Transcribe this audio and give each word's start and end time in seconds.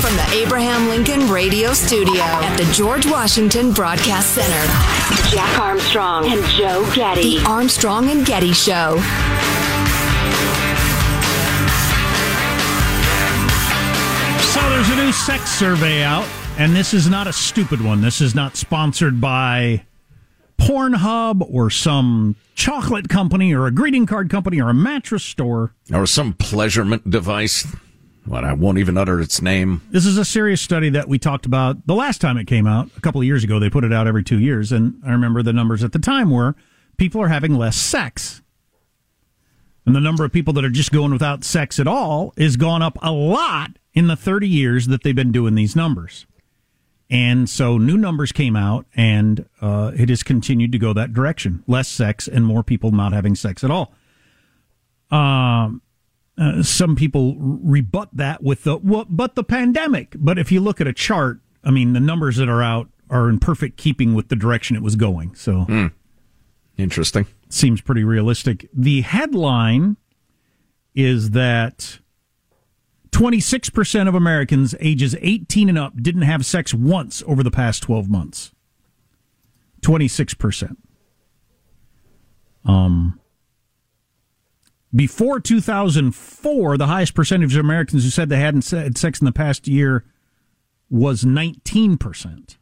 From 0.00 0.16
the 0.16 0.28
Abraham 0.32 0.88
Lincoln 0.88 1.28
Radio 1.28 1.72
Studio 1.72 2.22
at 2.22 2.56
the 2.56 2.70
George 2.72 3.06
Washington 3.06 3.72
Broadcast 3.72 4.34
Center, 4.34 5.34
Jack 5.34 5.58
Armstrong 5.58 6.30
and 6.30 6.44
Joe 6.50 6.88
Getty. 6.94 7.38
The 7.38 7.44
Armstrong 7.46 8.10
and 8.10 8.24
Getty 8.24 8.52
Show. 8.52 8.96
So 14.52 14.60
there's 14.70 14.88
a 14.90 14.96
new 14.96 15.12
sex 15.12 15.50
survey 15.50 16.02
out, 16.04 16.26
and 16.58 16.74
this 16.76 16.92
is 16.92 17.08
not 17.08 17.26
a 17.26 17.32
stupid 17.32 17.80
one. 17.80 18.00
This 18.00 18.20
is 18.20 18.34
not 18.34 18.56
sponsored 18.56 19.20
by 19.20 19.84
Pornhub 20.58 21.46
or 21.50 21.70
some 21.70 22.36
chocolate 22.54 23.08
company 23.08 23.54
or 23.54 23.66
a 23.66 23.70
greeting 23.70 24.06
card 24.06 24.28
company 24.28 24.60
or 24.60 24.68
a 24.68 24.74
mattress 24.74 25.24
store. 25.24 25.74
Or 25.92 26.06
some 26.06 26.34
pleasurement 26.34 27.08
device. 27.10 27.66
What, 28.26 28.44
I 28.44 28.52
won't 28.52 28.78
even 28.78 28.98
utter 28.98 29.20
its 29.20 29.40
name. 29.40 29.80
This 29.90 30.04
is 30.04 30.18
a 30.18 30.24
serious 30.24 30.60
study 30.60 30.90
that 30.90 31.08
we 31.08 31.18
talked 31.18 31.46
about 31.46 31.86
the 31.86 31.94
last 31.94 32.20
time 32.20 32.36
it 32.36 32.46
came 32.46 32.66
out, 32.66 32.90
a 32.96 33.00
couple 33.00 33.20
of 33.20 33.26
years 33.26 33.42
ago. 33.42 33.58
They 33.58 33.70
put 33.70 33.82
it 33.82 33.92
out 33.92 34.06
every 34.06 34.22
two 34.22 34.38
years, 34.38 34.70
and 34.70 35.00
I 35.04 35.10
remember 35.10 35.42
the 35.42 35.54
numbers 35.54 35.82
at 35.82 35.92
the 35.92 35.98
time 35.98 36.30
were 36.30 36.54
people 36.98 37.22
are 37.22 37.28
having 37.28 37.54
less 37.54 37.76
sex. 37.76 38.42
And 39.86 39.96
the 39.96 40.00
number 40.00 40.24
of 40.24 40.32
people 40.32 40.52
that 40.52 40.64
are 40.64 40.70
just 40.70 40.92
going 40.92 41.12
without 41.12 41.42
sex 41.42 41.80
at 41.80 41.88
all 41.88 42.34
is 42.36 42.56
gone 42.58 42.82
up 42.82 42.98
a 43.00 43.10
lot 43.10 43.70
in 43.94 44.06
the 44.06 44.16
30 44.16 44.46
years 44.46 44.86
that 44.88 45.02
they've 45.02 45.16
been 45.16 45.32
doing 45.32 45.54
these 45.54 45.74
numbers. 45.74 46.26
And 47.10 47.50
so 47.50 47.76
new 47.76 47.96
numbers 47.96 48.30
came 48.30 48.54
out, 48.54 48.86
and 48.94 49.48
uh, 49.60 49.90
it 49.96 50.08
has 50.08 50.22
continued 50.22 50.70
to 50.72 50.78
go 50.78 50.92
that 50.92 51.12
direction 51.12 51.64
less 51.66 51.88
sex 51.88 52.28
and 52.28 52.46
more 52.46 52.62
people 52.62 52.92
not 52.92 53.12
having 53.12 53.34
sex 53.34 53.64
at 53.64 53.70
all. 53.70 53.92
Um, 55.10 55.82
uh, 56.38 56.62
some 56.62 56.94
people 56.94 57.36
rebut 57.36 58.10
that 58.12 58.42
with 58.42 58.62
the, 58.62 58.76
well, 58.76 59.06
but 59.08 59.34
the 59.34 59.42
pandemic. 59.42 60.14
But 60.18 60.38
if 60.38 60.52
you 60.52 60.60
look 60.60 60.80
at 60.80 60.86
a 60.86 60.92
chart, 60.92 61.40
I 61.64 61.70
mean, 61.70 61.94
the 61.94 62.00
numbers 62.00 62.36
that 62.36 62.48
are 62.48 62.62
out 62.62 62.88
are 63.10 63.28
in 63.28 63.40
perfect 63.40 63.76
keeping 63.76 64.14
with 64.14 64.28
the 64.28 64.36
direction 64.36 64.76
it 64.76 64.82
was 64.82 64.94
going. 64.94 65.34
So. 65.34 65.64
Mm. 65.68 65.92
Interesting. 66.78 67.26
Seems 67.48 67.80
pretty 67.80 68.04
realistic. 68.04 68.68
The 68.72 69.02
headline 69.02 69.96
is 70.94 71.30
that 71.30 71.98
26% 73.20 74.08
of 74.08 74.14
Americans 74.14 74.74
ages 74.80 75.14
18 75.20 75.68
and 75.68 75.78
up 75.78 75.94
didn't 76.00 76.22
have 76.22 76.46
sex 76.46 76.72
once 76.72 77.22
over 77.26 77.42
the 77.42 77.50
past 77.50 77.82
12 77.82 78.08
months. 78.08 78.52
26%. 79.82 80.78
Um, 82.64 83.20
before 84.94 85.38
2004, 85.38 86.78
the 86.78 86.86
highest 86.86 87.14
percentage 87.14 87.54
of 87.54 87.62
Americans 87.62 88.04
who 88.04 88.10
said 88.10 88.30
they 88.30 88.40
hadn't 88.40 88.70
had 88.70 88.96
sex 88.96 89.20
in 89.20 89.26
the 89.26 89.32
past 89.32 89.68
year 89.68 90.06
was 90.88 91.22
19%. 91.22 92.56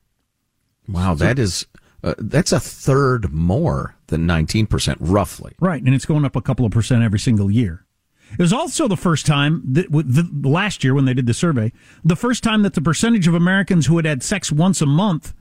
Wow, 0.88 1.14
so, 1.14 1.24
that 1.24 1.38
is 1.38 1.66
uh, 2.02 2.14
that's 2.18 2.50
a 2.50 2.58
third 2.58 3.32
more 3.32 3.94
than 4.08 4.26
19% 4.26 4.96
roughly. 4.98 5.54
Right, 5.60 5.82
and 5.82 5.94
it's 5.94 6.04
going 6.06 6.24
up 6.24 6.34
a 6.34 6.42
couple 6.42 6.66
of 6.66 6.72
percent 6.72 7.04
every 7.04 7.20
single 7.20 7.48
year. 7.48 7.84
It 8.32 8.40
was 8.40 8.52
also 8.52 8.88
the 8.88 8.96
first 8.96 9.26
time 9.26 9.62
that 9.72 9.90
the, 9.90 10.48
last 10.48 10.84
year 10.84 10.94
when 10.94 11.04
they 11.04 11.14
did 11.14 11.26
the 11.26 11.34
survey, 11.34 11.72
the 12.04 12.16
first 12.16 12.42
time 12.42 12.62
that 12.62 12.74
the 12.74 12.80
percentage 12.80 13.26
of 13.26 13.34
Americans 13.34 13.86
who 13.86 13.96
had 13.96 14.06
had 14.06 14.22
sex 14.22 14.52
once 14.52 14.80
a 14.80 14.86
month 14.86 15.34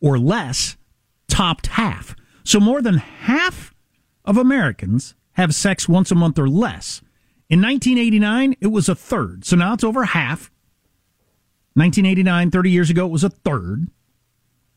or 0.00 0.18
less 0.18 0.76
topped 1.28 1.68
half. 1.68 2.14
So 2.44 2.60
more 2.60 2.82
than 2.82 2.98
half 2.98 3.74
of 4.24 4.36
Americans 4.36 5.14
have 5.32 5.54
sex 5.54 5.88
once 5.88 6.10
a 6.10 6.14
month 6.14 6.38
or 6.38 6.48
less. 6.48 7.00
In 7.48 7.60
1989, 7.60 8.56
it 8.60 8.68
was 8.68 8.88
a 8.88 8.94
third. 8.94 9.44
So 9.44 9.56
now 9.56 9.74
it's 9.74 9.84
over 9.84 10.04
half. 10.04 10.52
1989, 11.74 12.50
30 12.50 12.70
years 12.70 12.90
ago, 12.90 13.06
it 13.06 13.12
was 13.12 13.24
a 13.24 13.30
third. 13.30 13.88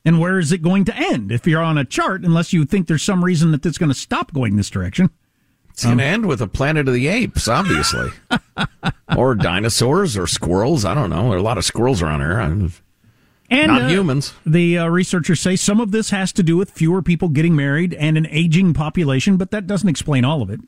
And 0.05 0.19
where 0.19 0.39
is 0.39 0.51
it 0.51 0.61
going 0.61 0.85
to 0.85 0.95
end 0.95 1.31
if 1.31 1.47
you're 1.47 1.61
on 1.61 1.77
a 1.77 1.85
chart, 1.85 2.23
unless 2.23 2.51
you 2.51 2.65
think 2.65 2.87
there's 2.87 3.03
some 3.03 3.23
reason 3.23 3.51
that 3.51 3.65
it's 3.65 3.77
going 3.77 3.91
to 3.91 3.97
stop 3.97 4.33
going 4.33 4.55
this 4.55 4.69
direction? 4.69 5.09
It's 5.73 5.83
going 5.85 5.97
to 5.97 6.03
end 6.03 6.27
with 6.27 6.39
a 6.39 6.47
Planet 6.47 6.87
of 6.87 6.93
the 6.93 7.07
Apes, 7.07 7.47
obviously. 7.47 8.11
or 9.17 9.33
dinosaurs 9.33 10.15
or 10.15 10.27
squirrels. 10.27 10.85
I 10.85 10.93
don't 10.93 11.09
know. 11.09 11.23
There 11.23 11.33
are 11.33 11.37
a 11.37 11.41
lot 11.41 11.57
of 11.57 11.65
squirrels 11.65 11.99
around 12.03 12.19
here. 12.19 12.39
And, 12.39 12.71
Not 13.49 13.81
uh, 13.81 13.87
humans. 13.87 14.35
The 14.45 14.77
uh, 14.77 14.87
researchers 14.87 15.41
say 15.41 15.55
some 15.55 15.79
of 15.79 15.89
this 15.89 16.11
has 16.11 16.31
to 16.33 16.43
do 16.43 16.57
with 16.57 16.69
fewer 16.69 17.01
people 17.01 17.27
getting 17.27 17.55
married 17.55 17.95
and 17.95 18.19
an 18.19 18.27
aging 18.27 18.75
population, 18.75 19.35
but 19.35 19.49
that 19.49 19.65
doesn't 19.65 19.89
explain 19.89 20.23
all 20.23 20.43
of 20.43 20.51
it. 20.51 20.59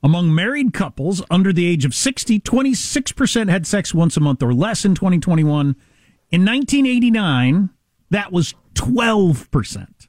Among 0.00 0.32
married 0.32 0.72
couples 0.72 1.22
under 1.28 1.52
the 1.52 1.66
age 1.66 1.84
of 1.84 1.92
60, 1.92 2.38
26% 2.38 3.50
had 3.50 3.66
sex 3.66 3.92
once 3.92 4.16
a 4.16 4.20
month 4.20 4.44
or 4.44 4.54
less 4.54 4.84
in 4.84 4.94
2021. 4.94 5.74
In 6.30 6.44
1989, 6.44 7.70
that 8.10 8.30
was 8.30 8.54
12%. 8.74 10.06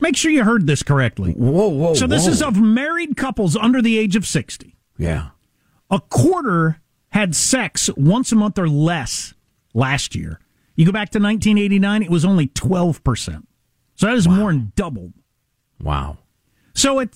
Make 0.00 0.16
sure 0.16 0.30
you 0.30 0.44
heard 0.44 0.66
this 0.66 0.82
correctly. 0.82 1.32
Whoa, 1.32 1.68
whoa. 1.68 1.94
So 1.94 2.06
this 2.06 2.24
whoa. 2.24 2.32
is 2.32 2.42
of 2.42 2.60
married 2.60 3.16
couples 3.16 3.56
under 3.56 3.80
the 3.80 3.98
age 3.98 4.16
of 4.16 4.26
60. 4.26 4.76
Yeah. 4.98 5.30
A 5.90 6.00
quarter 6.00 6.80
had 7.10 7.34
sex 7.36 7.90
once 7.96 8.32
a 8.32 8.36
month 8.36 8.58
or 8.58 8.68
less 8.68 9.34
last 9.72 10.14
year. 10.14 10.40
You 10.74 10.86
go 10.86 10.92
back 10.92 11.10
to 11.10 11.18
1989, 11.18 12.02
it 12.02 12.10
was 12.10 12.24
only 12.24 12.48
12%. 12.48 13.44
So 13.94 14.06
that 14.06 14.16
is 14.16 14.26
wow. 14.26 14.34
more 14.34 14.52
than 14.52 14.72
doubled. 14.74 15.12
Wow. 15.80 16.18
So 16.74 16.98
it 16.98 17.14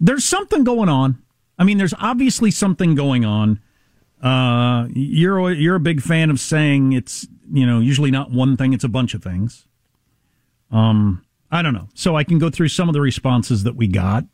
there's 0.00 0.24
something 0.24 0.64
going 0.64 0.88
on. 0.88 1.22
I 1.58 1.64
mean, 1.64 1.78
there's 1.78 1.94
obviously 1.98 2.50
something 2.50 2.94
going 2.94 3.24
on. 3.24 3.60
Uh, 4.22 4.88
you're 4.92 5.52
you're 5.52 5.76
a 5.76 5.80
big 5.80 6.02
fan 6.02 6.30
of 6.30 6.40
saying 6.40 6.92
it's 6.92 7.26
you 7.52 7.66
know 7.66 7.80
usually 7.80 8.10
not 8.10 8.30
one 8.30 8.56
thing; 8.56 8.72
it's 8.72 8.84
a 8.84 8.88
bunch 8.88 9.14
of 9.14 9.22
things. 9.22 9.66
Um, 10.74 11.24
I 11.50 11.62
don't 11.62 11.72
know. 11.72 11.88
So 11.94 12.16
I 12.16 12.24
can 12.24 12.38
go 12.38 12.50
through 12.50 12.68
some 12.68 12.88
of 12.88 12.92
the 12.92 13.00
responses 13.00 13.62
that 13.62 13.76
we 13.76 13.86
got 13.86 14.24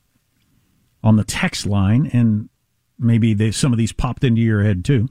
on 1.05 1.17
the 1.17 1.25
text 1.25 1.67
line, 1.67 2.09
and 2.13 2.49
maybe 2.99 3.35
they, 3.35 3.51
some 3.51 3.73
of 3.73 3.79
these 3.79 3.93
popped 3.93 4.25
into 4.25 4.41
your 4.41 4.63
head 4.63 4.85
too. 4.85 5.09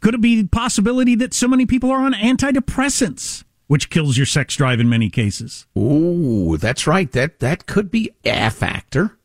Could 0.00 0.14
it 0.14 0.20
be 0.20 0.42
the 0.42 0.48
possibility 0.48 1.14
that 1.14 1.32
so 1.32 1.48
many 1.48 1.64
people 1.64 1.90
are 1.90 2.04
on 2.04 2.12
antidepressants, 2.12 3.44
which 3.66 3.88
kills 3.88 4.18
your 4.18 4.26
sex 4.26 4.54
drive 4.54 4.80
in 4.80 4.88
many 4.90 5.08
cases? 5.08 5.66
Ooh, 5.76 6.58
that's 6.58 6.86
right. 6.86 7.10
That 7.12 7.40
that 7.40 7.66
could 7.66 7.90
be 7.90 8.10
a 8.24 8.50
factor. 8.50 9.18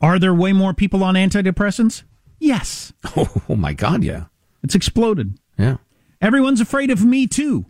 Are 0.00 0.20
there 0.20 0.32
way 0.32 0.52
more 0.52 0.72
people 0.72 1.02
on 1.02 1.14
antidepressants? 1.14 2.04
Yes. 2.38 2.92
Oh, 3.16 3.42
oh 3.48 3.56
my 3.56 3.72
God, 3.72 4.04
yeah. 4.04 4.26
It's 4.62 4.76
exploded. 4.76 5.38
Yeah. 5.58 5.78
Everyone's 6.20 6.60
afraid 6.60 6.90
of 6.90 7.04
me 7.04 7.26
too. 7.26 7.66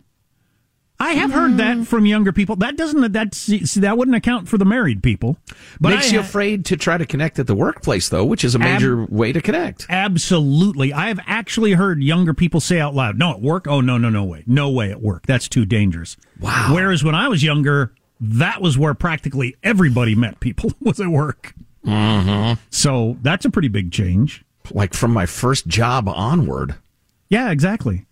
I 1.01 1.13
have 1.13 1.31
heard 1.31 1.57
that 1.57 1.87
from 1.87 2.05
younger 2.05 2.33
people. 2.33 2.57
That 2.57 2.75
doesn't 2.75 3.13
that 3.13 3.33
see, 3.33 3.59
that 3.79 3.97
wouldn't 3.97 4.17
account 4.17 4.49
for 4.49 4.57
the 4.57 4.65
married 4.65 5.01
people. 5.01 5.37
But 5.79 5.91
makes 5.91 6.09
I, 6.09 6.15
you 6.15 6.19
afraid 6.19 6.65
to 6.65 6.77
try 6.77 6.97
to 6.97 7.05
connect 7.05 7.39
at 7.39 7.47
the 7.47 7.55
workplace, 7.55 8.09
though, 8.09 8.25
which 8.25 8.43
is 8.43 8.53
a 8.53 8.59
major 8.59 9.03
ab- 9.03 9.09
way 9.09 9.31
to 9.31 9.41
connect. 9.41 9.85
Absolutely, 9.89 10.91
I 10.91 11.07
have 11.07 11.21
actually 11.25 11.71
heard 11.73 12.03
younger 12.03 12.33
people 12.33 12.59
say 12.59 12.81
out 12.81 12.95
loud, 12.95 13.17
"No, 13.17 13.31
at 13.31 13.41
work, 13.41 13.65
oh 13.65 13.79
no, 13.79 13.97
no, 13.97 14.09
no 14.09 14.25
way, 14.25 14.43
no 14.45 14.69
way 14.69 14.91
at 14.91 15.01
work. 15.01 15.25
That's 15.25 15.47
too 15.47 15.65
dangerous." 15.65 16.17
Wow. 16.39 16.71
Whereas 16.73 17.01
when 17.01 17.15
I 17.15 17.29
was 17.29 17.43
younger, 17.43 17.93
that 18.19 18.61
was 18.61 18.77
where 18.77 18.93
practically 18.93 19.55
everybody 19.63 20.15
met 20.15 20.41
people 20.41 20.73
was 20.81 20.99
at 20.99 21.07
work. 21.07 21.53
Mm-hmm. 21.85 22.59
So 22.71 23.17
that's 23.21 23.45
a 23.45 23.49
pretty 23.49 23.69
big 23.69 23.91
change. 23.93 24.43
Like 24.71 24.93
from 24.93 25.11
my 25.11 25.25
first 25.25 25.67
job 25.67 26.09
onward. 26.09 26.75
Yeah, 27.29 27.51
exactly. 27.51 28.05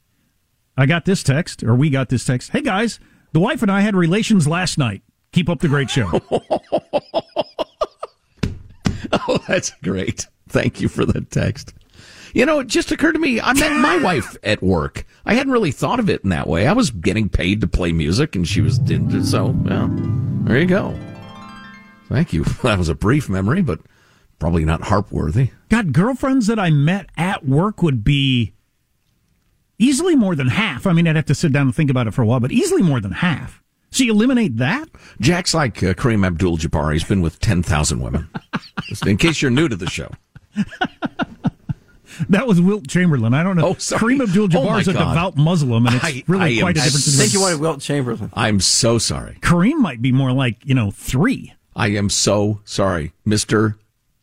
I 0.80 0.86
got 0.86 1.06
this 1.06 1.24
text, 1.24 1.64
or 1.64 1.74
we 1.74 1.90
got 1.90 2.10
this 2.10 2.24
text. 2.24 2.52
Hey 2.52 2.62
guys, 2.62 3.00
the 3.32 3.40
wife 3.40 3.64
and 3.64 3.72
I 3.72 3.82
had 3.82 3.96
relations 3.96 4.48
last 4.48 4.78
night. 4.78 5.02
Keep 5.32 5.50
up 5.50 5.60
the 5.60 5.68
great 5.68 5.90
show. 5.90 6.08
oh, 9.12 9.40
that's 9.48 9.72
great. 9.82 10.28
Thank 10.48 10.80
you 10.80 10.88
for 10.88 11.04
the 11.04 11.22
text. 11.22 11.74
You 12.34 12.46
know, 12.46 12.60
it 12.60 12.68
just 12.68 12.92
occurred 12.92 13.14
to 13.14 13.20
me, 13.20 13.42
I 13.42 13.54
met 13.54 13.72
my 13.82 13.98
wife 13.98 14.38
at 14.44 14.62
work. 14.62 15.08
I 15.26 15.34
hadn't 15.34 15.52
really 15.52 15.72
thought 15.72 16.00
of 16.00 16.12
it 16.12 16.24
in 16.24 16.30
that 16.30 16.46
way. 16.46 16.68
I 16.68 16.74
was 16.74 16.92
getting 16.92 17.28
paid 17.28 17.62
to 17.62 17.68
play 17.68 17.92
music, 17.92 18.36
and 18.36 18.48
she 18.48 18.62
was, 18.62 18.76
so, 18.76 19.56
yeah, 19.66 19.88
there 20.44 20.60
you 20.60 20.68
go. 20.68 20.96
Thank 22.08 22.34
you. 22.34 22.46
That 22.62 22.78
was 22.78 22.90
a 22.90 22.96
brief 22.96 23.30
memory, 23.30 23.64
but 23.64 23.80
probably 24.38 24.64
not 24.64 24.84
harp 24.84 25.12
worthy. 25.12 25.50
God, 25.70 25.92
girlfriends 25.94 26.46
that 26.48 26.60
I 26.60 26.70
met 26.70 27.10
at 27.18 27.46
work 27.46 27.82
would 27.82 28.04
be 28.04 28.54
Easily 29.80 30.16
more 30.16 30.36
than 30.36 30.48
half. 30.48 30.88
I 30.88 30.94
mean, 30.94 31.08
I'd 31.08 31.16
have 31.16 31.26
to 31.26 31.36
sit 31.36 31.54
down 31.54 31.68
and 31.68 31.76
think 31.76 31.92
about 31.92 32.08
it 32.08 32.14
for 32.14 32.24
a 32.24 32.26
while, 32.26 32.40
but 32.40 32.52
easily 32.52 32.82
more 32.82 33.00
than 33.00 33.12
half. 33.12 33.62
So 33.92 34.04
you 34.04 34.12
eliminate 34.12 34.58
that? 34.58 34.90
Jack's 35.22 35.54
like 35.54 35.82
uh, 35.84 35.94
Kareem 35.94 36.26
Abdul 36.26 36.58
Jabbar. 36.58 36.94
He's 36.94 37.04
been 37.04 37.22
with 37.22 37.40
10,000 37.40 38.02
women. 38.02 38.28
Just 38.84 39.06
in 39.06 39.18
case 39.18 39.42
you're 39.42 39.52
new 39.52 39.68
to 39.68 39.76
the 39.76 39.90
show. 39.90 40.10
that 42.30 42.48
was 42.48 42.60
Wilt 42.60 42.88
Chamberlain. 42.88 43.34
I 43.34 43.44
don't 43.44 43.56
know. 43.56 43.68
Oh, 43.70 43.74
Kareem 43.76 44.22
Abdul 44.22 44.50
Jabbar 44.50 44.76
oh 44.76 44.78
is 44.78 44.88
a 44.88 44.94
God. 44.94 45.10
devout 45.10 45.38
Muslim, 45.38 45.86
and 45.86 45.96
it's 45.96 46.06
I, 46.06 46.24
really 46.28 46.58
I 46.58 46.62
quite 46.62 46.78
am, 46.78 46.82
a 46.82 46.86
different 46.86 47.08
I 47.08 47.22
think 47.22 47.34
you 47.34 47.42
wanted 47.42 47.60
Wilt 47.60 47.82
Chamberlain. 47.82 48.32
I'm 48.34 48.60
so 48.60 48.98
sorry. 48.98 49.38
Kareem 49.42 49.78
might 49.80 50.02
be 50.02 50.12
more 50.12 50.32
like, 50.32 50.58
you 50.66 50.74
know, 50.76 50.92
three. 50.92 51.54
I 51.76 51.90
am 51.90 52.10
so 52.10 52.62
sorry. 52.66 53.14
Mr. 53.26 53.76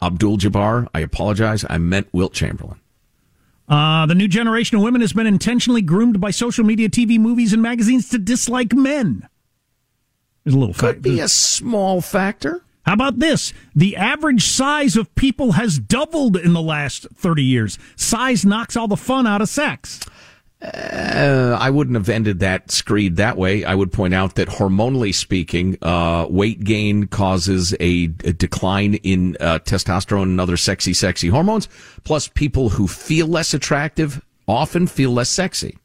Abdul 0.02 0.38
Jabbar, 0.38 0.88
I 0.92 1.00
apologize. 1.00 1.64
I 1.70 1.78
meant 1.78 2.08
Wilt 2.12 2.32
Chamberlain. 2.32 2.80
Uh, 3.68 4.06
the 4.06 4.14
new 4.14 4.28
generation 4.28 4.76
of 4.76 4.82
women 4.82 5.00
has 5.00 5.12
been 5.12 5.26
intentionally 5.26 5.80
groomed 5.82 6.20
by 6.20 6.30
social 6.30 6.64
media, 6.64 6.88
TV, 6.88 7.18
movies, 7.18 7.52
and 7.52 7.62
magazines 7.62 8.08
to 8.10 8.18
dislike 8.18 8.72
men. 8.74 9.26
There's 10.44 10.54
a 10.54 10.58
little 10.58 10.74
could 10.74 11.00
be 11.00 11.20
a 11.20 11.28
small 11.28 12.00
factor. 12.00 12.62
How 12.84 12.92
about 12.92 13.18
this? 13.18 13.54
The 13.74 13.96
average 13.96 14.46
size 14.46 14.96
of 14.96 15.14
people 15.14 15.52
has 15.52 15.78
doubled 15.78 16.36
in 16.36 16.52
the 16.52 16.60
last 16.60 17.06
30 17.14 17.42
years. 17.42 17.78
Size 17.96 18.44
knocks 18.44 18.76
all 18.76 18.88
the 18.88 18.96
fun 18.96 19.26
out 19.26 19.40
of 19.40 19.48
sex. 19.48 20.00
Uh, 20.62 21.58
I 21.60 21.68
wouldn't 21.68 21.96
have 21.96 22.08
ended 22.08 22.40
that 22.40 22.70
screed 22.70 23.16
that 23.16 23.36
way. 23.36 23.64
I 23.64 23.74
would 23.74 23.92
point 23.92 24.14
out 24.14 24.36
that 24.36 24.48
hormonally 24.48 25.14
speaking, 25.14 25.76
uh, 25.82 26.26
weight 26.30 26.64
gain 26.64 27.06
causes 27.06 27.74
a, 27.80 28.04
a 28.24 28.32
decline 28.32 28.94
in 28.94 29.36
uh, 29.40 29.58
testosterone 29.58 30.22
and 30.22 30.40
other 30.40 30.56
sexy, 30.56 30.94
sexy 30.94 31.28
hormones. 31.28 31.68
Plus, 32.04 32.28
people 32.28 32.70
who 32.70 32.88
feel 32.88 33.26
less 33.26 33.52
attractive 33.52 34.24
often 34.48 34.86
feel 34.86 35.10
less 35.10 35.28
sexy. 35.28 35.76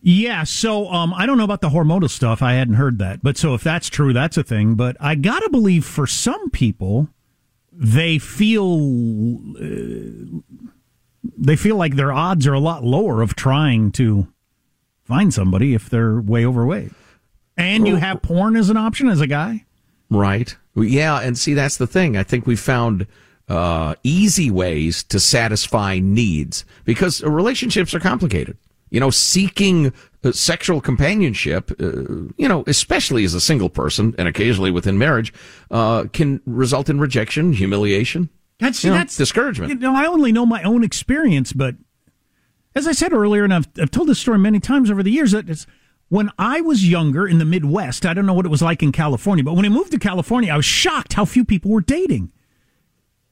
Yeah, 0.00 0.44
so 0.44 0.88
um, 0.92 1.12
I 1.14 1.26
don't 1.26 1.36
know 1.36 1.42
about 1.42 1.62
the 1.62 1.70
hormonal 1.70 2.08
stuff. 2.08 2.40
I 2.42 2.52
hadn't 2.52 2.74
heard 2.74 3.00
that, 3.00 3.24
but 3.24 3.36
so 3.36 3.54
if 3.54 3.64
that's 3.64 3.88
true, 3.88 4.12
that's 4.12 4.36
a 4.36 4.44
thing. 4.44 4.76
But 4.76 4.96
I 5.00 5.16
gotta 5.16 5.50
believe 5.50 5.84
for 5.84 6.06
some 6.06 6.48
people, 6.50 7.08
they 7.72 8.18
feel 8.18 9.40
uh, 9.56 10.68
they 11.36 11.56
feel 11.56 11.76
like 11.76 11.96
their 11.96 12.12
odds 12.12 12.46
are 12.46 12.54
a 12.54 12.60
lot 12.60 12.84
lower 12.84 13.22
of 13.22 13.36
trying 13.36 13.92
to 13.92 14.28
find 15.04 15.32
somebody 15.32 15.74
if 15.74 15.88
they're 15.88 16.20
way 16.20 16.44
overweight. 16.44 16.92
And 17.56 17.86
you 17.86 17.96
have 17.96 18.22
porn 18.22 18.56
as 18.56 18.68
an 18.68 18.76
option 18.76 19.08
as 19.08 19.20
a 19.20 19.26
guy. 19.26 19.64
Right. 20.10 20.54
Yeah, 20.74 21.20
and 21.20 21.38
see 21.38 21.54
that's 21.54 21.78
the 21.78 21.86
thing. 21.86 22.16
I 22.16 22.22
think 22.22 22.46
we 22.46 22.54
found 22.54 23.06
uh, 23.48 23.94
easy 24.02 24.50
ways 24.50 25.02
to 25.04 25.20
satisfy 25.20 25.98
needs 25.98 26.64
because 26.84 27.22
relationships 27.22 27.94
are 27.94 28.00
complicated. 28.00 28.58
You 28.90 29.00
know, 29.00 29.10
seeking 29.10 29.92
uh, 30.22 30.32
sexual 30.32 30.80
companionship, 30.80 31.72
uh, 31.80 32.32
you 32.36 32.48
know, 32.48 32.62
especially 32.66 33.24
as 33.24 33.34
a 33.34 33.40
single 33.40 33.68
person 33.68 34.14
and 34.18 34.28
occasionally 34.28 34.70
within 34.70 34.98
marriage, 34.98 35.32
uh, 35.70 36.04
can 36.12 36.40
result 36.46 36.88
in 36.88 37.00
rejection, 37.00 37.52
humiliation, 37.52 38.28
that's 38.58 38.82
you 38.82 38.90
know, 38.90 38.96
that's 38.96 39.16
discouragement. 39.16 39.70
You 39.70 39.78
know, 39.78 39.94
I 39.94 40.06
only 40.06 40.32
know 40.32 40.46
my 40.46 40.62
own 40.62 40.82
experience, 40.82 41.52
but 41.52 41.74
as 42.74 42.86
I 42.86 42.92
said 42.92 43.12
earlier, 43.12 43.44
and 43.44 43.54
I've, 43.54 43.68
I've 43.80 43.90
told 43.90 44.08
this 44.08 44.18
story 44.18 44.38
many 44.38 44.60
times 44.60 44.90
over 44.90 45.02
the 45.02 45.10
years, 45.10 45.32
that 45.32 45.48
it's 45.48 45.66
when 46.08 46.30
I 46.38 46.60
was 46.60 46.88
younger 46.88 47.26
in 47.26 47.38
the 47.38 47.44
Midwest. 47.44 48.06
I 48.06 48.14
don't 48.14 48.26
know 48.26 48.34
what 48.34 48.46
it 48.46 48.50
was 48.50 48.62
like 48.62 48.82
in 48.82 48.92
California, 48.92 49.42
but 49.42 49.54
when 49.54 49.64
I 49.64 49.70
moved 49.70 49.92
to 49.92 49.98
California, 49.98 50.52
I 50.52 50.56
was 50.56 50.64
shocked 50.64 51.14
how 51.14 51.24
few 51.24 51.44
people 51.44 51.70
were 51.70 51.80
dating. 51.80 52.32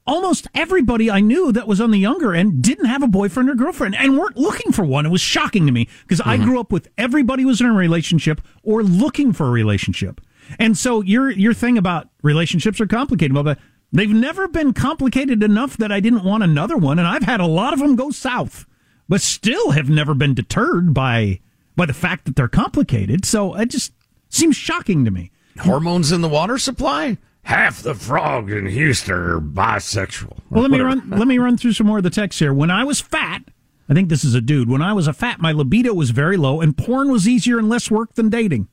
Almost 0.07 0.47
everybody 0.53 1.09
I 1.09 1.19
knew 1.19 1.51
that 1.51 1.67
was 1.67 1.81
on 1.81 1.89
the 1.89 1.97
younger 1.97 2.35
end 2.35 2.61
didn't 2.61 2.85
have 2.85 3.01
a 3.01 3.07
boyfriend 3.07 3.49
or 3.49 3.55
girlfriend 3.55 3.95
and 3.95 4.17
weren't 4.17 4.37
looking 4.37 4.71
for 4.71 4.85
one. 4.85 5.05
It 5.05 5.09
was 5.09 5.21
shocking 5.21 5.65
to 5.65 5.71
me 5.71 5.89
because 6.03 6.19
mm-hmm. 6.19 6.29
I 6.29 6.37
grew 6.37 6.59
up 6.59 6.71
with 6.71 6.89
everybody 6.95 7.43
was 7.43 7.59
in 7.59 7.65
a 7.67 7.73
relationship 7.73 8.41
or 8.61 8.83
looking 8.83 9.33
for 9.33 9.47
a 9.47 9.51
relationship. 9.51 10.21
And 10.59 10.77
so 10.77 11.01
your 11.01 11.31
your 11.31 11.55
thing 11.55 11.75
about 11.75 12.09
relationships 12.21 12.79
are 12.79 12.85
complicated, 12.85 13.33
but 13.33 13.57
They've 13.91 14.09
never 14.09 14.47
been 14.47 14.73
complicated 14.73 15.41
enough 15.41 15.77
that 15.77 15.91
I 15.91 15.99
didn't 15.99 16.23
want 16.23 16.43
another 16.43 16.77
one, 16.77 16.99
and 16.99 17.07
I've 17.07 17.23
had 17.23 17.39
a 17.39 17.45
lot 17.45 17.73
of 17.73 17.79
them 17.79 17.95
go 17.95 18.11
south, 18.11 18.65
but 19.07 19.21
still 19.21 19.71
have 19.71 19.89
never 19.89 20.13
been 20.13 20.33
deterred 20.33 20.93
by 20.93 21.39
by 21.75 21.85
the 21.85 21.93
fact 21.93 22.25
that 22.25 22.35
they're 22.35 22.47
complicated. 22.47 23.25
So 23.25 23.55
it 23.55 23.69
just 23.69 23.93
seems 24.29 24.55
shocking 24.55 25.05
to 25.05 25.11
me. 25.11 25.31
Hormones 25.59 26.11
in 26.11 26.21
the 26.21 26.29
water 26.29 26.57
supply? 26.57 27.17
Half 27.43 27.83
the 27.83 27.93
frogs 27.93 28.51
in 28.51 28.65
Houston 28.65 29.13
are 29.13 29.39
bisexual. 29.39 30.39
Well, 30.49 30.63
let 30.63 30.71
me 30.71 30.79
run. 30.79 31.09
Let 31.11 31.27
me 31.27 31.37
run 31.37 31.57
through 31.57 31.73
some 31.73 31.87
more 31.87 31.97
of 31.97 32.03
the 32.03 32.09
text 32.09 32.39
here. 32.39 32.53
When 32.53 32.71
I 32.71 32.83
was 32.83 32.99
fat, 32.99 33.43
I 33.87 33.93
think 33.93 34.09
this 34.09 34.23
is 34.23 34.33
a 34.33 34.41
dude. 34.41 34.69
When 34.69 34.81
I 34.81 34.93
was 34.93 35.07
a 35.07 35.13
fat, 35.13 35.39
my 35.39 35.51
libido 35.51 35.93
was 35.93 36.09
very 36.09 36.37
low, 36.37 36.59
and 36.59 36.75
porn 36.75 37.11
was 37.11 37.27
easier 37.27 37.59
and 37.59 37.69
less 37.69 37.91
work 37.91 38.15
than 38.15 38.29
dating. 38.29 38.67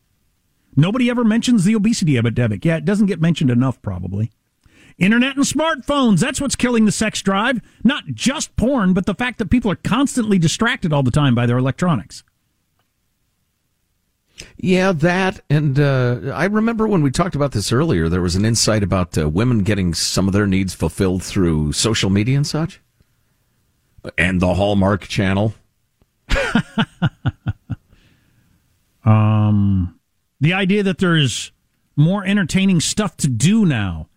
Nobody 0.75 1.11
ever 1.11 1.23
mentions 1.23 1.65
the 1.65 1.75
obesity 1.75 2.17
epidemic. 2.17 2.65
Yeah, 2.65 2.79
it 2.79 2.87
doesn't 2.87 3.07
get 3.07 3.21
mentioned 3.21 3.51
enough, 3.51 3.81
probably. 3.83 4.33
Internet 4.99 5.37
and 5.37 5.45
smartphones, 5.45 6.21
that's 6.21 6.41
what's 6.41 6.57
killing 6.57 6.85
the 6.85 6.93
sex 6.93 7.23
drive. 7.23 7.61
Not 7.83 8.05
just 8.09 8.57
porn, 8.57 8.93
but 8.93 9.07
the 9.07 9.15
fact 9.15 9.39
that 9.39 9.51
people 9.51 9.71
are 9.71 9.77
constantly 9.77 10.39
distracted 10.39 10.93
all 10.93 11.03
the 11.03 11.11
time 11.11 11.35
by 11.35 11.47
their 11.47 11.59
electronics. 11.59 12.25
Yeah, 14.57 14.93
that. 14.93 15.41
And 15.51 15.79
uh, 15.79 16.33
I 16.35 16.47
remember 16.47 16.87
when 16.87 17.03
we 17.03 17.11
talked 17.11 17.35
about 17.35 17.53
this 17.53 17.73
earlier, 17.73 18.09
there 18.09 18.23
was 18.23 18.37
an 18.37 18.45
insight 18.45 18.83
about 18.83 19.17
uh, 19.17 19.29
women 19.29 19.63
getting 19.63 19.95
some 19.95 20.27
of 20.27 20.33
their 20.33 20.47
needs 20.47 20.75
fulfilled 20.75 21.23
through 21.23 21.73
social 21.73 22.11
media 22.11 22.37
and 22.37 22.47
such. 22.47 22.81
And 24.19 24.41
the 24.41 24.55
Hallmark 24.55 25.07
Channel. 25.07 25.55
um, 29.05 29.99
the 30.41 30.53
idea 30.53 30.83
that 30.83 30.99
there's 30.99 31.53
more 31.95 32.25
entertaining 32.25 32.81
stuff 32.81 33.17
to 33.19 33.29
do 33.29 33.65
now 33.65 34.09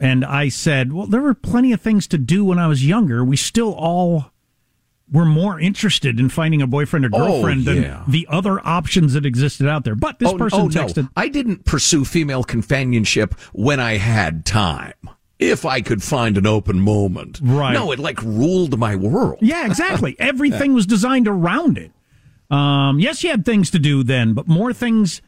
and 0.00 0.24
I 0.24 0.48
said, 0.48 0.94
well, 0.94 1.06
there 1.06 1.20
were 1.20 1.34
plenty 1.34 1.74
of 1.74 1.82
things 1.82 2.06
to 2.08 2.18
do 2.18 2.42
when 2.46 2.58
I 2.58 2.66
was 2.66 2.84
younger. 2.84 3.22
We 3.22 3.36
still 3.36 3.74
all 3.74 4.32
were 5.12 5.26
more 5.26 5.60
interested 5.60 6.18
in 6.18 6.30
finding 6.30 6.62
a 6.62 6.66
boyfriend 6.66 7.04
or 7.04 7.10
oh, 7.12 7.18
girlfriend 7.18 7.68
oh, 7.68 7.72
yeah. 7.72 7.80
than 7.80 8.10
the 8.10 8.26
other 8.30 8.66
options 8.66 9.12
that 9.12 9.26
existed 9.26 9.68
out 9.68 9.84
there. 9.84 9.94
But 9.94 10.18
this 10.18 10.30
oh, 10.30 10.38
person 10.38 10.60
oh, 10.60 10.68
texted. 10.68 11.02
No. 11.02 11.08
I 11.16 11.28
didn't 11.28 11.66
pursue 11.66 12.06
female 12.06 12.44
companionship 12.44 13.34
when 13.52 13.78
I 13.78 13.98
had 13.98 14.46
time. 14.46 14.94
If 15.38 15.64
I 15.66 15.80
could 15.80 16.02
find 16.02 16.38
an 16.38 16.46
open 16.46 16.80
moment. 16.80 17.40
Right. 17.42 17.72
No, 17.72 17.92
it 17.92 17.98
like 17.98 18.22
ruled 18.22 18.78
my 18.78 18.96
world. 18.96 19.38
Yeah, 19.40 19.66
exactly. 19.66 20.14
Everything 20.18 20.74
was 20.74 20.86
designed 20.86 21.28
around 21.28 21.76
it. 21.76 21.92
Um, 22.50 23.00
yes, 23.00 23.22
you 23.22 23.30
had 23.30 23.44
things 23.44 23.70
to 23.70 23.78
do 23.78 24.02
then, 24.02 24.34
but 24.34 24.48
more 24.48 24.72
things, 24.72 25.22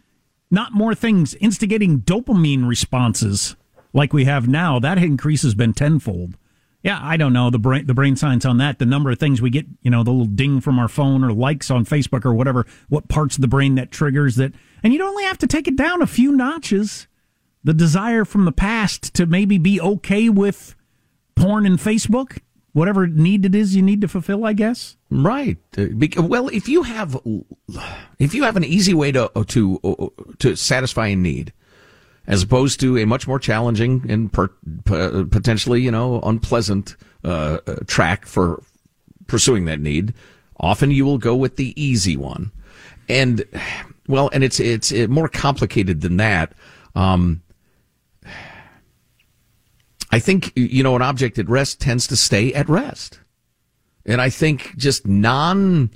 not 0.51 0.73
more 0.73 0.95
things 0.95 1.35
instigating 1.37 2.01
dopamine 2.01 2.69
responses 2.69 3.57
like 3.93 4.13
we 4.13 4.25
have 4.25 4.49
now, 4.49 4.79
that 4.79 4.99
increase 4.99 5.43
has 5.43 5.55
been 5.55 5.73
tenfold. 5.73 6.37
Yeah, 6.83 6.99
I 7.01 7.17
don't 7.17 7.33
know 7.33 7.49
the 7.49 7.61
brain 7.61 7.87
the 7.87 7.95
brain 7.95 8.17
science 8.17 8.45
on 8.45 8.59
that. 8.59 8.81
The 8.81 8.87
number 8.87 9.11
of 9.11 9.19
things 9.19 9.41
we 9.41 9.51
get, 9.51 9.67
you 9.83 9.91
know, 9.91 10.03
the 10.03 10.11
little 10.11 10.27
ding 10.27 10.61
from 10.61 10.79
our 10.81 10.89
phone 10.89 11.23
or 11.23 11.33
likes 11.33 11.71
on 11.71 11.85
Facebook 11.85 12.25
or 12.25 12.35
whatever. 12.35 12.67
What 12.89 13.09
parts 13.09 13.37
of 13.37 13.41
the 13.41 13.49
brain 13.49 13.77
that 13.77 13.93
triggers 13.93 14.35
that, 14.37 14.53
and 14.83 14.93
you'd 14.93 15.03
only 15.03 15.23
have 15.25 15.39
to 15.39 15.47
take 15.47 15.69
it 15.69 15.77
down 15.77 16.03
a 16.03 16.07
few 16.07 16.33
notches. 16.33 17.07
The 17.65 17.73
desire 17.73 18.25
from 18.25 18.45
the 18.45 18.51
past 18.51 19.15
to 19.15 19.27
maybe 19.27 19.57
be 19.57 19.81
okay 19.81 20.29
with 20.29 20.75
porn 21.37 21.65
and 21.65 21.79
Facebook, 21.79 22.39
whatever 22.73 23.07
need 23.07 23.45
it 23.45 23.55
is 23.55 23.77
you 23.77 23.83
need 23.83 24.01
to 24.01 24.09
fulfill, 24.09 24.45
I 24.45 24.53
guess. 24.53 24.97
Right. 25.11 25.59
Uh, 25.79 25.85
Well, 26.17 26.49
if 26.49 26.69
you 26.69 26.83
have 26.83 27.17
if 28.19 28.35
you 28.35 28.43
have 28.43 28.57
an 28.57 28.65
easy 28.65 28.95
way 28.95 29.13
to 29.13 29.31
to 29.47 29.81
uh, 29.85 30.25
to 30.41 30.57
satisfy 30.57 31.07
a 31.09 31.17
need, 31.17 31.53
as 32.27 32.43
opposed 32.43 32.81
to 32.81 32.99
a 32.99 33.07
much 33.07 33.27
more 33.27 33.39
challenging 33.39 34.05
and 34.09 34.33
per, 34.33 34.49
p- 34.49 35.25
potentially 35.31 35.81
you 35.81 35.91
know 35.91 36.21
unpleasant 36.23 36.97
uh, 37.25 37.59
track 37.87 38.27
for 38.27 38.63
pursuing 39.27 39.65
that 39.67 39.81
need, 39.81 40.15
often 40.59 40.91
you 40.91 41.05
will 41.05 41.19
go 41.19 41.35
with 41.35 41.57
the 41.57 41.81
easy 41.83 42.17
one, 42.17 42.53
and 43.09 43.45
well, 44.07 44.31
and 44.33 44.45
it's 44.45 44.61
it's 44.61 44.93
more 44.93 45.29
complicated 45.29 46.01
than 46.01 46.17
that. 46.19 46.53
Um, 46.95 47.43
I 50.11 50.19
think 50.19 50.53
you 50.55 50.83
know 50.83 50.95
an 50.95 51.03
object 51.03 51.39
at 51.39 51.49
rest 51.49 51.81
tends 51.81 52.07
to 52.09 52.17
stay 52.17 52.53
at 52.53 52.69
rest. 52.69 53.19
And 54.05 54.21
I 54.21 54.31
think 54.31 54.77
just 54.77 55.07
non 55.07 55.91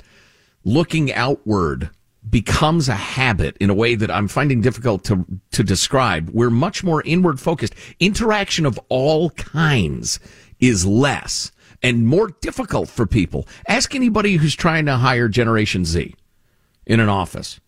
looking 0.65 1.13
outward 1.13 1.91
becomes 2.29 2.89
a 2.89 2.95
habit 2.95 3.57
in 3.61 3.71
a 3.71 3.75
way 3.75 3.95
that 3.95 4.11
I'm 4.11 4.29
finding 4.29 4.61
difficult 4.61 5.05
to, 5.05 5.25
to 5.53 5.63
describe. 5.63 6.31
We're 6.31 6.51
much 6.51 6.83
more 6.83 7.03
inward 7.03 7.41
focused. 7.41 7.75
Interaction 8.01 8.67
of 8.67 8.79
all 8.89 9.31
kinds 9.31 10.19
is 10.59 10.85
less 10.85 11.53
and 11.83 12.07
more 12.07 12.29
difficult 12.41 12.89
for 12.89 13.07
people. 13.07 13.47
Ask 13.69 13.95
anybody 13.95 14.37
who's 14.37 14.55
trying 14.55 14.87
to 14.87 14.97
hire 14.97 15.29
Generation 15.29 15.85
Z 15.85 16.15
in 16.87 17.01
an 17.01 17.09
office. 17.09 17.61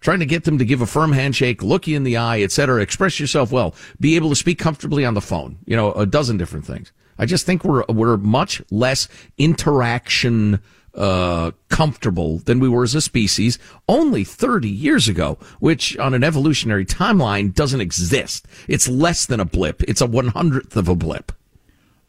Trying 0.00 0.20
to 0.20 0.26
get 0.26 0.44
them 0.44 0.56
to 0.56 0.64
give 0.64 0.80
a 0.80 0.86
firm 0.86 1.12
handshake, 1.12 1.62
look 1.62 1.86
you 1.86 1.94
in 1.94 2.04
the 2.04 2.16
eye, 2.16 2.42
etc., 2.42 2.80
express 2.80 3.20
yourself 3.20 3.52
well, 3.52 3.74
be 4.00 4.16
able 4.16 4.30
to 4.30 4.36
speak 4.36 4.58
comfortably 4.58 5.04
on 5.04 5.12
the 5.12 5.20
phone, 5.20 5.58
you 5.66 5.76
know, 5.76 5.92
a 5.92 6.06
dozen 6.06 6.38
different 6.38 6.64
things. 6.64 6.90
I 7.18 7.26
just 7.26 7.44
think 7.44 7.64
we're 7.64 7.84
we're 7.90 8.16
much 8.16 8.62
less 8.70 9.08
interaction 9.36 10.62
uh, 10.94 11.52
comfortable 11.68 12.38
than 12.38 12.60
we 12.60 12.68
were 12.68 12.82
as 12.82 12.94
a 12.94 13.00
species 13.00 13.58
only 13.88 14.24
30 14.24 14.68
years 14.68 15.08
ago, 15.08 15.38
which 15.60 15.96
on 15.98 16.14
an 16.14 16.24
evolutionary 16.24 16.84
timeline 16.84 17.54
doesn't 17.54 17.80
exist. 17.80 18.46
It's 18.68 18.88
less 18.88 19.26
than 19.26 19.40
a 19.40 19.44
blip. 19.44 19.82
It's 19.84 20.00
a 20.00 20.06
one 20.06 20.28
hundredth 20.28 20.76
of 20.76 20.88
a 20.88 20.94
blip. 20.94 21.32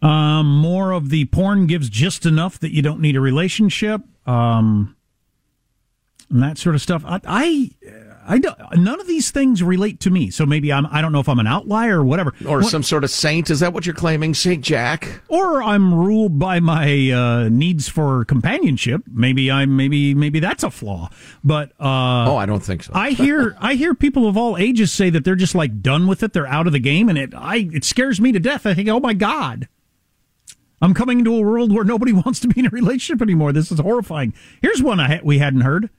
Um, 0.02 0.58
more 0.58 0.92
of 0.92 1.10
the 1.10 1.26
porn 1.26 1.68
gives 1.68 1.88
just 1.90 2.26
enough 2.26 2.58
that 2.60 2.74
you 2.74 2.82
don't 2.82 3.00
need 3.02 3.16
a 3.16 3.22
relationship. 3.22 4.02
Um, 4.26 4.96
and 6.30 6.42
that 6.42 6.58
sort 6.58 6.76
of 6.76 6.82
stuff. 6.82 7.04
I, 7.06 7.22
I, 7.26 7.70
I 8.28 8.38
don't, 8.40 8.58
none 8.78 9.00
of 9.00 9.08
these 9.08 9.32
things 9.32 9.64
relate 9.64 10.00
to 10.02 10.10
me. 10.10 10.30
So 10.30 10.46
maybe 10.46 10.72
I'm, 10.72 10.86
I 10.88 11.02
don't 11.02 11.12
know 11.12 11.20
if 11.20 11.28
I'm 11.30 11.40
an 11.40 11.48
outlier 11.48 12.00
or 12.00 12.04
whatever. 12.04 12.34
Or 12.48 12.60
What- 12.60 12.68
some 12.70 12.84
sort 12.84 13.04
of 13.04 13.10
saint. 13.10 13.50
Is 13.50 13.60
that 13.62 13.74
what 13.74 13.86
you're 13.86 13.96
claiming, 13.96 14.34
Saint 14.34 14.64
Jack? 14.64 15.22
or 15.28 15.62
I'm 15.64 15.94
ruled 15.94 16.38
by 16.40 16.60
my 16.60 17.12
uh, 17.12 17.50
needs 17.50 17.88
for 17.90 18.26
companionship. 18.26 19.02
Maybe 19.12 19.50
I'm 19.52 19.76
maybe 19.76 20.14
maybe 20.14 20.40
that's 20.40 20.64
a 20.64 20.70
flaw. 20.72 21.10
But 21.44 21.72
uh, 21.80 22.30
Oh, 22.30 22.38
I 22.38 22.46
don't 22.46 22.64
think 22.64 22.84
so. 22.84 22.92
I 22.96 23.12
hear 23.12 23.56
I 23.60 23.74
hear 23.76 23.94
people 23.96 24.28
of 24.28 24.38
all 24.38 24.58
ages 24.58 24.92
say 24.92 25.10
that 25.10 25.24
they're 25.26 25.36
just 25.36 25.56
like 25.56 25.82
done 25.82 26.08
with 26.08 26.24
it. 26.24 26.34
They're 26.34 26.48
out 26.48 26.68
of 26.68 26.74
the 26.74 26.80
game, 26.80 27.10
and 27.10 27.18
it 27.18 27.34
I 27.36 27.70
it 27.74 27.84
scares 27.84 28.22
me 28.22 28.32
to 28.32 28.40
death. 28.40 28.66
I 28.66 28.74
think, 28.74 28.88
oh 28.90 29.00
my 29.00 29.14
god, 29.14 29.68
I'm 30.82 30.94
coming 30.94 31.20
into 31.20 31.36
a 31.36 31.42
world 31.42 31.72
where 31.74 31.84
nobody 31.84 32.12
wants 32.26 32.40
to 32.42 32.48
be 32.48 32.60
in 32.60 32.66
a 32.66 32.70
relationship 32.70 33.22
anymore. 33.22 33.52
This 33.54 33.72
is 33.72 33.80
horrifying. 33.80 34.34
Here's 34.62 34.82
one 34.82 35.00
I 35.00 35.16
ha- 35.16 35.22
we 35.24 35.38
hadn't 35.40 35.62
heard. 35.62 35.90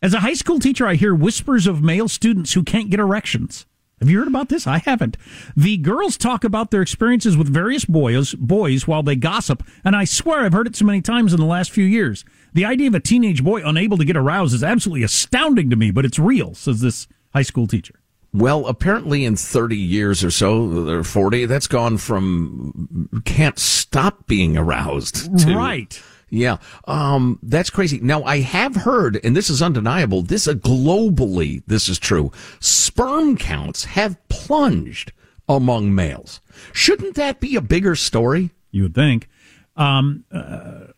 As 0.00 0.14
a 0.14 0.20
high 0.20 0.34
school 0.34 0.60
teacher, 0.60 0.86
I 0.86 0.94
hear 0.94 1.12
whispers 1.12 1.66
of 1.66 1.82
male 1.82 2.06
students 2.06 2.52
who 2.52 2.62
can't 2.62 2.88
get 2.88 3.00
erections. 3.00 3.66
Have 3.98 4.08
you 4.08 4.20
heard 4.20 4.28
about 4.28 4.48
this? 4.48 4.64
I 4.64 4.78
haven't. 4.78 5.16
The 5.56 5.76
girls 5.76 6.16
talk 6.16 6.44
about 6.44 6.70
their 6.70 6.82
experiences 6.82 7.36
with 7.36 7.52
various 7.52 7.84
boys, 7.84 8.32
boys 8.34 8.86
while 8.86 9.02
they 9.02 9.16
gossip, 9.16 9.64
and 9.84 9.96
I 9.96 10.04
swear 10.04 10.44
I've 10.44 10.52
heard 10.52 10.68
it 10.68 10.76
so 10.76 10.84
many 10.84 11.02
times 11.02 11.32
in 11.32 11.40
the 11.40 11.46
last 11.46 11.72
few 11.72 11.84
years. 11.84 12.24
The 12.52 12.64
idea 12.64 12.86
of 12.86 12.94
a 12.94 13.00
teenage 13.00 13.42
boy 13.42 13.60
unable 13.64 13.98
to 13.98 14.04
get 14.04 14.16
aroused 14.16 14.54
is 14.54 14.62
absolutely 14.62 15.02
astounding 15.02 15.68
to 15.70 15.76
me, 15.76 15.90
but 15.90 16.04
it's 16.04 16.18
real, 16.18 16.54
says 16.54 16.80
this 16.80 17.08
high 17.32 17.42
school 17.42 17.66
teacher. 17.66 17.94
Well, 18.32 18.68
apparently 18.68 19.24
in 19.24 19.34
30 19.34 19.76
years 19.76 20.22
or 20.22 20.30
so, 20.30 20.88
or 20.88 21.02
40, 21.02 21.46
that's 21.46 21.66
gone 21.66 21.98
from 21.98 23.08
can't 23.24 23.58
stop 23.58 24.28
being 24.28 24.56
aroused 24.56 25.36
to. 25.40 25.56
Right. 25.56 26.00
Yeah. 26.30 26.58
Um, 26.86 27.38
that's 27.42 27.70
crazy. 27.70 28.00
Now, 28.00 28.22
I 28.24 28.40
have 28.40 28.76
heard, 28.76 29.20
and 29.24 29.36
this 29.36 29.48
is 29.48 29.62
undeniable, 29.62 30.22
this 30.22 30.46
uh, 30.46 30.54
globally, 30.54 31.62
this 31.66 31.88
is 31.88 31.98
true. 31.98 32.32
Sperm 32.60 33.36
counts 33.36 33.84
have 33.84 34.16
plunged 34.28 35.12
among 35.48 35.94
males. 35.94 36.40
Shouldn't 36.72 37.14
that 37.14 37.40
be 37.40 37.56
a 37.56 37.60
bigger 37.60 37.94
story? 37.94 38.50
You 38.70 38.84
would 38.84 38.94
think. 38.94 39.28
Um, 39.76 40.24
uh, 40.30 40.88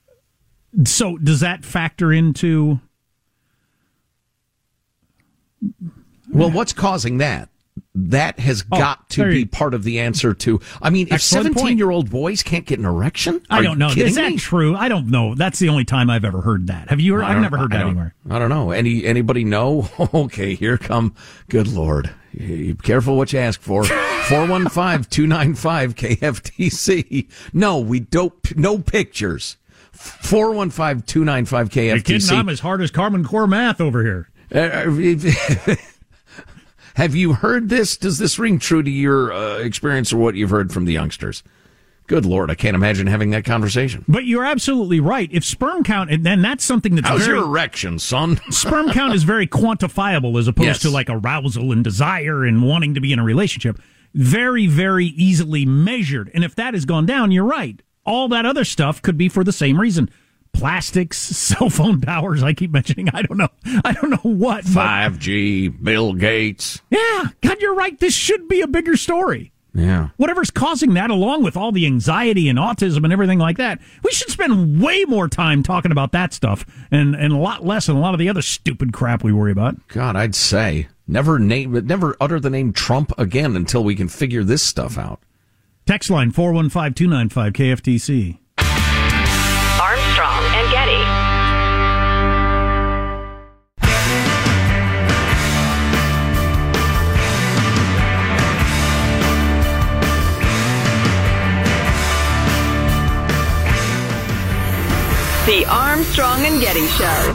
so 0.84 1.18
does 1.18 1.40
that 1.40 1.64
factor 1.64 2.12
into 2.12 2.80
Well, 6.32 6.50
what's 6.50 6.72
causing 6.72 7.18
that? 7.18 7.48
That 7.94 8.38
has 8.38 8.64
Oh, 8.70 8.78
got 8.78 9.08
to 9.10 9.28
be 9.28 9.44
part 9.44 9.74
of 9.74 9.82
the 9.82 9.98
answer 10.00 10.32
to. 10.32 10.60
I 10.80 10.90
mean, 10.90 11.08
if 11.10 11.20
17 11.22 11.76
year 11.76 11.90
old 11.90 12.08
boys 12.08 12.42
can't 12.42 12.64
get 12.64 12.78
an 12.78 12.84
erection, 12.84 13.42
I 13.50 13.62
don't 13.62 13.78
know. 13.78 13.88
Is 13.88 14.14
that 14.14 14.30
me? 14.32 14.38
true? 14.38 14.76
I 14.76 14.88
don't 14.88 15.08
know. 15.08 15.34
That's 15.34 15.58
the 15.58 15.68
only 15.70 15.84
time 15.84 16.08
I've 16.08 16.24
ever 16.24 16.40
heard 16.40 16.68
that. 16.68 16.88
Have 16.90 17.00
you? 17.00 17.14
Heard? 17.14 17.24
I've 17.24 17.42
never 17.42 17.58
heard 17.58 17.72
that 17.72 17.86
anywhere. 17.86 18.14
I 18.30 18.38
don't 18.38 18.48
know. 18.48 18.70
Any 18.70 19.04
anybody 19.04 19.44
know? 19.44 19.88
Okay, 20.14 20.54
here 20.54 20.78
come. 20.78 21.14
Good 21.48 21.66
lord. 21.68 22.10
You- 22.32 22.76
Careful 22.76 23.16
what 23.16 23.32
you 23.32 23.38
ask 23.40 23.60
for. 23.60 23.82
415-295 23.84 25.94
KFTC. 25.94 27.28
No, 27.52 27.78
we 27.78 28.00
don't. 28.00 28.56
No 28.56 28.78
pictures. 28.78 29.56
415-295 29.96 31.74
You're 31.74 31.98
kidding? 32.00 32.38
I'm 32.38 32.48
as 32.48 32.60
hard 32.60 32.80
as 32.82 32.90
Carmen 32.90 33.24
Core 33.24 33.46
math 33.46 33.80
over 33.80 34.02
here. 34.02 34.28
Uh, 34.54 34.58
uh, 34.58 35.76
Have 37.00 37.14
you 37.14 37.32
heard 37.32 37.70
this? 37.70 37.96
Does 37.96 38.18
this 38.18 38.38
ring 38.38 38.58
true 38.58 38.82
to 38.82 38.90
your 38.90 39.32
uh, 39.32 39.56
experience 39.56 40.12
or 40.12 40.18
what 40.18 40.34
you've 40.34 40.50
heard 40.50 40.70
from 40.70 40.84
the 40.84 40.92
youngsters? 40.92 41.42
Good 42.06 42.26
lord, 42.26 42.50
I 42.50 42.54
can't 42.54 42.74
imagine 42.74 43.06
having 43.06 43.30
that 43.30 43.42
conversation. 43.42 44.04
But 44.06 44.26
you're 44.26 44.44
absolutely 44.44 45.00
right. 45.00 45.26
If 45.32 45.42
sperm 45.42 45.82
count, 45.82 46.10
and 46.10 46.26
then 46.26 46.42
that's 46.42 46.62
something 46.62 46.96
that's 46.96 47.08
How's 47.08 47.24
very 47.24 47.38
your 47.38 47.46
erection, 47.46 47.98
son? 47.98 48.38
sperm 48.50 48.90
count 48.90 49.14
is 49.14 49.22
very 49.22 49.46
quantifiable 49.46 50.38
as 50.38 50.46
opposed 50.46 50.66
Yes. 50.66 50.80
to 50.80 50.90
like 50.90 51.06
arousal 51.08 51.72
and 51.72 51.82
desire 51.82 52.44
and 52.44 52.62
wanting 52.62 52.92
to 52.92 53.00
be 53.00 53.14
in 53.14 53.18
a 53.18 53.24
relationship. 53.24 53.80
Very, 54.12 54.66
very 54.66 55.06
easily 55.06 55.64
measured. 55.64 56.30
And 56.34 56.44
if 56.44 56.54
that 56.56 56.74
has 56.74 56.84
gone 56.84 57.06
down, 57.06 57.30
you're 57.30 57.46
right. 57.46 57.80
All 58.04 58.28
that 58.28 58.44
other 58.44 58.66
stuff 58.66 59.00
could 59.00 59.16
be 59.16 59.30
for 59.30 59.42
the 59.42 59.52
same 59.52 59.80
reason. 59.80 60.10
Plastics, 60.52 61.16
cell 61.36 61.70
phone 61.70 62.00
towers. 62.00 62.42
I 62.42 62.52
keep 62.52 62.70
mentioning. 62.70 63.08
I 63.14 63.22
don't 63.22 63.38
know. 63.38 63.48
I 63.84 63.92
don't 63.92 64.10
know 64.10 64.16
what. 64.30 64.64
5G, 64.64 65.82
Bill 65.82 66.12
Gates. 66.12 66.80
yeah, 66.90 67.28
God, 67.40 67.60
you're 67.60 67.74
right. 67.74 67.98
This 67.98 68.14
should 68.14 68.48
be 68.48 68.60
a 68.60 68.66
bigger 68.66 68.96
story. 68.96 69.52
Yeah. 69.72 70.08
Whatever's 70.16 70.50
causing 70.50 70.94
that, 70.94 71.10
along 71.10 71.44
with 71.44 71.56
all 71.56 71.70
the 71.70 71.86
anxiety 71.86 72.48
and 72.48 72.58
autism 72.58 73.04
and 73.04 73.12
everything 73.12 73.38
like 73.38 73.56
that, 73.58 73.78
we 74.02 74.10
should 74.10 74.28
spend 74.28 74.82
way 74.82 75.04
more 75.04 75.28
time 75.28 75.62
talking 75.62 75.92
about 75.92 76.10
that 76.10 76.34
stuff 76.34 76.66
and, 76.90 77.14
and 77.14 77.32
a 77.32 77.36
lot 77.36 77.64
less 77.64 77.88
on 77.88 77.94
a 77.94 78.00
lot 78.00 78.12
of 78.12 78.18
the 78.18 78.28
other 78.28 78.42
stupid 78.42 78.92
crap 78.92 79.22
we 79.22 79.32
worry 79.32 79.52
about. 79.52 79.76
God, 79.86 80.16
I'd 80.16 80.34
say 80.34 80.88
never 81.06 81.38
name, 81.38 81.72
never 81.86 82.16
utter 82.20 82.40
the 82.40 82.50
name 82.50 82.72
Trump 82.72 83.12
again 83.16 83.54
until 83.54 83.84
we 83.84 83.94
can 83.94 84.08
figure 84.08 84.42
this 84.42 84.64
stuff 84.64 84.98
out. 84.98 85.20
Text 85.86 86.10
line 86.10 86.32
415 86.32 86.94
295 86.94 87.52
KFTC. 87.52 88.38
The 105.46 105.64
Armstrong 105.66 106.44
and 106.44 106.60
Getty 106.60 106.86
Show. 106.86 107.34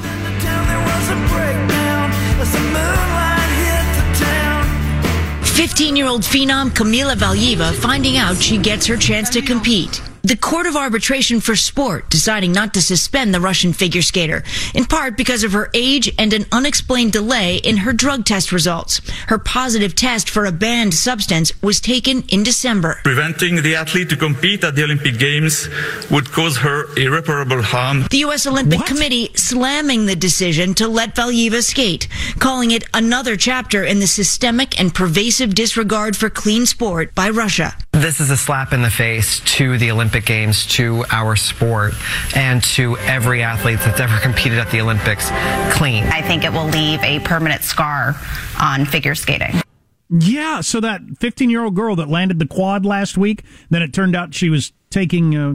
15 5.56 5.96
year 5.96 6.06
old 6.06 6.22
phenom 6.22 6.70
Kamila 6.70 7.16
Valieva 7.16 7.74
finding 7.74 8.18
out 8.18 8.38
she 8.38 8.58
gets 8.58 8.86
her 8.86 8.96
chance 8.96 9.30
to 9.32 9.42
compete. 9.42 10.02
The 10.26 10.36
Court 10.36 10.66
of 10.66 10.76
Arbitration 10.76 11.40
for 11.40 11.56
Sport 11.56 12.10
deciding 12.10 12.52
not 12.52 12.74
to 12.74 12.82
suspend 12.82 13.32
the 13.32 13.40
Russian 13.40 13.74
figure 13.74 14.02
skater, 14.02 14.44
in 14.74 14.86
part 14.86 15.18
because 15.18 15.44
of 15.44 15.52
her 15.52 15.70
age 15.76 16.12
and 16.18 16.34
an 16.34 16.48
unexplained 16.52 17.14
delay 17.14 17.58
in 17.58 17.78
her 17.78 17.94
drug 17.94 18.26
test 18.26 18.52
results. 18.52 19.02
Her 19.28 19.38
positive 19.38 19.94
test 19.94 20.28
for 20.28 20.48
a 20.48 20.52
banned 20.52 20.96
substance 20.96 21.54
was 21.62 21.80
taken 21.80 22.24
in 22.24 22.42
December. 22.42 23.02
Preventing 23.04 23.62
the 23.62 23.76
athlete 23.76 24.10
to 24.10 24.16
compete 24.16 24.64
at 24.64 24.74
the 24.74 24.86
Olympic 24.86 25.20
Games 25.20 25.70
would 26.10 26.32
cause 26.32 26.58
her 26.58 26.88
irreparable 26.98 27.62
harm. 27.62 28.08
The 28.10 28.26
U.S. 28.26 28.48
Olympic 28.48 28.84
Committee 28.88 29.30
slamming 29.36 30.08
the 30.08 30.16
decision 30.16 30.74
to 30.74 30.88
let 30.88 31.14
Valieva 31.14 31.62
skate, 31.62 32.08
calling 32.40 32.72
it 32.72 32.84
another 32.96 33.38
chapter 33.38 33.84
in 33.84 34.00
the 34.00 34.08
systemic 34.08 34.80
and 34.80 34.92
pervasive 34.92 35.54
disregard 35.54 36.18
for 36.18 36.32
clean 36.32 36.66
sport 36.66 37.14
by 37.14 37.30
Russia. 37.30 37.78
This 37.96 38.20
is 38.20 38.30
a 38.30 38.36
slap 38.36 38.74
in 38.74 38.82
the 38.82 38.90
face 38.90 39.40
to 39.56 39.78
the 39.78 39.90
Olympic 39.90 40.26
Games, 40.26 40.66
to 40.76 41.06
our 41.12 41.38
sport, 41.38 41.94
and 42.36 42.62
to 42.64 42.98
every 42.98 43.42
athlete 43.42 43.80
that's 43.80 44.02
ever 44.02 44.18
competed 44.22 44.60
at 44.60 44.70
the 44.70 44.82
Olympics 44.82 45.30
clean. 45.72 46.04
I 46.04 46.22
think 46.22 46.44
it 46.44 46.52
will 46.52 46.68
leave 46.68 47.02
a 47.04 47.22
permanent 47.22 47.64
scar 47.64 48.20
on 48.60 48.84
figure 48.84 49.16
skating. 49.16 49.62
Yeah, 50.10 50.60
so 50.60 50.82
that 50.82 51.00
15 51.22 51.50
year 51.50 51.64
old 51.64 51.74
girl 51.74 51.96
that 51.96 52.10
landed 52.10 52.38
the 52.38 52.46
quad 52.46 52.86
last 52.86 53.18
week, 53.18 53.46
then 53.70 53.82
it 53.82 53.94
turned 53.94 54.14
out 54.14 54.34
she 54.34 54.50
was 54.50 54.74
taking 54.90 55.34
uh, 55.34 55.54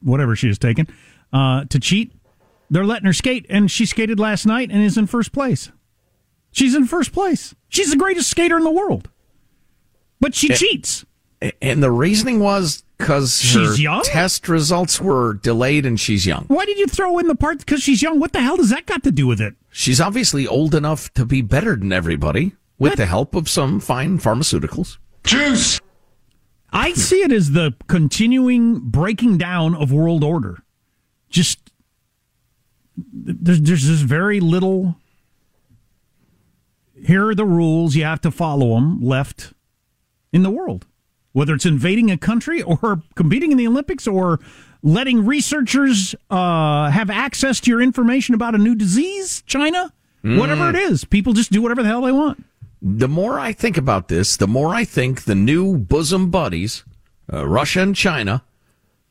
whatever 0.00 0.36
she 0.36 0.46
was 0.46 0.60
taking 0.60 0.86
uh, 1.32 1.64
to 1.64 1.80
cheat. 1.80 2.12
They're 2.70 2.84
letting 2.84 3.06
her 3.06 3.12
skate, 3.12 3.46
and 3.50 3.68
she 3.68 3.84
skated 3.84 4.20
last 4.20 4.46
night 4.46 4.70
and 4.70 4.80
is 4.80 4.96
in 4.96 5.08
first 5.08 5.32
place. 5.32 5.72
She's 6.52 6.76
in 6.76 6.86
first 6.86 7.12
place. 7.12 7.52
She's 7.68 7.90
the 7.90 7.96
greatest 7.96 8.30
skater 8.30 8.56
in 8.56 8.62
the 8.62 8.70
world. 8.70 9.08
But 10.20 10.36
she 10.36 10.50
cheats. 10.50 11.04
And 11.62 11.82
the 11.82 11.90
reasoning 11.90 12.40
was 12.40 12.82
because 12.98 13.40
her 13.54 13.66
She's 13.66 13.80
young? 13.80 14.02
test 14.04 14.46
results 14.48 15.00
were 15.00 15.34
delayed 15.34 15.86
and 15.86 15.98
she's 15.98 16.26
young. 16.26 16.44
Why 16.48 16.66
did 16.66 16.78
you 16.78 16.86
throw 16.86 17.18
in 17.18 17.28
the 17.28 17.34
part 17.34 17.60
because 17.60 17.82
she's 17.82 18.02
young? 18.02 18.20
What 18.20 18.32
the 18.32 18.42
hell 18.42 18.58
does 18.58 18.68
that 18.70 18.84
got 18.84 19.02
to 19.04 19.10
do 19.10 19.26
with 19.26 19.40
it? 19.40 19.54
She's 19.70 20.00
obviously 20.00 20.46
old 20.46 20.74
enough 20.74 21.12
to 21.14 21.24
be 21.24 21.40
better 21.40 21.76
than 21.76 21.92
everybody 21.92 22.52
with 22.78 22.96
the 22.96 23.06
help 23.06 23.34
of 23.34 23.48
some 23.48 23.80
fine 23.80 24.18
pharmaceuticals. 24.18 24.98
Juice. 25.24 25.80
I 26.72 26.92
see 26.92 27.22
it 27.22 27.32
as 27.32 27.52
the 27.52 27.74
continuing 27.88 28.78
breaking 28.80 29.38
down 29.38 29.74
of 29.74 29.90
world 29.90 30.22
order. 30.22 30.62
Just 31.30 31.70
there's 32.96 33.60
there's 33.62 33.86
just 33.86 34.04
very 34.04 34.40
little. 34.40 34.96
Here 37.02 37.28
are 37.28 37.34
the 37.34 37.46
rules. 37.46 37.96
You 37.96 38.04
have 38.04 38.20
to 38.22 38.30
follow 38.30 38.74
them. 38.74 39.00
Left 39.00 39.52
in 40.32 40.42
the 40.42 40.50
world, 40.50 40.86
whether 41.32 41.54
it's 41.54 41.66
invading 41.66 42.10
a 42.10 42.16
country 42.18 42.62
or 42.62 43.02
competing 43.14 43.52
in 43.52 43.58
the 43.58 43.66
Olympics 43.66 44.06
or 44.06 44.40
letting 44.82 45.24
researchers 45.26 46.14
uh, 46.30 46.90
have 46.90 47.10
access 47.10 47.60
to 47.60 47.70
your 47.70 47.80
information 47.82 48.34
about 48.34 48.54
a 48.54 48.58
new 48.58 48.74
disease, 48.74 49.42
China, 49.46 49.92
whatever 50.22 50.64
Mm. 50.64 50.74
it 50.74 50.76
is. 50.76 51.04
People 51.04 51.32
just 51.32 51.50
do 51.52 51.62
whatever 51.62 51.82
the 51.82 51.88
hell 51.88 52.02
they 52.02 52.12
want. 52.12 52.44
The 52.82 53.08
more 53.08 53.38
I 53.38 53.52
think 53.52 53.76
about 53.76 54.08
this, 54.08 54.36
the 54.36 54.46
more 54.48 54.74
I 54.74 54.84
think 54.84 55.24
the 55.24 55.34
new 55.34 55.76
bosom 55.76 56.30
buddies, 56.30 56.84
uh, 57.32 57.46
Russia 57.46 57.82
and 57.82 57.94
China, 57.94 58.42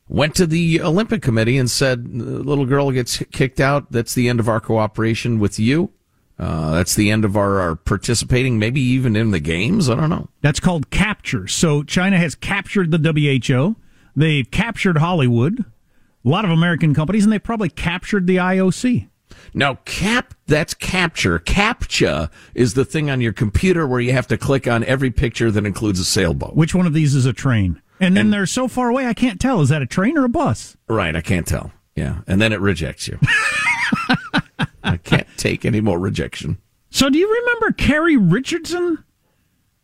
went 0.07 0.33
to 0.35 0.47
the 0.47 0.81
Olympic 0.81 1.21
Committee 1.21 1.57
and 1.57 1.69
said, 1.69 2.03
"The 2.19 2.23
"Little 2.43 2.65
girl 2.65 2.89
gets 2.91 3.21
kicked 3.31 3.59
out. 3.59 3.91
That's 3.91 4.15
the 4.15 4.27
end 4.27 4.39
of 4.39 4.49
our 4.49 4.59
cooperation 4.59 5.38
with 5.38 5.59
you. 5.59 5.91
Uh, 6.39 6.72
that's 6.72 6.96
the 6.96 7.12
end 7.12 7.25
of 7.25 7.36
our, 7.36 7.60
our 7.60 7.75
participating, 7.75 8.58
maybe 8.58 8.79
even 8.81 9.15
in 9.15 9.31
the 9.31 9.39
games. 9.39 9.89
I 9.89 9.96
don't 9.96 10.10
know." 10.10 10.29
That's 10.41 10.60
called 10.60 10.89
capture. 10.89 11.48
So 11.48 11.84
China 11.84 12.17
has 12.17 12.36
captured 12.36 12.91
the 12.91 12.98
WHO. 12.98 13.75
They've 14.15 14.50
captured 14.50 14.98
Hollywood, 14.98 15.60
a 15.60 16.29
lot 16.29 16.46
of 16.46 16.51
American 16.51 16.93
companies, 16.93 17.24
and 17.24 17.31
they 17.31 17.39
probably 17.39 17.69
captured 17.69 18.27
the 18.27 18.38
IOC. 18.38 19.08
Now, 19.53 19.75
cap 19.86 20.34
that's 20.48 20.74
capture. 20.74 21.39
CAPTCHA 21.39 22.29
is 22.53 22.74
the 22.74 22.86
thing 22.86 23.10
on 23.10 23.22
your 23.22 23.34
computer 23.34 23.88
where 23.88 24.00
you 24.00 24.13
have 24.13 24.27
to 24.27 24.38
click 24.38 24.67
on 24.67 24.84
every 24.86 25.12
picture 25.12 25.51
that 25.51 25.65
includes 25.65 26.00
a 26.00 26.05
sailboat. 26.05 26.55
Which 26.55 26.74
one 26.75 26.86
of 26.86 26.93
these 26.93 27.15
is 27.15 27.25
a 27.25 27.34
train? 27.34 27.81
And 28.00 28.15
then 28.15 28.29
they're 28.29 28.46
so 28.46 28.67
far 28.67 28.89
away, 28.89 29.05
I 29.08 29.13
can't 29.13 29.41
tell. 29.41 29.62
Is 29.62 29.69
that 29.69 29.81
a 29.81 29.86
train 29.86 30.17
or 30.17 30.24
a 30.24 30.29
bus? 30.29 30.77
Right, 30.88 31.15
I 31.15 31.22
can't 31.22 31.46
tell. 31.46 31.72
Yeah, 31.96 32.19
and 32.27 32.41
then 32.41 32.53
it 32.53 32.62
rejects 32.62 33.08
you. 33.08 33.19
I 34.83 34.98
can't 34.98 35.27
take 35.38 35.65
any 35.65 35.81
more 35.81 36.00
rejection. 36.00 36.57
So, 36.89 37.09
do 37.09 37.17
you 37.17 37.31
remember 37.31 37.71
Carrie 37.71 38.17
Richardson? 38.17 39.03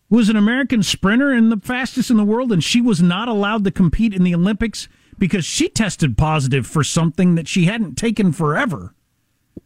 Was 0.10 0.30
an 0.30 0.36
American 0.36 0.84
sprinter 0.84 1.32
and 1.32 1.52
the 1.52 1.58
fastest 1.58 2.12
in 2.12 2.18
the 2.18 2.24
world, 2.24 2.52
and 2.52 2.64
she 2.64 2.80
was 2.80 3.02
not 3.02 3.28
allowed 3.28 3.64
to 3.64 3.72
compete 3.72 4.14
in 4.14 4.24
the 4.24 4.36
Olympics 4.36 4.88
because 5.18 5.44
she 5.46 5.68
tested 5.68 6.16
positive 6.18 6.68
for 6.68 6.84
something 6.84 7.34
that 7.36 7.48
she 7.48 7.66
hadn't 7.66 7.96
taken 7.96 8.32
forever. 8.32 8.94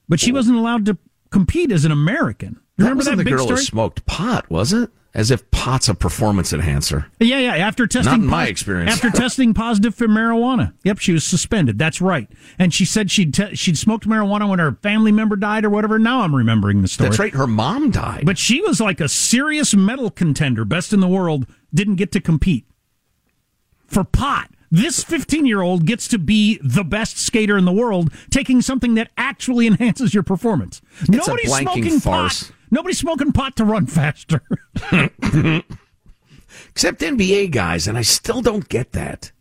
But 0.07 0.19
she 0.21 0.31
wasn't 0.31 0.57
allowed 0.57 0.85
to 0.85 0.97
compete 1.29 1.71
as 1.71 1.83
an 1.85 1.91
American. 1.91 2.61
That 2.77 2.85
Remember 2.85 3.03
that 3.03 3.17
the 3.17 3.23
big 3.25 3.33
girl 3.33 3.43
story? 3.45 3.59
who 3.59 3.63
smoked 3.65 4.05
pot, 4.05 4.49
was 4.49 4.71
it? 4.71 4.89
As 5.13 5.31
if 5.31 5.49
pot's 5.49 5.89
a 5.89 5.95
performance 5.95 6.53
enhancer. 6.53 7.07
Yeah, 7.19 7.39
yeah. 7.39 7.55
After 7.55 7.87
testing, 7.87 8.11
Not 8.11 8.19
in 8.19 8.27
my 8.27 8.45
experience. 8.45 8.91
After 8.91 9.09
testing 9.09 9.55
positive 9.55 9.95
for 9.95 10.07
marijuana, 10.07 10.73
yep, 10.83 10.99
she 10.99 11.13
was 11.13 11.23
suspended. 11.23 11.79
That's 11.79 11.99
right. 11.99 12.29
And 12.59 12.71
she 12.71 12.85
said 12.85 13.09
she'd 13.09 13.33
te- 13.33 13.55
she'd 13.55 13.77
smoked 13.77 14.07
marijuana 14.07 14.47
when 14.47 14.59
her 14.59 14.73
family 14.83 15.11
member 15.11 15.35
died 15.35 15.65
or 15.65 15.71
whatever. 15.71 15.97
Now 15.97 16.21
I'm 16.21 16.35
remembering 16.35 16.83
the 16.83 16.87
story. 16.87 17.09
That's 17.09 17.19
right. 17.19 17.33
Her 17.33 17.47
mom 17.47 17.89
died. 17.89 18.23
But 18.25 18.37
she 18.37 18.61
was 18.61 18.79
like 18.79 18.99
a 19.01 19.09
serious 19.09 19.73
medal 19.75 20.11
contender, 20.11 20.63
best 20.63 20.93
in 20.93 20.99
the 20.99 21.07
world. 21.07 21.47
Didn't 21.73 21.95
get 21.95 22.11
to 22.11 22.21
compete 22.21 22.65
for 23.87 24.03
pot. 24.03 24.49
This 24.71 25.03
15 25.03 25.47
year 25.47 25.61
old 25.61 25.85
gets 25.85 26.07
to 26.09 26.19
be 26.19 26.59
the 26.63 26.83
best 26.83 27.17
skater 27.17 27.57
in 27.57 27.65
the 27.65 27.71
world, 27.71 28.13
taking 28.29 28.61
something 28.61 28.93
that 28.93 29.09
actually 29.17 29.65
enhances 29.65 30.13
your 30.13 30.21
performance. 30.21 30.81
It's 31.01 31.09
Nobody's 31.09 31.55
smoking 31.55 31.99
farce. 31.99 32.43
pot. 32.43 32.55
Nobody's 32.71 32.99
smoking 32.99 33.31
pot 33.31 33.55
to 33.57 33.65
run 33.65 33.87
faster. 33.87 34.41
Except 36.69 37.01
NBA 37.01 37.51
guys, 37.51 37.87
and 37.87 37.97
I 37.97 38.01
still 38.01 38.41
don't 38.41 38.67
get 38.69 38.91
that. 38.93 39.31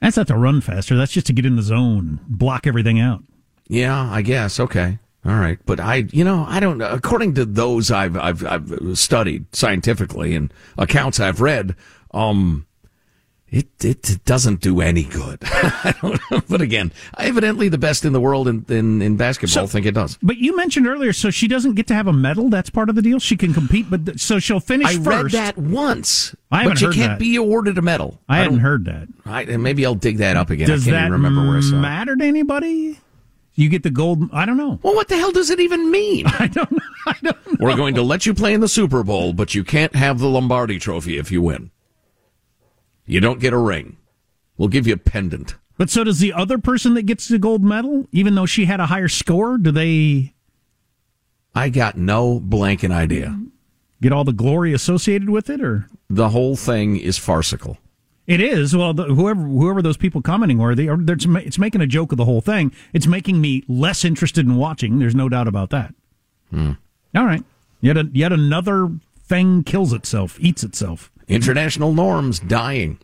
That's 0.00 0.16
not 0.16 0.28
to 0.28 0.36
run 0.36 0.60
faster. 0.60 0.96
That's 0.96 1.12
just 1.12 1.26
to 1.26 1.32
get 1.32 1.46
in 1.46 1.56
the 1.56 1.62
zone, 1.62 2.20
block 2.26 2.66
everything 2.66 2.98
out. 2.98 3.22
Yeah, 3.68 4.10
I 4.10 4.22
guess. 4.22 4.58
Okay. 4.58 4.98
All 5.24 5.36
right. 5.36 5.58
But 5.66 5.78
I, 5.80 6.06
you 6.10 6.24
know, 6.24 6.46
I 6.48 6.60
don't 6.60 6.78
know. 6.78 6.90
According 6.90 7.34
to 7.34 7.44
those 7.44 7.90
I've, 7.90 8.16
I've, 8.16 8.44
I've 8.46 8.98
studied 8.98 9.54
scientifically 9.54 10.34
and 10.34 10.52
accounts 10.78 11.20
I've 11.20 11.40
read, 11.40 11.76
um, 12.12 12.66
it, 13.50 13.66
it 13.84 14.24
doesn't 14.24 14.60
do 14.60 14.80
any 14.80 15.02
good. 15.04 15.40
I 15.44 15.94
don't 16.00 16.20
know. 16.30 16.40
But 16.48 16.60
again, 16.60 16.92
evidently 17.18 17.68
the 17.68 17.78
best 17.78 18.04
in 18.04 18.12
the 18.12 18.20
world 18.20 18.46
in, 18.46 18.64
in, 18.68 19.02
in 19.02 19.16
basketball 19.16 19.66
think 19.66 19.86
it 19.86 19.92
does. 19.94 20.16
But 20.22 20.36
you 20.36 20.56
mentioned 20.56 20.86
earlier, 20.86 21.12
so 21.12 21.30
she 21.30 21.48
doesn't 21.48 21.74
get 21.74 21.86
to 21.88 21.94
have 21.94 22.06
a 22.06 22.12
medal. 22.12 22.48
That's 22.48 22.70
part 22.70 22.88
of 22.88 22.94
the 22.94 23.02
deal. 23.02 23.18
She 23.18 23.36
can 23.36 23.52
compete, 23.52 23.90
but 23.90 24.06
th- 24.06 24.20
so 24.20 24.38
she'll 24.38 24.60
finish 24.60 24.88
I 24.88 24.98
first. 24.98 25.06
read 25.06 25.30
that 25.32 25.58
once. 25.58 26.34
I 26.50 26.58
haven't 26.58 26.72
but 26.74 26.80
you 26.80 26.86
heard 26.88 26.94
can't 26.94 27.12
that. 27.12 27.18
be 27.18 27.36
awarded 27.36 27.76
a 27.78 27.82
medal. 27.82 28.20
I, 28.28 28.38
hadn't 28.38 28.60
heard 28.60 28.84
that. 28.84 29.08
I, 29.26 29.42
and 29.42 29.62
maybe 29.62 29.84
I'll 29.84 29.94
dig 29.94 30.18
that 30.18 30.36
up 30.36 30.50
again. 30.50 30.68
Does 30.68 30.86
I 30.86 30.90
can't 30.90 30.94
that 30.94 31.00
even 31.06 31.12
remember 31.12 31.48
where 31.48 31.58
I 31.58 31.60
saw 31.60 31.76
matter 31.76 32.14
to 32.16 32.24
anybody? 32.24 33.00
You 33.54 33.68
get 33.68 33.82
the 33.82 33.90
gold. 33.90 34.30
I 34.32 34.46
don't 34.46 34.56
know. 34.56 34.78
Well, 34.82 34.94
what 34.94 35.08
the 35.08 35.16
hell 35.16 35.32
does 35.32 35.50
it 35.50 35.60
even 35.60 35.90
mean? 35.90 36.26
I 36.26 36.46
don't. 36.52 36.78
I 37.06 37.16
don't 37.20 37.46
know. 37.46 37.56
We're 37.58 37.76
going 37.76 37.94
to 37.96 38.02
let 38.02 38.26
you 38.26 38.32
play 38.32 38.54
in 38.54 38.60
the 38.60 38.68
Super 38.68 39.02
Bowl, 39.02 39.32
but 39.32 39.54
you 39.54 39.64
can't 39.64 39.94
have 39.96 40.18
the 40.18 40.28
Lombardi 40.28 40.78
trophy 40.78 41.18
if 41.18 41.30
you 41.32 41.42
win. 41.42 41.70
You 43.10 43.20
don't 43.20 43.40
get 43.40 43.52
a 43.52 43.58
ring. 43.58 43.96
We'll 44.56 44.68
give 44.68 44.86
you 44.86 44.94
a 44.94 44.98
pendant. 44.98 45.56
But 45.76 45.90
so 45.90 46.04
does 46.04 46.20
the 46.20 46.32
other 46.32 46.58
person 46.58 46.94
that 46.94 47.02
gets 47.06 47.26
the 47.28 47.38
gold 47.38 47.62
medal, 47.62 48.06
even 48.12 48.34
though 48.34 48.46
she 48.46 48.66
had 48.66 48.80
a 48.80 48.86
higher 48.86 49.08
score? 49.08 49.56
Do 49.58 49.70
they 49.70 50.34
I 51.54 51.68
got 51.70 51.96
no 51.96 52.38
blanking 52.38 52.92
idea. 52.92 53.38
get 54.00 54.12
all 54.12 54.24
the 54.24 54.32
glory 54.32 54.72
associated 54.72 55.28
with 55.30 55.50
it, 55.50 55.60
or 55.60 55.88
The 56.08 56.28
whole 56.28 56.54
thing 56.56 56.96
is 56.96 57.18
farcical. 57.18 57.78
it 58.26 58.40
is? 58.40 58.76
Well, 58.76 58.94
the, 58.94 59.04
whoever 59.04 59.40
whoever 59.42 59.82
those 59.82 59.96
people 59.96 60.22
commenting 60.22 60.58
were, 60.58 60.74
they 60.74 60.86
are. 60.88 60.96
they're- 60.96 61.16
It's, 61.16 61.26
it's 61.26 61.58
making 61.58 61.80
a 61.80 61.86
joke 61.86 62.12
of 62.12 62.18
the 62.18 62.24
whole 62.26 62.40
thing. 62.40 62.72
It's 62.92 63.06
making 63.08 63.40
me 63.40 63.64
less 63.66 64.04
interested 64.04 64.46
in 64.46 64.54
watching. 64.56 64.98
There's 65.00 65.14
no 65.16 65.28
doubt 65.28 65.48
about 65.48 65.70
that. 65.70 65.94
Hmm. 66.50 66.72
All 67.16 67.24
right, 67.24 67.42
yet 67.80 67.96
a, 67.96 68.08
yet 68.12 68.32
another 68.32 68.88
thing 69.24 69.64
kills 69.64 69.92
itself, 69.92 70.38
eats 70.40 70.62
itself. 70.62 71.10
International 71.30 71.92
norms 71.92 72.40
dying. 72.40 72.98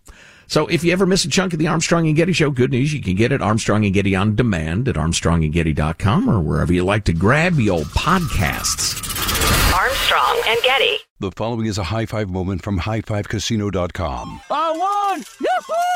So 0.48 0.66
if 0.66 0.84
you 0.84 0.92
ever 0.92 1.06
miss 1.06 1.24
a 1.24 1.28
chunk 1.28 1.52
of 1.52 1.58
the 1.58 1.68
Armstrong 1.68 2.06
and 2.06 2.16
Getty 2.16 2.32
show, 2.32 2.50
good 2.50 2.72
news, 2.72 2.92
you 2.92 3.00
can 3.00 3.14
get 3.14 3.32
it 3.32 3.40
Armstrong 3.40 3.84
and 3.84 3.94
Getty 3.94 4.14
on 4.14 4.34
demand 4.34 4.88
at 4.88 4.96
armstrongandgetty.com 4.96 6.28
or 6.28 6.40
wherever 6.40 6.72
you 6.72 6.84
like 6.84 7.04
to 7.04 7.12
grab 7.12 7.54
your 7.54 7.76
old 7.76 7.86
podcasts. 7.86 8.94
Armstrong 9.72 10.42
and 10.46 10.60
Getty. 10.62 10.98
The 11.20 11.30
following 11.30 11.66
is 11.66 11.78
a 11.78 11.84
high 11.84 12.06
five 12.06 12.28
moment 12.28 12.62
from 12.62 12.80
highfivecasino.com. 12.80 14.40
I 14.50 14.70
won! 14.72 15.24
Yahoo! 15.40 15.95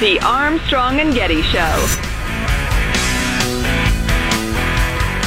The 0.00 0.20
Armstrong 0.24 1.00
and 1.00 1.12
Getty 1.12 1.42
Show. 1.42 1.86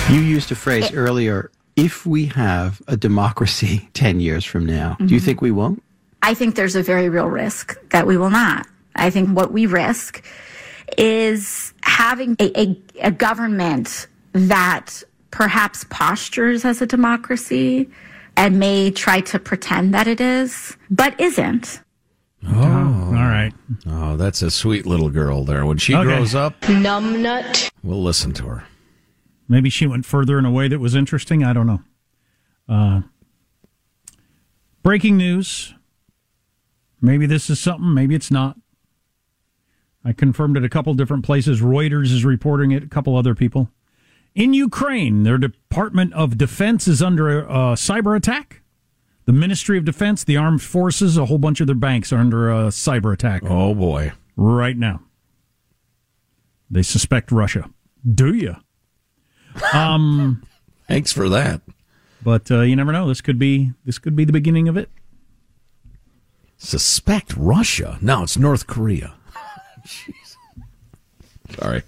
You 0.09 0.21
used 0.21 0.49
a 0.51 0.55
phrase 0.55 0.93
earlier 0.93 1.51
if 1.75 2.05
we 2.05 2.27
have 2.27 2.81
a 2.87 2.95
democracy 2.95 3.89
10 3.93 4.19
years 4.21 4.45
from 4.45 4.65
now, 4.65 4.95
do 4.99 5.13
you 5.13 5.19
Mhm. 5.19 5.23
think 5.25 5.41
we 5.41 5.51
won't? 5.51 5.83
I 6.21 6.33
think 6.33 6.55
there's 6.55 6.75
a 6.77 6.83
very 6.83 7.09
real 7.09 7.27
risk 7.27 7.77
that 7.89 8.07
we 8.07 8.15
will 8.17 8.29
not. 8.29 8.65
I 8.95 9.09
think 9.09 9.29
what 9.35 9.51
we 9.51 9.65
risk 9.65 10.23
is 10.97 11.73
having 11.83 12.35
a, 12.39 12.57
a, 12.61 12.81
a 13.03 13.11
government 13.11 14.07
that 14.33 15.03
perhaps 15.31 15.83
postures 15.89 16.63
as 16.63 16.81
a 16.81 16.85
democracy 16.85 17.89
and 18.37 18.57
may 18.59 18.89
try 18.91 19.19
to 19.21 19.39
pretend 19.39 19.93
that 19.93 20.07
it 20.07 20.21
is, 20.21 20.77
but 20.89 21.19
isn't. 21.19 21.81
Oh, 22.47 22.53
all 23.07 23.11
right. 23.13 23.53
Oh, 23.87 24.17
that's 24.17 24.41
a 24.41 24.49
sweet 24.49 24.85
little 24.85 25.09
girl 25.09 25.43
there. 25.45 25.65
When 25.65 25.77
she 25.77 25.93
Okay. 25.93 26.03
grows 26.03 26.33
up, 26.35 26.59
Numbnut. 26.61 27.71
we'll 27.83 28.01
listen 28.01 28.31
to 28.33 28.45
her. 28.47 28.63
Maybe 29.47 29.69
she 29.69 29.85
went 29.85 30.05
further 30.05 30.39
in 30.39 30.45
a 30.45 30.51
way 30.51 30.67
that 30.67 30.79
was 30.79 30.95
interesting. 30.95 31.43
I 31.43 31.53
don't 31.53 31.67
know. 31.67 31.81
Uh, 32.67 33.01
breaking 34.83 35.17
news. 35.17 35.73
Maybe 37.01 37.25
this 37.25 37.49
is 37.49 37.59
something. 37.59 37.93
Maybe 37.93 38.15
it's 38.15 38.31
not. 38.31 38.57
I 40.03 40.13
confirmed 40.13 40.57
it 40.57 40.63
a 40.63 40.69
couple 40.69 40.93
different 40.93 41.23
places. 41.25 41.61
Reuters 41.61 42.11
is 42.11 42.25
reporting 42.25 42.71
it. 42.71 42.83
A 42.83 42.87
couple 42.87 43.15
other 43.15 43.35
people. 43.35 43.69
In 44.33 44.53
Ukraine, 44.53 45.23
their 45.23 45.37
Department 45.37 46.13
of 46.13 46.37
Defense 46.37 46.87
is 46.87 47.01
under 47.01 47.29
a, 47.29 47.43
a 47.43 47.73
cyber 47.75 48.15
attack. 48.15 48.60
The 49.25 49.33
Ministry 49.33 49.77
of 49.77 49.85
Defense, 49.85 50.23
the 50.23 50.37
armed 50.37 50.61
forces, 50.61 51.17
a 51.17 51.25
whole 51.25 51.37
bunch 51.37 51.61
of 51.61 51.67
their 51.67 51.75
banks 51.75 52.11
are 52.11 52.17
under 52.17 52.49
a 52.49 52.67
cyber 52.67 53.13
attack. 53.13 53.43
Oh 53.45 53.73
boy! 53.75 54.13
Right 54.35 54.77
now, 54.77 55.01
they 56.69 56.81
suspect 56.81 57.31
Russia. 57.31 57.69
Do 58.09 58.33
you? 58.33 58.55
Um, 59.73 60.43
thanks 60.87 61.11
for 61.11 61.29
that. 61.29 61.61
But 62.23 62.49
uh, 62.49 62.61
you 62.61 62.75
never 62.75 62.91
know. 62.91 63.07
This 63.07 63.21
could 63.21 63.37
be 63.39 63.71
this 63.85 63.99
could 63.99 64.15
be 64.15 64.25
the 64.25 64.33
beginning 64.33 64.67
of 64.67 64.77
it. 64.77 64.89
Suspect 66.57 67.35
Russia? 67.35 67.97
No, 68.01 68.23
it's 68.23 68.37
North 68.37 68.67
Korea. 68.67 69.13
Jeez. 69.85 70.35
Sorry. 71.59 71.81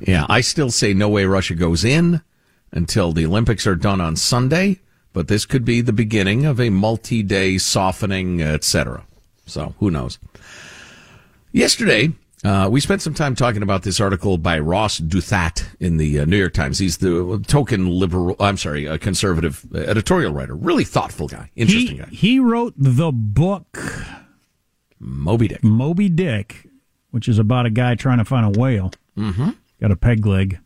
Yeah, 0.00 0.26
I 0.28 0.42
still 0.42 0.70
say 0.70 0.92
no 0.92 1.08
way 1.08 1.24
Russia 1.24 1.54
goes 1.54 1.82
in 1.84 2.20
until 2.70 3.12
the 3.12 3.24
Olympics 3.24 3.66
are 3.66 3.74
done 3.74 4.00
on 4.00 4.16
Sunday. 4.16 4.80
But 5.12 5.28
this 5.28 5.44
could 5.44 5.64
be 5.64 5.80
the 5.80 5.92
beginning 5.92 6.46
of 6.46 6.60
a 6.60 6.70
multi-day 6.70 7.58
softening, 7.58 8.40
etc. 8.40 9.04
So 9.46 9.74
who 9.80 9.90
knows? 9.90 10.18
Yesterday, 11.52 12.12
uh, 12.44 12.68
we 12.70 12.80
spent 12.80 13.02
some 13.02 13.12
time 13.12 13.34
talking 13.34 13.62
about 13.62 13.82
this 13.82 14.00
article 14.00 14.38
by 14.38 14.58
Ross 14.58 15.00
Douthat 15.00 15.66
in 15.78 15.96
the 15.96 16.20
uh, 16.20 16.24
New 16.24 16.38
York 16.38 16.54
Times. 16.54 16.78
He's 16.78 16.98
the 16.98 17.42
token 17.46 17.90
liberal, 17.90 18.36
I'm 18.40 18.56
sorry, 18.56 18.86
a 18.86 18.98
conservative 18.98 19.66
editorial 19.74 20.32
writer. 20.32 20.54
Really 20.54 20.84
thoughtful 20.84 21.28
guy, 21.28 21.50
interesting 21.56 21.96
he, 21.96 22.02
guy. 22.02 22.08
He 22.10 22.38
wrote 22.38 22.74
the 22.76 23.12
book 23.12 23.78
Moby 24.98 25.48
Dick. 25.48 25.62
Moby 25.62 26.08
Dick, 26.08 26.66
which 27.10 27.28
is 27.28 27.38
about 27.38 27.66
a 27.66 27.70
guy 27.70 27.94
trying 27.94 28.18
to 28.18 28.24
find 28.24 28.56
a 28.56 28.58
whale. 28.58 28.92
Mm-hmm. 29.18 29.50
Got 29.80 29.90
a 29.90 29.96
peg 29.96 30.24
leg. 30.24 30.60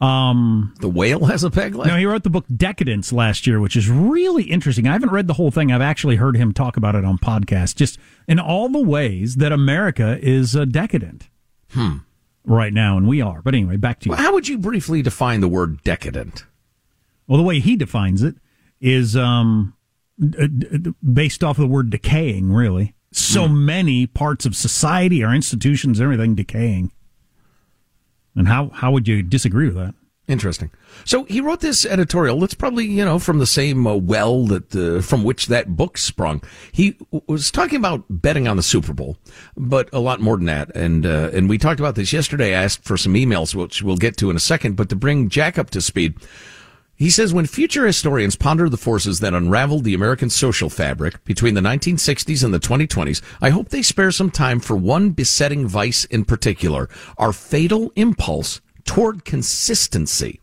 Um, 0.00 0.74
the 0.80 0.88
whale 0.88 1.26
has 1.26 1.44
a 1.44 1.50
peg 1.50 1.74
leg. 1.74 1.88
No, 1.88 1.96
he 1.96 2.06
wrote 2.06 2.22
the 2.22 2.30
book 2.30 2.46
Decadence 2.54 3.12
last 3.12 3.46
year, 3.46 3.60
which 3.60 3.76
is 3.76 3.90
really 3.90 4.44
interesting. 4.44 4.86
I 4.88 4.92
haven't 4.92 5.10
read 5.10 5.26
the 5.26 5.34
whole 5.34 5.50
thing. 5.50 5.70
I've 5.70 5.82
actually 5.82 6.16
heard 6.16 6.36
him 6.38 6.52
talk 6.54 6.76
about 6.78 6.94
it 6.94 7.04
on 7.04 7.18
podcasts. 7.18 7.74
Just 7.76 7.98
in 8.26 8.38
all 8.38 8.70
the 8.70 8.80
ways 8.82 9.36
that 9.36 9.52
America 9.52 10.18
is 10.22 10.56
uh, 10.56 10.64
decadent 10.64 11.28
Hmm. 11.72 11.98
right 12.44 12.72
now, 12.72 12.96
and 12.96 13.06
we 13.06 13.20
are. 13.20 13.42
But 13.42 13.54
anyway, 13.54 13.76
back 13.76 14.00
to 14.00 14.06
you. 14.06 14.10
Well, 14.12 14.20
how 14.20 14.32
would 14.32 14.48
you 14.48 14.56
briefly 14.58 15.02
define 15.02 15.40
the 15.40 15.48
word 15.48 15.82
decadent? 15.84 16.46
Well, 17.26 17.36
the 17.38 17.44
way 17.44 17.60
he 17.60 17.76
defines 17.76 18.22
it 18.22 18.36
is 18.80 19.14
um, 19.16 19.74
based 20.18 21.44
off 21.44 21.58
of 21.58 21.62
the 21.62 21.66
word 21.68 21.90
decaying, 21.90 22.50
really. 22.52 22.94
So 23.12 23.48
many 23.48 24.06
parts 24.06 24.46
of 24.46 24.54
society, 24.56 25.22
our 25.22 25.34
institutions, 25.34 26.00
everything 26.00 26.34
decaying. 26.34 26.92
And 28.36 28.48
how, 28.48 28.68
how 28.70 28.92
would 28.92 29.08
you 29.08 29.22
disagree 29.22 29.66
with 29.66 29.76
that? 29.76 29.94
Interesting. 30.30 30.70
So 31.04 31.24
he 31.24 31.40
wrote 31.40 31.58
this 31.58 31.84
editorial. 31.84 32.38
That's 32.38 32.54
probably 32.54 32.86
you 32.86 33.04
know 33.04 33.18
from 33.18 33.40
the 33.40 33.46
same 33.46 33.84
uh, 33.84 33.96
well 33.96 34.46
that 34.46 34.76
uh, 34.76 35.02
from 35.02 35.24
which 35.24 35.46
that 35.48 35.74
book 35.76 35.98
sprung. 35.98 36.40
He 36.70 36.92
w- 36.92 37.24
was 37.26 37.50
talking 37.50 37.78
about 37.78 38.04
betting 38.08 38.46
on 38.46 38.56
the 38.56 38.62
Super 38.62 38.92
Bowl, 38.92 39.16
but 39.56 39.88
a 39.92 39.98
lot 39.98 40.20
more 40.20 40.36
than 40.36 40.46
that. 40.46 40.70
And 40.76 41.04
uh, 41.04 41.30
and 41.32 41.48
we 41.48 41.58
talked 41.58 41.80
about 41.80 41.96
this 41.96 42.12
yesterday. 42.12 42.54
I 42.54 42.62
asked 42.62 42.84
for 42.84 42.96
some 42.96 43.14
emails, 43.14 43.56
which 43.56 43.82
we'll 43.82 43.96
get 43.96 44.16
to 44.18 44.30
in 44.30 44.36
a 44.36 44.40
second. 44.40 44.76
But 44.76 44.88
to 44.90 44.94
bring 44.94 45.30
Jack 45.30 45.58
up 45.58 45.70
to 45.70 45.80
speed, 45.80 46.14
he 47.00 47.08
says 47.08 47.32
when 47.32 47.46
future 47.46 47.86
historians 47.86 48.36
ponder 48.36 48.68
the 48.68 48.76
forces 48.76 49.20
that 49.20 49.32
unraveled 49.32 49.84
the 49.84 49.94
American 49.94 50.28
social 50.28 50.68
fabric 50.68 51.24
between 51.24 51.54
the 51.54 51.62
1960s 51.62 52.44
and 52.44 52.52
the 52.52 52.60
2020s, 52.60 53.22
I 53.40 53.48
hope 53.48 53.70
they 53.70 53.80
spare 53.80 54.12
some 54.12 54.30
time 54.30 54.60
for 54.60 54.76
one 54.76 55.12
besetting 55.12 55.66
vice 55.66 56.04
in 56.04 56.26
particular: 56.26 56.90
our 57.16 57.32
fatal 57.32 57.90
impulse 57.96 58.60
toward 58.84 59.24
consistency. 59.24 60.42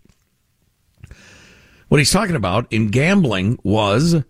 What 1.90 2.00
he's 2.00 2.12
talking 2.12 2.36
about 2.36 2.66
in 2.74 2.88
gambling 2.88 3.60
was 3.62 4.24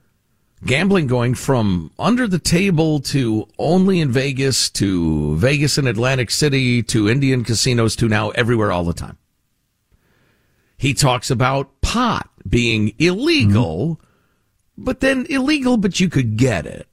gambling 0.66 1.08
going 1.08 1.34
from 1.34 1.92
under 1.98 2.28
the 2.28 2.40
table 2.40 3.00
to 3.00 3.48
only 3.58 4.02
in 4.02 4.12
Vegas 4.12 4.70
to 4.72 5.38
Vegas 5.38 5.78
and 5.78 5.88
Atlantic 5.88 6.30
City 6.32 6.84
to 6.84 7.08
Indian 7.08 7.46
casinos 7.46 7.96
to 7.96 8.10
now 8.10 8.32
everywhere 8.32 8.74
all 8.74 8.84
the 8.84 8.92
time. 8.92 9.18
He 10.78 10.94
talks 10.94 11.32
about 11.32 11.82
pot 11.82 12.30
being 12.48 12.94
illegal, 13.00 14.00
but 14.78 15.00
then 15.00 15.26
illegal, 15.30 15.78
but 15.78 16.00
you 16.00 16.10
could 16.10 16.38
get 16.38 16.66
it. 16.66 16.88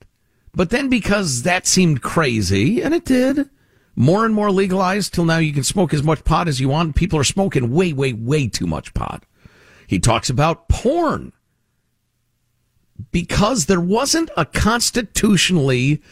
But 0.55 0.70
then 0.70 0.88
because 0.88 1.42
that 1.42 1.66
seemed 1.66 2.01
crazy, 2.01 2.83
and 2.83 2.94
it 2.94 3.05
did, 3.05 3.51
more 3.97 4.25
and 4.25 4.35
more 4.35 4.51
legalized 4.51 5.12
till 5.12 5.25
now 5.25 5.38
you 5.38 5.53
can 5.53 5.64
smoke 5.64 5.92
as 5.92 6.03
much 6.03 6.25
pot 6.25 6.49
as 6.49 6.61
you 6.61 6.68
want. 6.68 6.97
People 6.97 7.18
are 7.18 7.25
smoking 7.25 7.70
way, 7.73 7.92
way, 7.92 8.12
way 8.12 8.49
too 8.49 8.66
much 8.66 8.94
pot. 8.94 9.25
He 9.87 9.99
talks 9.99 10.31
about 10.31 10.68
porn 10.68 11.33
because 13.11 13.66
there 13.66 13.81
wasn't 13.81 14.31
a 14.37 14.44
constitutionally 14.44 16.03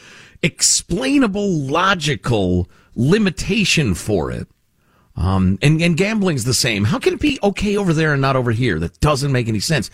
explainable, 0.43 1.49
logical 1.49 2.69
limitation 2.95 3.95
for 3.95 4.31
it. 4.31 4.49
Um, 5.16 5.59
and, 5.61 5.81
and 5.83 5.96
gambling's 5.96 6.44
the 6.44 6.55
same. 6.55 6.85
How 6.85 6.98
can 6.98 7.14
it 7.14 7.20
be 7.20 7.38
okay 7.42 7.77
over 7.77 7.92
there 7.92 8.12
and 8.12 8.22
not 8.22 8.37
over 8.37 8.51
here? 8.51 8.79
That 8.79 8.98
doesn't 9.01 9.31
make 9.33 9.48
any 9.48 9.61
sense. 9.61 9.90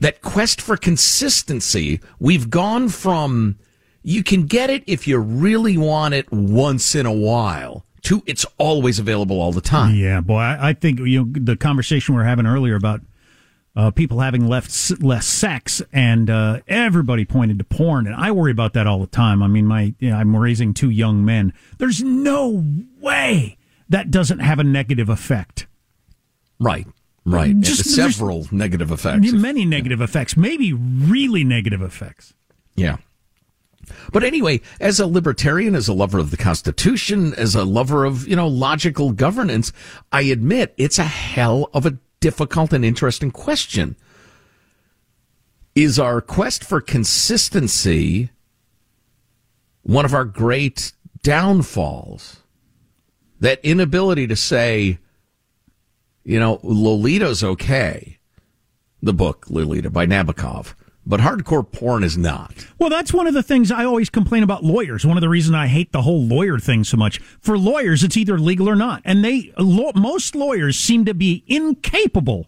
That 0.00 0.22
quest 0.22 0.60
for 0.60 0.76
consistency, 0.76 2.00
we've 2.18 2.50
gone 2.50 2.88
from 2.88 3.58
you 4.02 4.22
can 4.22 4.46
get 4.46 4.70
it 4.70 4.82
if 4.86 5.06
you 5.06 5.18
really 5.18 5.76
want 5.76 6.14
it 6.14 6.30
once 6.32 6.94
in 6.94 7.06
a 7.06 7.12
while 7.12 7.84
to 8.02 8.22
it's 8.26 8.46
always 8.58 8.98
available 8.98 9.40
all 9.40 9.52
the 9.52 9.60
time. 9.60 9.94
Yeah, 9.94 10.20
boy, 10.20 10.38
I, 10.38 10.70
I 10.70 10.72
think 10.72 11.00
you 11.00 11.24
know 11.24 11.32
the 11.32 11.56
conversation 11.56 12.14
we 12.14 12.22
are 12.22 12.24
having 12.24 12.46
earlier 12.46 12.76
about 12.76 13.02
uh, 13.76 13.90
people 13.90 14.20
having 14.20 14.48
left 14.48 15.02
less 15.02 15.26
sex, 15.26 15.82
and 15.92 16.28
uh, 16.28 16.60
everybody 16.66 17.24
pointed 17.24 17.58
to 17.58 17.64
porn, 17.64 18.06
and 18.06 18.16
I 18.16 18.30
worry 18.32 18.50
about 18.50 18.72
that 18.72 18.86
all 18.86 19.00
the 19.00 19.06
time. 19.06 19.42
I 19.42 19.48
mean, 19.48 19.66
my 19.66 19.94
you 19.98 20.10
know, 20.10 20.16
I'm 20.16 20.34
raising 20.34 20.74
two 20.74 20.90
young 20.90 21.24
men. 21.24 21.52
There's 21.78 22.02
no 22.02 22.64
way 23.00 23.58
that 23.90 24.10
doesn't 24.10 24.38
have 24.38 24.58
a 24.58 24.64
negative 24.64 25.08
effect. 25.08 25.66
Right. 26.58 26.86
Right. 27.24 27.58
Just- 27.60 27.94
several 27.94 28.46
negative 28.50 28.90
effects. 28.90 29.32
Many 29.32 29.64
negative 29.64 30.00
effects, 30.00 30.36
maybe 30.36 30.72
really 30.72 31.44
negative 31.44 31.82
effects. 31.82 32.32
Yeah. 32.74 32.96
But 34.12 34.24
anyway, 34.24 34.60
as 34.80 35.00
a 35.00 35.06
libertarian, 35.06 35.74
as 35.74 35.88
a 35.88 35.92
lover 35.92 36.18
of 36.18 36.30
the 36.30 36.36
Constitution, 36.36 37.34
as 37.34 37.54
a 37.54 37.64
lover 37.64 38.04
of, 38.04 38.26
you 38.26 38.36
know, 38.36 38.46
logical 38.48 39.12
governance, 39.12 39.72
I 40.12 40.22
admit 40.22 40.74
it's 40.76 40.98
a 40.98 41.04
hell 41.04 41.68
of 41.74 41.86
a 41.86 41.98
difficult 42.20 42.72
and 42.72 42.84
interesting 42.84 43.30
question. 43.30 43.96
Is 45.74 45.98
our 45.98 46.20
quest 46.20 46.62
for 46.62 46.80
consistency 46.80 48.30
one 49.82 50.04
of 50.04 50.14
our 50.14 50.24
great 50.24 50.92
downfalls? 51.22 52.39
That 53.40 53.58
inability 53.64 54.26
to 54.26 54.36
say, 54.36 54.98
you 56.24 56.38
know, 56.38 56.60
Lolita's 56.62 57.42
okay, 57.42 58.18
the 59.02 59.14
book 59.14 59.46
Lolita 59.48 59.90
by 59.90 60.06
Nabokov, 60.06 60.74
but 61.06 61.20
hardcore 61.20 61.70
porn 61.70 62.04
is 62.04 62.18
not. 62.18 62.52
Well, 62.78 62.90
that's 62.90 63.12
one 63.12 63.26
of 63.26 63.34
the 63.34 63.42
things 63.42 63.72
I 63.72 63.84
always 63.84 64.10
complain 64.10 64.42
about 64.42 64.62
lawyers. 64.62 65.06
One 65.06 65.16
of 65.16 65.22
the 65.22 65.28
reasons 65.28 65.54
I 65.54 65.66
hate 65.66 65.92
the 65.92 66.02
whole 66.02 66.22
lawyer 66.22 66.58
thing 66.58 66.84
so 66.84 66.98
much. 66.98 67.18
For 67.40 67.56
lawyers, 67.56 68.04
it's 68.04 68.16
either 68.16 68.38
legal 68.38 68.68
or 68.68 68.76
not, 68.76 69.00
and 69.04 69.24
they 69.24 69.52
most 69.58 70.34
lawyers 70.34 70.78
seem 70.78 71.06
to 71.06 71.14
be 71.14 71.42
incapable 71.46 72.46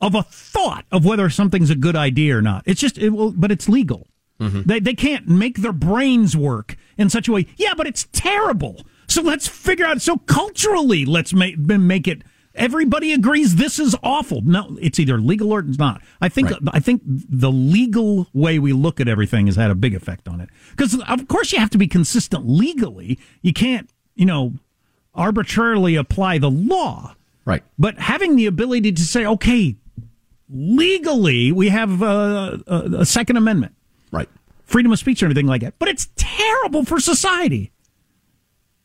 of 0.00 0.14
a 0.14 0.22
thought 0.22 0.84
of 0.92 1.04
whether 1.04 1.28
something's 1.28 1.70
a 1.70 1.74
good 1.74 1.96
idea 1.96 2.36
or 2.36 2.42
not. 2.42 2.62
It's 2.66 2.80
just, 2.80 2.98
it 2.98 3.10
will, 3.10 3.32
but 3.32 3.50
it's 3.50 3.68
legal. 3.68 4.06
They 4.38 4.80
they 4.80 4.94
can't 4.94 5.26
make 5.28 5.58
their 5.58 5.72
brains 5.72 6.36
work 6.36 6.76
in 6.96 7.10
such 7.10 7.28
a 7.28 7.32
way. 7.32 7.46
Yeah, 7.56 7.74
but 7.76 7.86
it's 7.86 8.06
terrible. 8.12 8.84
So 9.08 9.22
let's 9.22 9.48
figure 9.48 9.86
out. 9.86 10.00
So 10.00 10.18
culturally, 10.18 11.04
let's 11.04 11.32
make 11.32 11.58
make 11.58 12.06
it. 12.06 12.22
Everybody 12.54 13.12
agrees 13.12 13.56
this 13.56 13.78
is 13.78 13.94
awful. 14.02 14.42
No, 14.42 14.76
it's 14.80 14.98
either 14.98 15.18
legal 15.18 15.52
or 15.52 15.60
it's 15.60 15.78
not. 15.78 16.02
I 16.20 16.28
think 16.28 16.50
I 16.72 16.80
think 16.80 17.02
the 17.04 17.52
legal 17.52 18.28
way 18.32 18.58
we 18.58 18.72
look 18.72 19.00
at 19.00 19.08
everything 19.08 19.46
has 19.46 19.56
had 19.56 19.70
a 19.70 19.76
big 19.76 19.94
effect 19.94 20.28
on 20.28 20.40
it. 20.40 20.50
Because 20.70 21.00
of 21.00 21.28
course 21.28 21.52
you 21.52 21.58
have 21.58 21.70
to 21.70 21.78
be 21.78 21.86
consistent 21.86 22.48
legally. 22.48 23.18
You 23.42 23.52
can't 23.52 23.88
you 24.14 24.26
know 24.26 24.54
arbitrarily 25.14 25.94
apply 25.96 26.38
the 26.38 26.50
law. 26.50 27.14
Right. 27.44 27.62
But 27.78 27.98
having 27.98 28.36
the 28.36 28.46
ability 28.46 28.92
to 28.92 29.02
say, 29.02 29.24
okay, 29.24 29.76
legally 30.50 31.50
we 31.52 31.68
have 31.70 32.02
uh, 32.02 32.58
a, 32.66 32.76
a 32.98 33.06
Second 33.06 33.36
Amendment, 33.36 33.74
right? 34.10 34.28
Freedom 34.64 34.92
of 34.92 34.98
speech 34.98 35.22
and 35.22 35.30
everything 35.30 35.46
like 35.46 35.62
that. 35.62 35.78
But 35.78 35.88
it's 35.88 36.08
terrible 36.16 36.84
for 36.84 37.00
society. 37.00 37.72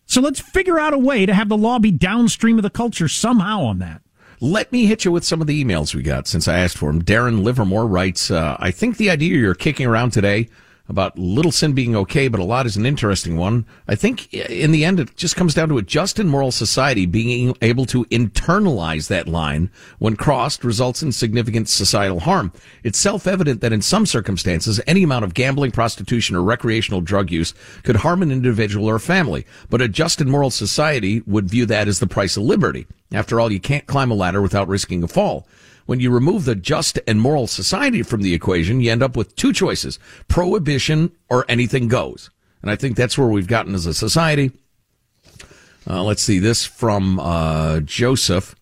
So 0.05 0.21
let's 0.21 0.39
figure 0.39 0.79
out 0.79 0.93
a 0.93 0.97
way 0.97 1.25
to 1.25 1.33
have 1.33 1.49
the 1.49 1.57
law 1.57 1.79
be 1.79 1.91
downstream 1.91 2.57
of 2.57 2.63
the 2.63 2.69
culture 2.69 3.07
somehow 3.07 3.61
on 3.63 3.79
that. 3.79 4.01
Let 4.39 4.71
me 4.71 4.85
hit 4.85 5.05
you 5.05 5.11
with 5.11 5.23
some 5.23 5.41
of 5.41 5.47
the 5.47 5.63
emails 5.63 5.95
we 5.95 6.03
got 6.03 6.27
since 6.27 6.47
I 6.47 6.59
asked 6.59 6.77
for 6.77 6.91
them. 6.91 7.01
Darren 7.01 7.43
Livermore 7.43 7.87
writes, 7.87 8.29
uh, 8.29 8.57
I 8.59 8.71
think 8.71 8.97
the 8.97 9.09
idea 9.09 9.37
you're 9.37 9.55
kicking 9.55 9.87
around 9.87 10.11
today 10.11 10.49
about 10.89 11.17
little 11.17 11.51
sin 11.51 11.71
being 11.71 11.95
okay, 11.95 12.27
but 12.27 12.41
a 12.41 12.43
lot 12.43 12.65
is 12.65 12.75
an 12.75 12.85
interesting 12.85 13.37
one. 13.37 13.65
I 13.87 13.95
think 13.95 14.33
in 14.33 14.71
the 14.71 14.83
end, 14.83 14.99
it 14.99 15.15
just 15.15 15.35
comes 15.35 15.53
down 15.53 15.69
to 15.69 15.77
a 15.77 15.81
just 15.81 16.19
and 16.19 16.29
moral 16.29 16.51
society 16.51 17.05
being 17.05 17.55
able 17.61 17.85
to 17.85 18.03
internalize 18.05 19.07
that 19.07 19.27
line 19.27 19.71
when 19.99 20.17
crossed 20.17 20.63
results 20.63 21.01
in 21.01 21.13
significant 21.13 21.69
societal 21.69 22.19
harm. 22.19 22.51
It's 22.83 22.99
self-evident 22.99 23.61
that 23.61 23.71
in 23.71 23.81
some 23.81 24.05
circumstances, 24.05 24.81
any 24.85 25.03
amount 25.03 25.23
of 25.23 25.33
gambling, 25.33 25.71
prostitution, 25.71 26.35
or 26.35 26.43
recreational 26.43 26.99
drug 26.99 27.31
use 27.31 27.53
could 27.83 27.97
harm 27.97 28.21
an 28.21 28.31
individual 28.31 28.89
or 28.89 28.99
family, 28.99 29.45
but 29.69 29.81
a 29.81 29.87
just 29.87 30.19
and 30.19 30.29
moral 30.29 30.49
society 30.49 31.21
would 31.25 31.49
view 31.49 31.65
that 31.65 31.87
as 31.87 31.99
the 31.99 32.07
price 32.07 32.35
of 32.35 32.43
liberty. 32.43 32.87
After 33.13 33.39
all, 33.39 33.51
you 33.51 33.59
can't 33.59 33.87
climb 33.87 34.11
a 34.11 34.15
ladder 34.15 34.41
without 34.41 34.67
risking 34.67 35.01
a 35.03 35.07
fall. 35.07 35.47
When 35.85 35.99
you 35.99 36.11
remove 36.11 36.45
the 36.45 36.55
just 36.55 36.99
and 37.07 37.19
moral 37.19 37.47
society 37.47 38.03
from 38.03 38.21
the 38.21 38.33
equation, 38.33 38.81
you 38.81 38.91
end 38.91 39.03
up 39.03 39.17
with 39.17 39.35
two 39.35 39.51
choices, 39.51 39.99
prohibition 40.27 41.11
or 41.29 41.45
anything 41.49 41.87
goes. 41.87 42.29
And 42.61 42.71
I 42.71 42.75
think 42.75 42.95
that's 42.95 43.17
where 43.17 43.27
we've 43.27 43.47
gotten 43.47 43.75
as 43.75 43.85
a 43.85 43.93
society. 43.93 44.51
Uh, 45.87 46.03
let's 46.03 46.21
see 46.21 46.39
this 46.39 46.65
from 46.65 47.19
uh, 47.19 47.81
Joseph. 47.81 48.55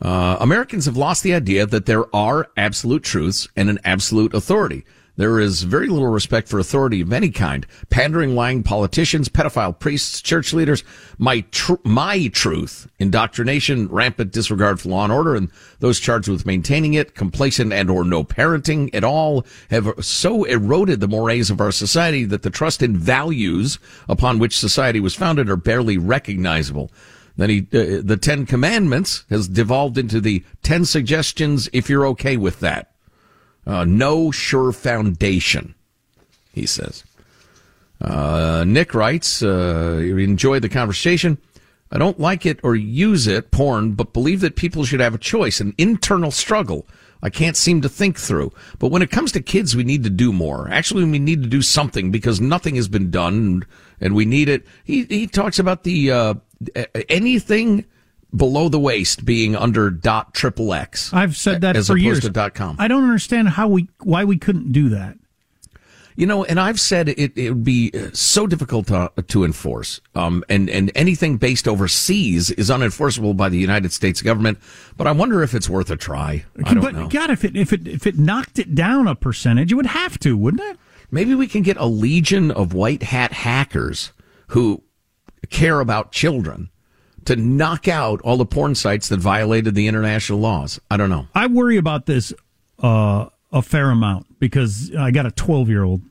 Uh, 0.00 0.36
Americans 0.40 0.86
have 0.86 0.96
lost 0.96 1.22
the 1.22 1.34
idea 1.34 1.66
that 1.66 1.86
there 1.86 2.14
are 2.16 2.48
absolute 2.56 3.04
truths 3.04 3.46
and 3.54 3.68
an 3.68 3.78
absolute 3.84 4.34
authority. 4.34 4.84
There 5.16 5.38
is 5.38 5.64
very 5.64 5.88
little 5.88 6.08
respect 6.08 6.48
for 6.48 6.58
authority 6.58 7.02
of 7.02 7.12
any 7.12 7.30
kind. 7.30 7.66
Pandering, 7.90 8.34
lying 8.34 8.62
politicians, 8.62 9.28
pedophile 9.28 9.78
priests, 9.78 10.22
church 10.22 10.54
leaders. 10.54 10.84
My 11.18 11.40
tr- 11.50 11.74
my 11.84 12.28
truth, 12.28 12.88
indoctrination, 12.98 13.88
rampant 13.88 14.32
disregard 14.32 14.80
for 14.80 14.88
law 14.88 15.04
and 15.04 15.12
order, 15.12 15.36
and 15.36 15.50
those 15.80 16.00
charged 16.00 16.28
with 16.28 16.46
maintaining 16.46 16.94
it, 16.94 17.14
complacent 17.14 17.74
and 17.74 17.90
or 17.90 18.04
no 18.04 18.24
parenting 18.24 18.88
at 18.94 19.04
all, 19.04 19.44
have 19.70 19.92
so 20.00 20.44
eroded 20.44 21.00
the 21.00 21.08
mores 21.08 21.50
of 21.50 21.60
our 21.60 21.72
society 21.72 22.24
that 22.24 22.42
the 22.42 22.50
trust 22.50 22.82
in 22.82 22.96
values 22.96 23.78
upon 24.08 24.38
which 24.38 24.58
society 24.58 24.98
was 24.98 25.14
founded 25.14 25.50
are 25.50 25.56
barely 25.56 25.98
recognizable. 25.98 26.90
Then 27.36 27.50
he, 27.50 27.60
uh, 27.72 28.00
the 28.02 28.18
Ten 28.20 28.46
Commandments 28.46 29.24
has 29.28 29.48
devolved 29.48 29.98
into 29.98 30.20
the 30.20 30.42
Ten 30.62 30.86
Suggestions 30.86 31.68
if 31.72 31.90
you're 31.90 32.06
okay 32.06 32.38
with 32.38 32.60
that. 32.60 32.91
Uh, 33.66 33.84
no 33.84 34.30
sure 34.30 34.72
foundation, 34.72 35.74
he 36.52 36.66
says. 36.66 37.04
Uh, 38.00 38.64
Nick 38.66 38.94
writes, 38.94 39.42
uh, 39.42 39.98
enjoy 40.00 40.58
the 40.58 40.68
conversation. 40.68 41.38
I 41.92 41.98
don't 41.98 42.18
like 42.18 42.46
it 42.46 42.58
or 42.62 42.74
use 42.74 43.26
it, 43.26 43.50
porn, 43.50 43.92
but 43.92 44.12
believe 44.12 44.40
that 44.40 44.56
people 44.56 44.84
should 44.84 45.00
have 45.00 45.14
a 45.14 45.18
choice, 45.18 45.60
an 45.60 45.74
internal 45.78 46.30
struggle. 46.30 46.86
I 47.22 47.30
can't 47.30 47.56
seem 47.56 47.82
to 47.82 47.88
think 47.88 48.18
through. 48.18 48.52
But 48.80 48.88
when 48.88 49.02
it 49.02 49.10
comes 49.10 49.30
to 49.32 49.40
kids, 49.40 49.76
we 49.76 49.84
need 49.84 50.02
to 50.02 50.10
do 50.10 50.32
more. 50.32 50.68
Actually, 50.70 51.04
we 51.04 51.20
need 51.20 51.42
to 51.42 51.48
do 51.48 51.62
something 51.62 52.10
because 52.10 52.40
nothing 52.40 52.74
has 52.74 52.88
been 52.88 53.10
done 53.10 53.34
and, 53.34 53.66
and 54.00 54.14
we 54.14 54.24
need 54.24 54.48
it. 54.48 54.66
He, 54.82 55.04
he 55.04 55.28
talks 55.28 55.60
about 55.60 55.84
the, 55.84 56.10
uh, 56.10 56.34
anything 57.08 57.84
below 58.34 58.68
the 58.68 58.80
waist 58.80 59.24
being 59.24 59.54
under 59.54 59.90
dot 59.90 60.34
triple 60.34 60.72
X. 60.72 61.12
I've 61.12 61.36
said 61.36 61.60
that 61.60 61.76
as 61.76 61.86
for 61.86 61.92
opposed 61.92 62.04
years. 62.04 62.20
to 62.20 62.30
dot 62.30 62.54
com. 62.54 62.76
I 62.78 62.88
don't 62.88 63.04
understand 63.04 63.50
how 63.50 63.68
we 63.68 63.88
why 64.00 64.24
we 64.24 64.38
couldn't 64.38 64.72
do 64.72 64.88
that. 64.90 65.16
You 66.14 66.26
know, 66.26 66.44
and 66.44 66.60
I've 66.60 66.78
said 66.78 67.08
it, 67.08 67.32
it 67.38 67.50
would 67.50 67.64
be 67.64 67.90
uh, 67.94 68.10
so 68.12 68.46
difficult 68.46 68.88
to, 68.88 69.10
to 69.28 69.44
enforce. 69.44 70.02
Um, 70.14 70.44
and, 70.50 70.68
and 70.68 70.92
anything 70.94 71.38
based 71.38 71.66
overseas 71.66 72.50
is 72.50 72.68
unenforceable 72.68 73.34
by 73.34 73.48
the 73.48 73.56
United 73.56 73.94
States 73.94 74.20
government. 74.20 74.58
But 74.98 75.06
I 75.06 75.12
wonder 75.12 75.42
if 75.42 75.54
it's 75.54 75.70
worth 75.70 75.90
a 75.90 75.96
try. 75.96 76.44
I 76.66 76.74
don't 76.74 76.82
but 76.82 76.94
know. 76.94 77.08
God, 77.08 77.30
if 77.30 77.44
it 77.46 77.56
if 77.56 77.72
it 77.72 77.88
if 77.88 78.06
it 78.06 78.18
knocked 78.18 78.58
it 78.58 78.74
down 78.74 79.08
a 79.08 79.14
percentage, 79.14 79.72
it 79.72 79.74
would 79.74 79.86
have 79.86 80.18
to, 80.18 80.36
wouldn't 80.36 80.62
it? 80.62 80.78
Maybe 81.10 81.34
we 81.34 81.46
can 81.46 81.62
get 81.62 81.78
a 81.78 81.86
legion 81.86 82.50
of 82.50 82.74
white 82.74 83.04
hat 83.04 83.32
hackers 83.32 84.12
who 84.48 84.82
care 85.48 85.80
about 85.80 86.12
children 86.12 86.68
to 87.26 87.36
knock 87.36 87.88
out 87.88 88.20
all 88.22 88.36
the 88.36 88.46
porn 88.46 88.74
sites 88.74 89.08
that 89.08 89.20
violated 89.20 89.74
the 89.74 89.86
international 89.86 90.38
laws. 90.40 90.80
I 90.90 90.96
don't 90.96 91.10
know. 91.10 91.28
I 91.34 91.46
worry 91.46 91.76
about 91.76 92.06
this 92.06 92.32
uh, 92.80 93.26
a 93.52 93.62
fair 93.62 93.90
amount 93.90 94.38
because 94.38 94.94
I 94.96 95.10
got 95.10 95.26
a 95.26 95.30
12 95.30 95.68
year 95.68 95.84
old, 95.84 96.02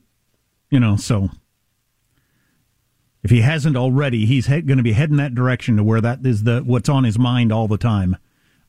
you 0.70 0.80
know, 0.80 0.96
so 0.96 1.28
if 3.22 3.30
he 3.30 3.40
hasn't 3.42 3.76
already, 3.76 4.26
he's 4.26 4.46
he- 4.46 4.62
going 4.62 4.78
to 4.78 4.82
be 4.82 4.92
heading 4.92 5.16
that 5.16 5.34
direction 5.34 5.76
to 5.76 5.84
where 5.84 6.00
that 6.00 6.24
is 6.24 6.44
the 6.44 6.60
what's 6.60 6.88
on 6.88 7.04
his 7.04 7.18
mind 7.18 7.52
all 7.52 7.68
the 7.68 7.78
time. 7.78 8.16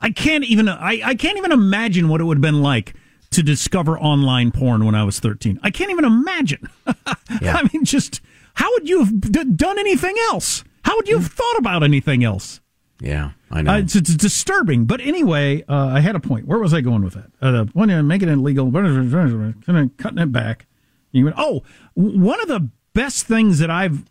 I 0.01 0.11
can't 0.11 0.43
even 0.43 0.67
I, 0.67 1.01
I 1.03 1.15
can't 1.15 1.37
even 1.37 1.51
imagine 1.51 2.09
what 2.09 2.19
it 2.21 2.25
would 2.25 2.37
have 2.37 2.41
been 2.41 2.61
like 2.61 2.93
to 3.31 3.41
discover 3.41 3.97
online 3.97 4.51
porn 4.51 4.85
when 4.85 4.93
I 4.95 5.03
was 5.03 5.19
13. 5.19 5.59
I 5.63 5.71
can't 5.71 5.89
even 5.91 6.05
imagine. 6.05 6.69
I 7.07 7.69
mean, 7.73 7.83
just 7.85 8.21
how 8.55 8.69
would 8.73 8.87
you 8.87 8.99
have 8.99 9.21
d- 9.21 9.43
done 9.55 9.79
anything 9.79 10.15
else? 10.29 10.63
How 10.83 10.95
would 10.95 11.07
you 11.07 11.17
have 11.17 11.31
thought 11.31 11.57
about 11.57 11.83
anything 11.83 12.23
else? 12.23 12.61
Yeah, 12.99 13.31
I 13.51 13.61
know. 13.61 13.73
Uh, 13.73 13.77
it's, 13.79 13.95
it's 13.95 14.15
disturbing. 14.15 14.85
But 14.85 15.01
anyway, 15.01 15.63
uh, 15.67 15.87
I 15.87 15.99
had 15.99 16.15
a 16.15 16.19
point. 16.19 16.47
Where 16.47 16.59
was 16.59 16.73
I 16.73 16.81
going 16.81 17.03
with 17.03 17.15
that? 17.15 17.31
Uh, 17.41 17.65
one 17.73 17.89
uh, 17.89 18.03
making 18.03 18.29
it 18.29 18.33
illegal, 18.33 18.71
cutting 18.71 20.17
it 20.19 20.31
back. 20.31 20.67
You 21.11 21.25
went, 21.25 21.35
oh, 21.37 21.63
one 21.95 22.41
of 22.41 22.47
the 22.47 22.69
best 22.93 23.25
things 23.25 23.59
that 23.59 23.69
I've 23.69 24.03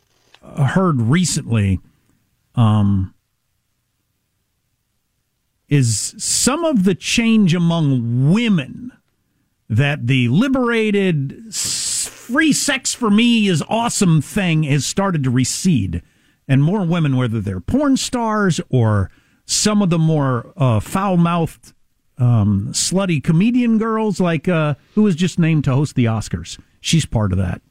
heard 0.42 1.00
recently 1.00 1.80
um, 2.54 3.14
is 5.68 6.14
some 6.18 6.64
of 6.64 6.84
the 6.84 6.94
change 6.94 7.54
among 7.54 8.32
women 8.32 8.92
that 9.68 10.06
the 10.06 10.28
liberated 10.28 11.54
free 11.54 12.52
sex 12.52 12.94
for 12.94 13.10
me 13.10 13.48
is 13.48 13.64
awesome 13.68 14.20
thing 14.20 14.64
has 14.64 14.84
started 14.84 15.24
to 15.24 15.30
recede 15.30 16.02
and 16.52 16.62
more 16.62 16.84
women 16.84 17.16
whether 17.16 17.40
they're 17.40 17.60
porn 17.60 17.96
stars 17.96 18.60
or 18.68 19.10
some 19.46 19.80
of 19.80 19.88
the 19.88 19.98
more 19.98 20.52
uh, 20.58 20.80
foul-mouthed 20.80 21.72
um, 22.18 22.68
slutty 22.72 23.24
comedian 23.24 23.78
girls 23.78 24.20
like 24.20 24.48
uh, 24.48 24.74
who 24.94 25.02
was 25.02 25.16
just 25.16 25.38
named 25.38 25.64
to 25.64 25.74
host 25.74 25.94
the 25.96 26.04
oscars 26.04 26.60
she's 26.78 27.06
part 27.06 27.32
of 27.32 27.38
that 27.38 27.62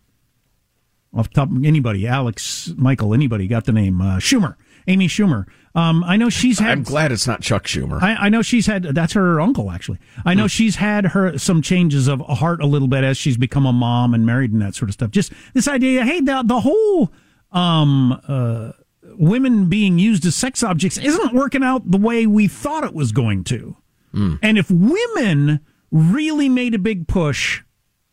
off 1.15 1.29
top 1.29 1.49
anybody 1.63 2.07
alex 2.07 2.73
michael 2.75 3.13
anybody 3.13 3.47
got 3.47 3.65
the 3.65 3.71
name 3.71 4.01
uh, 4.01 4.17
schumer 4.17 4.55
amy 4.87 5.07
schumer 5.07 5.45
um, 5.73 6.03
I 6.03 6.17
know 6.17 6.27
she's 6.27 6.59
had. 6.59 6.71
I'm 6.71 6.83
glad 6.83 7.13
it's 7.13 7.25
not 7.25 7.39
Chuck 7.39 7.63
Schumer. 7.63 8.01
I, 8.01 8.25
I, 8.25 8.27
know 8.27 8.41
she's 8.41 8.65
had. 8.65 8.83
That's 8.83 9.13
her 9.13 9.39
uncle, 9.39 9.71
actually. 9.71 9.99
I 10.25 10.33
know 10.33 10.43
mm. 10.43 10.51
she's 10.51 10.75
had 10.75 11.05
her 11.05 11.37
some 11.37 11.61
changes 11.61 12.09
of 12.09 12.19
heart 12.19 12.61
a 12.61 12.65
little 12.65 12.89
bit 12.89 13.05
as 13.05 13.17
she's 13.17 13.37
become 13.37 13.65
a 13.65 13.71
mom 13.71 14.13
and 14.13 14.25
married 14.25 14.51
and 14.51 14.61
that 14.61 14.75
sort 14.75 14.89
of 14.89 14.95
stuff. 14.95 15.11
Just 15.11 15.31
this 15.53 15.69
idea, 15.69 16.03
hey, 16.03 16.19
the 16.19 16.43
the 16.45 16.59
whole 16.59 17.13
um, 17.51 18.21
uh, 18.27 18.71
women 19.03 19.69
being 19.69 19.99
used 19.99 20.25
as 20.25 20.35
sex 20.35 20.63
objects 20.63 20.97
isn't 20.97 21.33
working 21.33 21.63
out 21.63 21.89
the 21.89 21.97
way 21.97 22.25
we 22.25 22.47
thought 22.47 22.83
it 22.83 22.93
was 22.93 23.11
going 23.11 23.43
to. 23.45 23.75
Mm. 24.13 24.39
And 24.41 24.57
if 24.57 24.69
women 24.69 25.59
really 25.91 26.49
made 26.49 26.73
a 26.73 26.79
big 26.79 27.07
push 27.07 27.61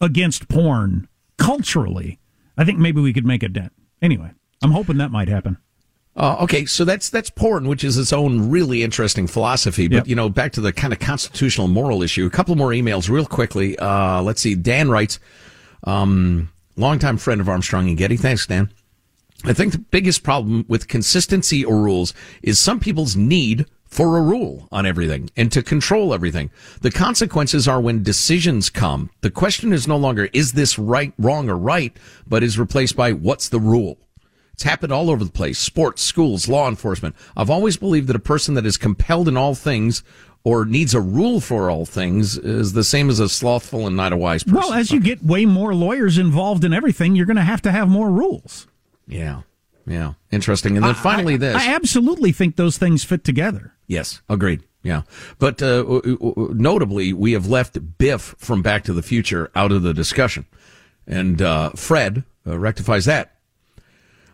against 0.00 0.48
porn 0.48 1.08
culturally, 1.36 2.18
I 2.56 2.64
think 2.64 2.78
maybe 2.78 3.00
we 3.00 3.12
could 3.12 3.26
make 3.26 3.42
a 3.42 3.48
dent. 3.48 3.72
Anyway, 4.02 4.30
I'm 4.62 4.72
hoping 4.72 4.98
that 4.98 5.10
might 5.10 5.28
happen. 5.28 5.58
Uh, 6.16 6.36
okay, 6.40 6.64
so 6.66 6.84
that's 6.84 7.10
that's 7.10 7.30
porn, 7.30 7.68
which 7.68 7.84
is 7.84 7.96
its 7.96 8.12
own 8.12 8.50
really 8.50 8.82
interesting 8.82 9.28
philosophy. 9.28 9.86
But 9.86 9.94
yep. 9.94 10.08
you 10.08 10.16
know, 10.16 10.28
back 10.28 10.50
to 10.52 10.60
the 10.60 10.72
kind 10.72 10.92
of 10.92 10.98
constitutional 10.98 11.68
moral 11.68 12.02
issue. 12.02 12.26
A 12.26 12.30
couple 12.30 12.56
more 12.56 12.70
emails, 12.70 13.08
real 13.08 13.24
quickly. 13.24 13.78
Uh, 13.78 14.20
let's 14.22 14.40
see. 14.40 14.56
Dan 14.56 14.90
writes, 14.90 15.20
um, 15.84 16.50
longtime 16.76 17.18
friend 17.18 17.40
of 17.40 17.48
Armstrong 17.48 17.88
and 17.88 17.96
Getty. 17.96 18.16
Thanks, 18.16 18.48
Dan. 18.48 18.72
I 19.44 19.52
think 19.52 19.72
the 19.72 19.78
biggest 19.78 20.22
problem 20.22 20.64
with 20.68 20.88
consistency 20.88 21.64
or 21.64 21.80
rules 21.80 22.12
is 22.42 22.58
some 22.58 22.80
people's 22.80 23.16
need 23.16 23.66
for 23.84 24.18
a 24.18 24.22
rule 24.22 24.68
on 24.70 24.84
everything 24.84 25.30
and 25.36 25.50
to 25.52 25.62
control 25.62 26.12
everything. 26.12 26.50
The 26.82 26.90
consequences 26.90 27.66
are 27.66 27.80
when 27.80 28.02
decisions 28.02 28.68
come. 28.68 29.10
The 29.22 29.30
question 29.30 29.72
is 29.72 29.88
no 29.88 29.96
longer 29.96 30.28
is 30.32 30.52
this 30.52 30.78
right, 30.78 31.12
wrong, 31.18 31.48
or 31.48 31.56
right, 31.56 31.96
but 32.26 32.42
is 32.42 32.58
replaced 32.58 32.96
by 32.96 33.12
what's 33.12 33.48
the 33.48 33.60
rule. 33.60 33.98
It's 34.52 34.64
happened 34.64 34.92
all 34.92 35.08
over 35.08 35.24
the 35.24 35.30
place. 35.30 35.58
Sports, 35.58 36.02
schools, 36.02 36.48
law 36.48 36.68
enforcement. 36.68 37.14
I've 37.36 37.48
always 37.48 37.76
believed 37.76 38.08
that 38.08 38.16
a 38.16 38.20
person 38.20 38.54
that 38.54 38.66
is 38.66 38.76
compelled 38.76 39.28
in 39.28 39.36
all 39.36 39.54
things 39.54 40.02
or 40.42 40.64
needs 40.64 40.94
a 40.94 41.00
rule 41.00 41.40
for 41.40 41.70
all 41.70 41.86
things 41.86 42.36
is 42.36 42.72
the 42.72 42.84
same 42.84 43.08
as 43.08 43.20
a 43.20 43.28
slothful 43.28 43.86
and 43.86 43.96
not 43.96 44.12
a 44.12 44.16
wise 44.16 44.42
person. 44.42 44.58
Well, 44.58 44.72
as 44.72 44.90
you 44.90 44.98
get 44.98 45.22
way 45.22 45.46
more 45.46 45.74
lawyers 45.74 46.18
involved 46.18 46.64
in 46.64 46.72
everything, 46.72 47.14
you're 47.14 47.26
going 47.26 47.36
to 47.36 47.42
have 47.42 47.62
to 47.62 47.72
have 47.72 47.88
more 47.88 48.10
rules. 48.10 48.66
Yeah. 49.08 49.42
Yeah. 49.86 50.14
Interesting. 50.30 50.76
And 50.76 50.84
then 50.84 50.94
finally, 50.94 51.34
I, 51.34 51.38
this. 51.38 51.56
I 51.56 51.74
absolutely 51.74 52.32
think 52.32 52.56
those 52.56 52.78
things 52.78 53.04
fit 53.04 53.24
together. 53.24 53.74
Yes. 53.86 54.20
Agreed. 54.28 54.62
Yeah. 54.82 55.02
But 55.38 55.62
uh, 55.62 55.82
notably, 56.54 57.12
we 57.12 57.32
have 57.32 57.46
left 57.48 57.98
Biff 57.98 58.34
from 58.38 58.62
Back 58.62 58.84
to 58.84 58.92
the 58.92 59.02
Future 59.02 59.50
out 59.54 59.72
of 59.72 59.82
the 59.82 59.94
discussion. 59.94 60.46
And 61.06 61.40
uh, 61.40 61.70
Fred 61.70 62.22
uh, 62.46 62.58
rectifies 62.58 63.06
that 63.06 63.38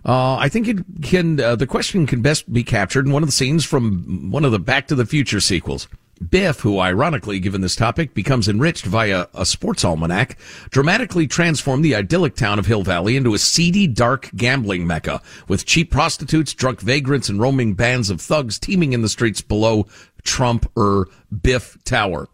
uh, 0.04 0.36
I 0.36 0.48
think 0.48 0.68
it 0.68 0.78
can. 1.02 1.40
Uh, 1.40 1.56
the 1.56 1.66
question 1.66 2.06
can 2.06 2.20
best 2.20 2.52
be 2.52 2.62
captured 2.62 3.06
in 3.06 3.12
one 3.12 3.22
of 3.22 3.28
the 3.28 3.32
scenes 3.32 3.64
from 3.64 4.30
one 4.30 4.44
of 4.44 4.52
the 4.52 4.58
Back 4.58 4.86
to 4.88 4.94
the 4.94 5.06
Future 5.06 5.40
sequels. 5.40 5.88
Biff, 6.30 6.60
who 6.60 6.78
ironically, 6.78 7.40
given 7.40 7.60
this 7.60 7.76
topic, 7.76 8.14
becomes 8.14 8.48
enriched 8.48 8.84
via 8.84 9.26
a 9.34 9.44
sports 9.44 9.84
almanac, 9.84 10.36
dramatically 10.70 11.26
transformed 11.26 11.84
the 11.84 11.94
idyllic 11.94 12.36
town 12.36 12.58
of 12.58 12.66
Hill 12.66 12.82
Valley 12.82 13.16
into 13.16 13.34
a 13.34 13.38
seedy, 13.38 13.86
dark 13.86 14.30
gambling 14.36 14.86
mecca 14.86 15.20
with 15.48 15.66
cheap 15.66 15.90
prostitutes, 15.90 16.54
drunk 16.54 16.80
vagrants, 16.80 17.28
and 17.28 17.40
roaming 17.40 17.74
bands 17.74 18.10
of 18.10 18.20
thugs 18.20 18.58
teeming 18.58 18.92
in 18.92 19.02
the 19.02 19.08
streets 19.08 19.40
below 19.40 19.86
Trump 20.22 20.70
or 20.76 21.08
Biff 21.42 21.76
Tower. 21.84 22.28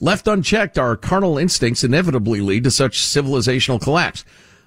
Left 0.00 0.26
unchecked, 0.26 0.78
our 0.78 0.96
carnal 0.96 1.38
instincts 1.38 1.84
inevitably 1.84 2.40
lead 2.40 2.64
to 2.64 2.70
such 2.70 3.00
civilizational 3.00 3.80
collapse 3.80 4.24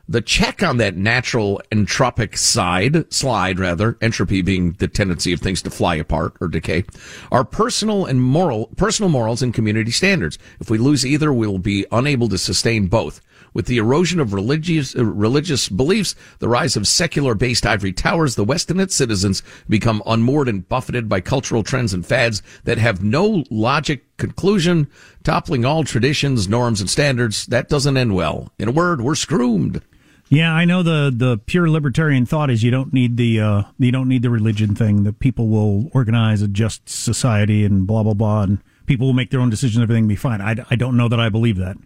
the 0.07 0.21
check 0.21 0.61
on 0.61 0.77
that 0.77 0.95
natural 0.95 1.61
entropic 1.71 2.37
side, 2.37 3.11
slide 3.11 3.59
rather, 3.59 3.97
entropy 4.01 4.41
being 4.41 4.73
the 4.73 4.87
tendency 4.87 5.33
of 5.33 5.39
things 5.39 5.61
to 5.63 5.69
fly 5.69 5.95
apart 5.95 6.35
or 6.39 6.47
decay, 6.47 6.85
are 7.31 7.43
personal 7.43 8.05
and 8.05 8.21
moral, 8.21 8.67
personal 8.77 9.09
morals 9.09 9.41
and 9.41 9.53
community 9.53 9.91
standards. 9.91 10.37
If 10.59 10.69
we 10.69 10.77
lose 10.77 11.05
either, 11.05 11.33
we'll 11.33 11.57
be 11.57 11.85
unable 11.91 12.29
to 12.29 12.37
sustain 12.37 12.87
both. 12.87 13.21
With 13.53 13.67
the 13.67 13.77
erosion 13.77 14.19
of 14.19 14.33
religious, 14.33 14.95
uh, 14.95 15.05
religious 15.05 15.69
beliefs, 15.69 16.13
the 16.39 16.49
rise 16.49 16.75
of 16.75 16.87
secular 16.87 17.35
based 17.35 17.65
ivory 17.65 17.93
towers, 17.93 18.35
the 18.35 18.43
West 18.43 18.69
and 18.69 18.81
its 18.81 18.93
citizens 18.93 19.41
become 19.69 20.03
unmoored 20.05 20.49
and 20.49 20.67
buffeted 20.67 21.07
by 21.07 21.21
cultural 21.21 21.63
trends 21.63 21.93
and 21.93 22.05
fads 22.05 22.43
that 22.65 22.77
have 22.77 23.01
no 23.01 23.45
logic 23.49 24.17
conclusion, 24.17 24.89
toppling 25.23 25.63
all 25.63 25.85
traditions, 25.85 26.49
norms, 26.49 26.81
and 26.81 26.89
standards. 26.89 27.45
That 27.45 27.69
doesn't 27.69 27.95
end 27.95 28.13
well. 28.13 28.51
In 28.59 28.67
a 28.67 28.73
word, 28.73 28.99
we're 28.99 29.15
screwed. 29.15 29.81
Yeah, 30.29 30.53
I 30.53 30.65
know 30.65 30.81
the 30.81 31.13
the 31.15 31.37
pure 31.45 31.69
libertarian 31.69 32.25
thought 32.25 32.49
is 32.49 32.63
you 32.63 32.71
don't 32.71 32.93
need 32.93 33.17
the 33.17 33.39
uh, 33.39 33.63
you 33.77 33.91
don't 33.91 34.07
need 34.07 34.23
the 34.23 34.29
religion 34.29 34.73
thing 34.75 35.03
that 35.03 35.19
people 35.19 35.47
will 35.47 35.89
organize 35.93 36.41
a 36.41 36.47
just 36.47 36.89
society 36.89 37.63
and 37.63 37.85
blah 37.85 38.01
blah 38.03 38.13
blah 38.13 38.41
and 38.43 38.59
people 38.87 39.07
will 39.07 39.13
make 39.13 39.29
their 39.29 39.39
own 39.39 39.49
decisions 39.49 39.81
everything 39.81 40.05
will 40.05 40.09
be 40.09 40.15
fine. 40.15 40.41
I, 40.41 40.55
I 40.69 40.75
don't 40.75 40.97
know 40.97 41.07
that 41.07 41.19
I 41.19 41.29
believe 41.29 41.57
that. 41.57 41.77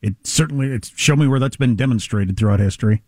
It 0.00 0.14
certainly 0.24 0.68
it's 0.68 0.90
show 0.96 1.16
me 1.16 1.26
where 1.26 1.38
that's 1.38 1.56
been 1.56 1.76
demonstrated 1.76 2.36
throughout 2.38 2.60
history. 2.60 3.02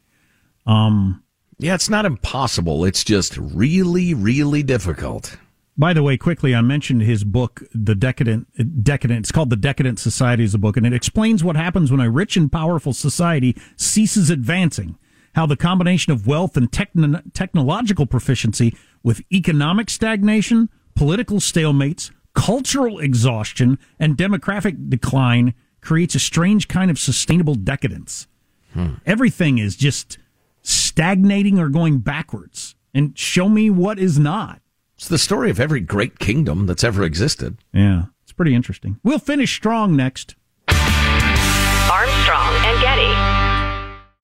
Um 0.66 1.22
yeah, 1.58 1.74
it's 1.74 1.88
not 1.88 2.04
impossible. 2.04 2.84
It's 2.84 3.04
just 3.04 3.38
really 3.38 4.12
really 4.12 4.62
difficult. 4.62 5.38
By 5.76 5.92
the 5.92 6.04
way, 6.04 6.16
quickly, 6.16 6.54
I 6.54 6.60
mentioned 6.60 7.02
his 7.02 7.24
book, 7.24 7.62
The 7.74 7.96
Decadent, 7.96 8.84
Decadent. 8.84 9.20
It's 9.20 9.32
called 9.32 9.50
The 9.50 9.56
Decadent 9.56 9.98
Society 9.98 10.44
is 10.44 10.54
a 10.54 10.58
book, 10.58 10.76
and 10.76 10.86
it 10.86 10.92
explains 10.92 11.42
what 11.42 11.56
happens 11.56 11.90
when 11.90 12.00
a 12.00 12.10
rich 12.10 12.36
and 12.36 12.50
powerful 12.50 12.92
society 12.92 13.56
ceases 13.76 14.30
advancing. 14.30 14.96
How 15.34 15.46
the 15.46 15.56
combination 15.56 16.12
of 16.12 16.28
wealth 16.28 16.56
and 16.56 16.70
techn- 16.70 17.22
technological 17.32 18.06
proficiency 18.06 18.76
with 19.02 19.22
economic 19.32 19.90
stagnation, 19.90 20.68
political 20.94 21.38
stalemates, 21.38 22.12
cultural 22.34 23.00
exhaustion, 23.00 23.78
and 23.98 24.16
demographic 24.16 24.88
decline 24.88 25.54
creates 25.80 26.14
a 26.14 26.20
strange 26.20 26.68
kind 26.68 26.88
of 26.88 27.00
sustainable 27.00 27.56
decadence. 27.56 28.28
Hmm. 28.74 28.94
Everything 29.06 29.58
is 29.58 29.74
just 29.76 30.18
stagnating 30.62 31.58
or 31.58 31.68
going 31.68 31.98
backwards. 31.98 32.76
And 32.94 33.18
show 33.18 33.48
me 33.48 33.70
what 33.70 33.98
is 33.98 34.20
not. 34.20 34.60
It's 34.96 35.08
the 35.08 35.18
story 35.18 35.50
of 35.50 35.58
every 35.58 35.80
great 35.80 36.18
kingdom 36.20 36.66
that's 36.66 36.84
ever 36.84 37.02
existed. 37.02 37.58
Yeah, 37.72 38.04
it's 38.22 38.32
pretty 38.32 38.54
interesting. 38.54 39.00
We'll 39.02 39.18
finish 39.18 39.52
strong 39.54 39.96
next. 39.96 40.36
Armstrong 40.68 42.54
and 42.64 42.80
Getty. 42.80 43.10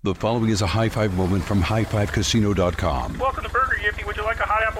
The 0.03 0.15
following 0.15 0.49
is 0.51 0.63
a 0.63 0.69
high 0.69 0.89
five 0.89 1.13
moment 1.15 1.43
from 1.45 1.61
highfivecasino.com. 1.61 3.19
Welcome 3.19 3.45
to 3.45 3.51
Burger 3.51 3.77
Yippee. 3.83 4.07
Would 4.07 4.17
you 4.17 4.23
like 4.23 4.39
a 4.39 4.45
hot 4.45 4.63
apple 4.63 4.80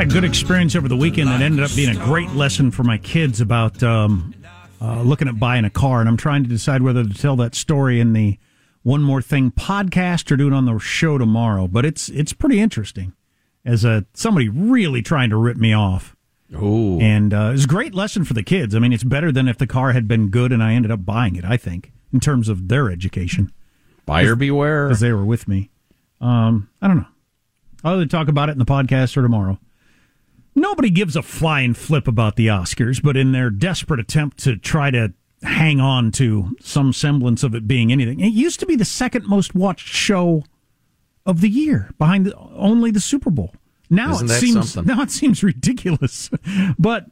Had 0.00 0.08
a 0.08 0.12
good 0.14 0.24
experience 0.24 0.74
over 0.76 0.88
the 0.88 0.96
weekend 0.96 1.28
that 1.28 1.42
ended 1.42 1.62
up 1.62 1.76
being 1.76 1.94
a 1.94 2.04
great 2.06 2.30
lesson 2.30 2.70
for 2.70 2.82
my 2.82 2.96
kids 2.96 3.42
about 3.42 3.82
um, 3.82 4.34
uh, 4.80 5.02
looking 5.02 5.28
at 5.28 5.38
buying 5.38 5.66
a 5.66 5.70
car. 5.70 6.00
And 6.00 6.08
I'm 6.08 6.16
trying 6.16 6.42
to 6.42 6.48
decide 6.48 6.80
whether 6.80 7.04
to 7.04 7.12
tell 7.12 7.36
that 7.36 7.54
story 7.54 8.00
in 8.00 8.14
the 8.14 8.38
One 8.82 9.02
More 9.02 9.20
Thing 9.20 9.50
podcast 9.50 10.32
or 10.32 10.38
do 10.38 10.46
it 10.46 10.54
on 10.54 10.64
the 10.64 10.78
show 10.78 11.18
tomorrow. 11.18 11.68
But 11.68 11.84
it's 11.84 12.08
it's 12.08 12.32
pretty 12.32 12.60
interesting 12.60 13.12
as 13.62 13.84
a 13.84 14.06
somebody 14.14 14.48
really 14.48 15.02
trying 15.02 15.28
to 15.28 15.36
rip 15.36 15.58
me 15.58 15.74
off. 15.74 16.16
Oh, 16.56 16.98
and 16.98 17.34
uh, 17.34 17.50
it's 17.52 17.64
a 17.64 17.68
great 17.68 17.94
lesson 17.94 18.24
for 18.24 18.32
the 18.32 18.42
kids. 18.42 18.74
I 18.74 18.78
mean, 18.78 18.94
it's 18.94 19.04
better 19.04 19.30
than 19.30 19.48
if 19.48 19.58
the 19.58 19.66
car 19.66 19.92
had 19.92 20.08
been 20.08 20.30
good 20.30 20.50
and 20.50 20.62
I 20.62 20.72
ended 20.72 20.90
up 20.90 21.04
buying 21.04 21.36
it. 21.36 21.44
I 21.44 21.58
think 21.58 21.92
in 22.10 22.20
terms 22.20 22.48
of 22.48 22.68
their 22.68 22.90
education. 22.90 23.52
Buyer 24.06 24.34
beware, 24.34 24.88
because 24.88 25.00
they 25.00 25.12
were 25.12 25.26
with 25.26 25.46
me. 25.46 25.68
Um, 26.22 26.70
I 26.80 26.88
don't 26.88 26.96
know. 26.96 27.08
I'll 27.84 27.96
either 27.96 28.06
talk 28.06 28.28
about 28.28 28.48
it 28.48 28.52
in 28.52 28.58
the 28.58 28.64
podcast 28.64 29.14
or 29.18 29.20
tomorrow. 29.20 29.58
Nobody 30.60 30.90
gives 30.90 31.16
a 31.16 31.22
flying 31.22 31.72
flip 31.72 32.06
about 32.06 32.36
the 32.36 32.48
Oscars, 32.48 33.02
but 33.02 33.16
in 33.16 33.32
their 33.32 33.48
desperate 33.48 33.98
attempt 33.98 34.36
to 34.40 34.58
try 34.58 34.90
to 34.90 35.14
hang 35.42 35.80
on 35.80 36.12
to 36.12 36.54
some 36.60 36.92
semblance 36.92 37.42
of 37.42 37.54
it 37.54 37.66
being 37.66 37.90
anything, 37.90 38.20
it 38.20 38.34
used 38.34 38.60
to 38.60 38.66
be 38.66 38.76
the 38.76 38.84
second 38.84 39.26
most 39.26 39.54
watched 39.54 39.88
show 39.88 40.44
of 41.24 41.40
the 41.40 41.48
year, 41.48 41.90
behind 41.98 42.26
the, 42.26 42.36
only 42.36 42.90
the 42.90 43.00
Super 43.00 43.30
Bowl. 43.30 43.54
Now 43.88 44.12
Isn't 44.12 44.30
it 44.30 44.34
seems 44.34 44.72
something? 44.72 44.94
now 44.94 45.02
it 45.02 45.10
seems 45.10 45.42
ridiculous, 45.42 46.28
but 46.78 47.06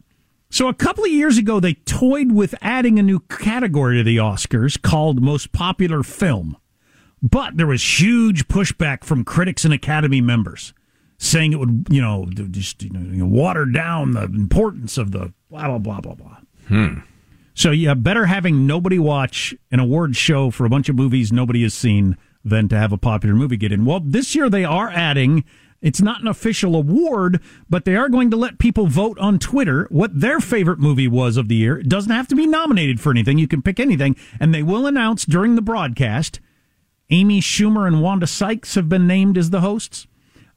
so 0.51 0.69
a 0.69 0.75
couple 0.75 1.05
of 1.05 1.11
years 1.11 1.39
ago 1.39 1.59
they 1.59 1.73
toyed 1.73 2.33
with 2.33 2.55
adding 2.61 2.99
a 2.99 3.03
new 3.03 3.21
category 3.21 3.97
to 3.97 4.03
the 4.03 4.19
Oscars 4.19 4.81
called 4.81 5.23
most 5.23 5.53
popular 5.53 6.03
film. 6.03 6.59
But 7.23 7.57
there 7.57 7.67
was 7.67 7.99
huge 7.99 8.47
pushback 8.47 9.05
from 9.05 9.25
critics 9.25 9.65
and 9.65 9.73
Academy 9.73 10.21
members 10.21 10.75
saying 11.19 11.53
it 11.53 11.59
would, 11.59 11.87
you 11.91 12.01
know, 12.01 12.27
just 12.51 12.83
you 12.83 12.91
know, 12.91 13.27
water 13.27 13.67
down 13.67 14.13
the 14.13 14.23
importance 14.25 14.97
of 14.97 15.11
the 15.11 15.33
blah 15.51 15.67
blah 15.67 15.79
blah 15.79 16.01
blah 16.01 16.15
blah. 16.15 16.37
Hmm. 16.69 17.01
So 17.55 17.73
yeah, 17.73 17.95
better 17.95 18.27
having 18.27 18.67
nobody 18.67 18.99
watch 18.99 19.55
an 19.71 19.81
award 19.81 20.17
show 20.17 20.51
for 20.51 20.65
a 20.65 20.71
bunch 20.71 20.89
of 20.89 20.97
movies 20.97 21.33
nobody 21.33 21.63
has 21.65 21.75
seen 21.75 22.17
than 22.45 22.69
to 22.69 22.79
have 22.79 22.93
a 22.93 22.99
popular 22.99 23.35
movie 23.35 23.57
get 23.57 23.73
in. 23.73 23.85
Well, 23.85 24.01
this 24.01 24.35
year 24.35 24.49
they 24.49 24.65
are 24.65 24.91
adding. 24.91 25.45
It's 25.81 26.01
not 26.01 26.21
an 26.21 26.29
official 26.29 26.75
award, 26.75 27.41
but 27.69 27.85
they 27.85 27.97
are 27.97 28.09
going 28.09 28.31
to 28.31 28.37
let 28.37 28.59
people 28.59 28.87
vote 28.87 29.19
on 29.19 29.39
Twitter 29.39 29.87
what 29.91 30.21
their 30.21 30.41
favorite 30.41 30.79
movie 30.79 31.09
was 31.09 31.37
of 31.37 31.49
the 31.49 31.55
year. 31.55 31.79
It 31.79 31.89
doesn't 31.89 32.11
have 32.11 32.29
to 32.29 32.37
be 32.37 32.47
nominated 32.47 33.01
for 33.01 33.11
anything. 33.11 33.39
You 33.39 33.47
can 33.47 33.63
pick 33.63 33.79
anything, 33.79 34.17
and 34.41 34.53
they 34.53 34.63
will 34.63 34.87
announce 34.87 35.25
during 35.25 35.55
the 35.55 35.63
broadcast. 35.63 36.41
Amy 37.11 37.41
Schumer 37.41 37.87
and 37.87 38.03
Wanda 38.03 38.27
Sykes 38.27 38.75
have 38.75 38.89
been 38.89 39.07
named 39.07 39.39
as 39.39 39.51
the 39.51 39.61
hosts. 39.61 40.07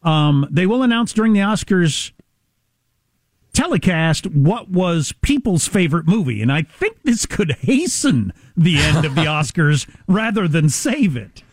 Um, 0.04 0.48
they 0.50 0.66
will 0.66 0.84
announce 0.84 1.14
during 1.14 1.34
the 1.34 1.40
Oscars 1.42 2.12
telecast 3.54 4.28
what 4.28 4.70
was 4.70 5.14
people's 5.22 5.68
favorite 5.68 6.08
movie. 6.08 6.42
And 6.42 6.52
I 6.52 6.62
think 6.64 7.04
this 7.04 7.26
could 7.26 7.52
hasten 7.52 8.34
the 8.56 8.78
end 8.78 9.06
of 9.06 9.16
the 9.16 9.22
Oscars 9.26 9.88
rather 10.08 10.48
than 10.48 10.70
save 10.70 11.18
it. 11.18 11.44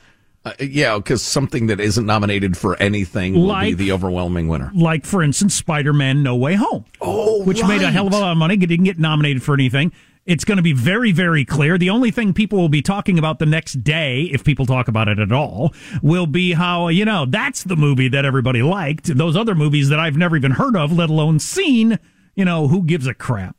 Uh, 0.45 0.53
yeah, 0.61 0.97
because 0.97 1.21
something 1.23 1.67
that 1.67 1.81
isn't 1.81 2.07
nominated 2.07 2.57
for 2.57 2.81
anything 2.81 3.35
will 3.35 3.43
Like- 3.47 3.77
be 3.77 3.85
the 3.85 3.93
overwhelming 3.93 4.47
winner. 4.49 4.71
Like, 4.73 5.05
for 5.05 5.23
instance, 5.23 5.55
Spider 5.55 5.93
Man 5.93 6.23
No 6.23 6.37
Way 6.37 6.55
Home. 6.55 6.85
Oh, 7.01 7.43
Which 7.43 7.63
made 7.67 7.83
a 7.83 7.91
hell 7.91 8.07
of 8.07 8.13
a 8.15 8.19
lot 8.19 8.33
of 8.33 8.39
money. 8.39 8.55
It 8.55 8.61
didn't 8.67 8.85
get 8.85 8.99
nominated 8.99 9.43
for 9.43 9.53
anything. 9.55 9.93
It's 10.29 10.45
going 10.45 10.59
to 10.59 10.63
be 10.63 10.75
very, 10.75 11.11
very 11.11 11.47
clear. 11.47 11.79
The 11.79 11.89
only 11.89 12.11
thing 12.11 12.35
people 12.35 12.59
will 12.59 12.69
be 12.69 12.83
talking 12.83 13.19
about 13.19 13.39
the 13.39 13.47
next 13.47 13.83
day, 13.83 14.25
if 14.25 14.45
people 14.45 14.67
talk 14.67 14.87
about 14.87 15.09
it 15.09 15.19
at 15.19 15.33
all, 15.33 15.73
will 16.03 16.27
be 16.27 16.53
how, 16.53 16.89
you 16.89 17.07
know, 17.07 17.25
that's 17.25 17.65
the 17.65 17.77
movie 17.77 18.09
that 18.09 18.27
everybody 18.27 18.61
liked. 18.61 19.07
Those 19.07 19.37
other 19.37 19.55
movies 19.55 19.89
that 19.89 19.99
I've 19.99 20.19
never 20.19 20.37
even 20.37 20.51
heard 20.51 20.77
of, 20.77 20.93
let 20.93 21.09
alone 21.09 21.39
seen, 21.39 21.99
you 22.35 22.45
know, 22.45 22.69
who 22.69 22.83
gives 22.83 23.07
a 23.07 23.15
crap? 23.15 23.57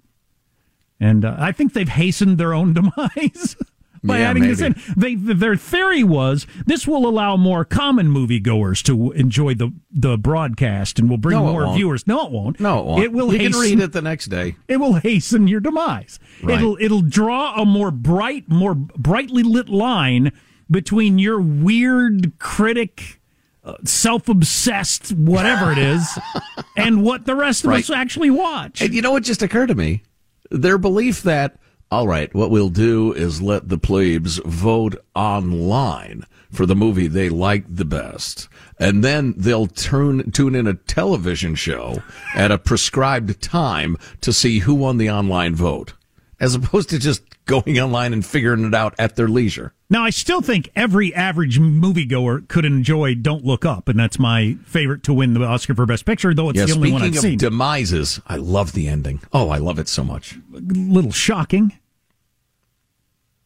And 1.00 1.26
uh, 1.26 1.36
I 1.40 1.54
think 1.54 1.74
they've 1.74 1.90
hastened 1.90 2.38
their 2.38 2.54
own 2.54 2.74
demise 2.76 3.56
by 4.04 4.20
Yeah, 4.20 4.30
adding 4.30 4.44
this 4.44 4.62
in. 4.62 4.76
They, 4.96 5.16
their 5.16 5.56
theory 5.56 6.04
was 6.04 6.48
this 6.66 6.88
will 6.88 7.08
allow 7.08 7.36
more 7.38 7.66
common 7.66 8.08
moviegoers 8.08 8.82
to 8.84 9.12
enjoy 9.12 9.54
the, 9.56 9.74
the 9.92 10.18
broadcast 10.18 11.00
and 11.00 11.10
will 11.10 11.18
bring 11.18 11.38
No, 11.38 11.52
more 11.52 11.74
viewers. 11.76 12.08
No, 12.08 12.26
it 12.26 12.32
won't. 12.32 12.60
No, 12.60 12.80
it 12.80 12.86
won't. 12.86 13.04
It 13.04 13.12
will 13.12 13.34
You 13.34 13.40
can 13.40 13.48
hasten, 13.48 13.62
read 13.62 13.80
it 13.82 13.92
the 13.94 14.02
next 14.02 14.28
day. 14.28 14.56
It 14.68 14.78
will 14.78 14.94
hasten 14.96 15.48
your 15.48 15.60
demise. 15.60 16.20
Right. 16.44 16.58
It'll 16.58 16.78
it'll 16.80 17.02
draw 17.02 17.62
a 17.62 17.66
more 17.66 17.92
bright, 17.92 18.50
more 18.50 18.76
brightly 18.76 19.44
lit 19.44 19.70
line 19.70 20.32
between 20.72 21.18
your 21.20 21.42
weird 21.42 22.38
critic, 22.40 23.20
uh, 23.64 23.76
self-obsessed, 23.84 25.12
whatever 25.14 25.72
it 25.72 25.78
is, 25.78 26.20
and 26.78 27.04
what 27.04 27.26
the 27.26 27.36
rest 27.36 27.66
of 27.66 27.72
us 27.72 27.90
actually 27.90 28.30
watch. 28.30 28.82
And 28.82 28.94
you 28.94 29.02
know 29.02 29.12
what 29.12 29.24
just 29.24 29.42
occurred 29.42 29.68
to 29.68 29.76
me? 29.76 30.04
Their 30.52 30.78
belief 30.78 31.24
that, 31.24 31.58
all 31.92 32.08
right, 32.08 32.34
what 32.36 32.52
we'll 32.52 32.70
do 32.70 33.14
is 33.14 33.42
let 33.42 33.68
the 33.68 33.78
plebes 33.78 34.40
vote 34.46 34.96
online 35.16 36.24
for 36.52 36.68
the 36.68 36.76
movie 36.76 37.08
they 37.08 37.30
like 37.30 37.64
the 37.68 37.86
best. 37.86 38.48
And 38.78 39.04
then 39.04 39.34
they'll 39.36 39.68
turn, 39.68 40.32
tune 40.32 40.54
in 40.54 40.68
a 40.68 40.76
television 40.76 41.56
show 41.56 42.04
at 42.36 42.52
a 42.52 42.60
prescribed 42.60 43.42
time 43.42 43.98
to 44.22 44.32
see 44.32 44.60
who 44.60 44.76
won 44.76 44.98
the 44.98 45.10
online 45.10 45.56
vote, 45.56 45.94
as 46.40 46.54
opposed 46.54 46.90
to 46.92 47.00
just 47.00 47.24
going 47.46 47.80
online 47.80 48.14
and 48.14 48.26
figuring 48.26 48.66
it 48.66 48.76
out 48.76 48.94
at 49.00 49.16
their 49.16 49.28
leisure. 49.28 49.74
Now, 49.92 50.04
I 50.04 50.12
still 50.12 50.42
think 50.42 50.70
every 50.76 51.16
average 51.16 51.60
moviegoer 51.60 52.48
could 52.48 52.64
enjoy 52.64 53.16
Don't 53.16 53.44
Look 53.44 53.66
Up, 53.66 53.90
and 53.90 54.00
that's 54.00 54.20
my 54.20 54.56
favorite 54.66 55.02
to 55.04 55.14
win 55.14 55.34
the 55.34 55.44
Oscar 55.44 55.74
for 55.74 55.88
Best 55.88 56.06
Picture, 56.06 56.32
though 56.36 56.50
it's 56.50 56.60
yeah, 56.60 56.66
the 56.66 56.74
only 56.74 56.92
one 56.92 57.02
I've 57.02 57.16
of 57.16 57.20
seen. 57.20 57.40
demises, 57.40 58.22
I 58.28 58.36
love 58.36 58.74
the 58.74 58.88
ending. 58.88 59.20
Oh, 59.34 59.50
I 59.50 59.58
love 59.58 59.80
it 59.80 59.88
so 59.88 60.04
much. 60.04 60.36
A 60.54 60.60
little 60.60 61.12
shocking. 61.12 61.74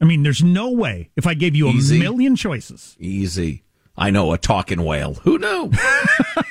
I 0.02 0.06
mean, 0.06 0.24
there's 0.24 0.44
no 0.44 0.70
way 0.70 1.12
if 1.16 1.26
I 1.26 1.34
gave 1.34 1.56
you 1.56 1.70
a 1.70 1.74
million 1.74 2.36
choices. 2.36 2.98
Easy. 3.00 3.64
I 3.96 4.10
know 4.10 4.34
a 4.34 4.38
talking 4.38 4.84
whale. 4.84 5.14
Who 5.24 5.38
knew? 5.38 5.72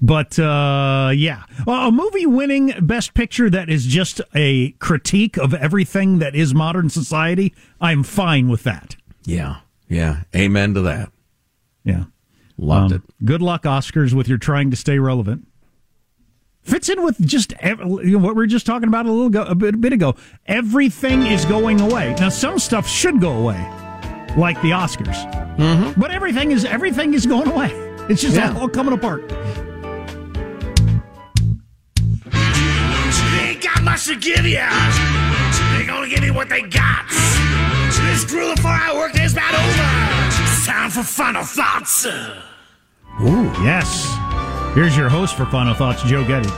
But 0.00 0.38
uh, 0.38 1.10
yeah, 1.14 1.42
well, 1.66 1.88
a 1.88 1.90
movie 1.92 2.24
winning 2.26 2.72
Best 2.80 3.14
Picture 3.14 3.50
that 3.50 3.68
is 3.68 3.84
just 3.84 4.20
a 4.34 4.70
critique 4.78 5.36
of 5.36 5.52
everything 5.54 6.20
that 6.20 6.36
is 6.36 6.54
modern 6.54 6.88
society. 6.88 7.52
I'm 7.80 8.02
fine 8.04 8.48
with 8.48 8.62
that. 8.62 8.94
Yeah, 9.24 9.56
yeah. 9.88 10.22
Amen 10.36 10.74
to 10.74 10.80
that. 10.82 11.10
Yeah, 11.84 12.04
Loved 12.56 12.92
Um, 12.94 13.02
Good 13.24 13.42
luck, 13.42 13.64
Oscars, 13.64 14.12
with 14.12 14.28
your 14.28 14.38
trying 14.38 14.70
to 14.70 14.76
stay 14.76 14.98
relevant. 15.00 15.46
Fits 16.62 16.88
in 16.88 17.02
with 17.02 17.18
just 17.26 17.52
ev- 17.60 17.80
you 17.80 18.12
know, 18.12 18.18
what 18.18 18.34
we 18.36 18.42
were 18.42 18.46
just 18.46 18.66
talking 18.66 18.88
about 18.88 19.06
a 19.06 19.10
little 19.10 19.30
go, 19.30 19.42
a 19.44 19.54
bit, 19.54 19.74
a 19.74 19.78
bit 19.78 19.92
ago. 19.92 20.14
Everything 20.46 21.26
is 21.26 21.44
going 21.46 21.80
away 21.80 22.14
now. 22.20 22.28
Some 22.28 22.58
stuff 22.58 22.86
should 22.86 23.20
go 23.20 23.32
away, 23.32 23.58
like 24.36 24.60
the 24.62 24.70
Oscars, 24.70 25.16
Mm-hmm. 25.56 26.00
but 26.00 26.10
everything 26.12 26.50
is 26.52 26.64
everything 26.64 27.14
is 27.14 27.26
going 27.26 27.48
away. 27.48 27.70
It's 28.10 28.20
just 28.22 28.36
Yeah. 28.36 28.56
all 28.58 28.68
coming 28.68 28.92
apart. 28.94 29.28
Much 33.88 34.04
to 34.04 34.16
give 34.16 34.44
you. 34.44 34.60
They 35.78 35.86
gonna 35.86 36.08
give 36.08 36.22
you 36.22 36.34
what 36.34 36.50
they 36.50 36.60
got. 36.60 37.08
This 37.08 38.24
grueling 38.26 38.58
four-hour 38.58 38.98
workday 38.98 39.24
is 39.24 39.32
about 39.32 39.54
over. 39.54 40.42
It's 40.42 40.66
time 40.66 40.90
for 40.90 41.02
final 41.02 41.42
thoughts. 41.42 42.04
Ooh, 42.04 43.50
yes. 43.64 44.14
Here's 44.74 44.94
your 44.94 45.08
host 45.08 45.36
for 45.36 45.46
Final 45.46 45.72
Thoughts, 45.72 46.02
Joe 46.02 46.22
Getty. 46.22 46.50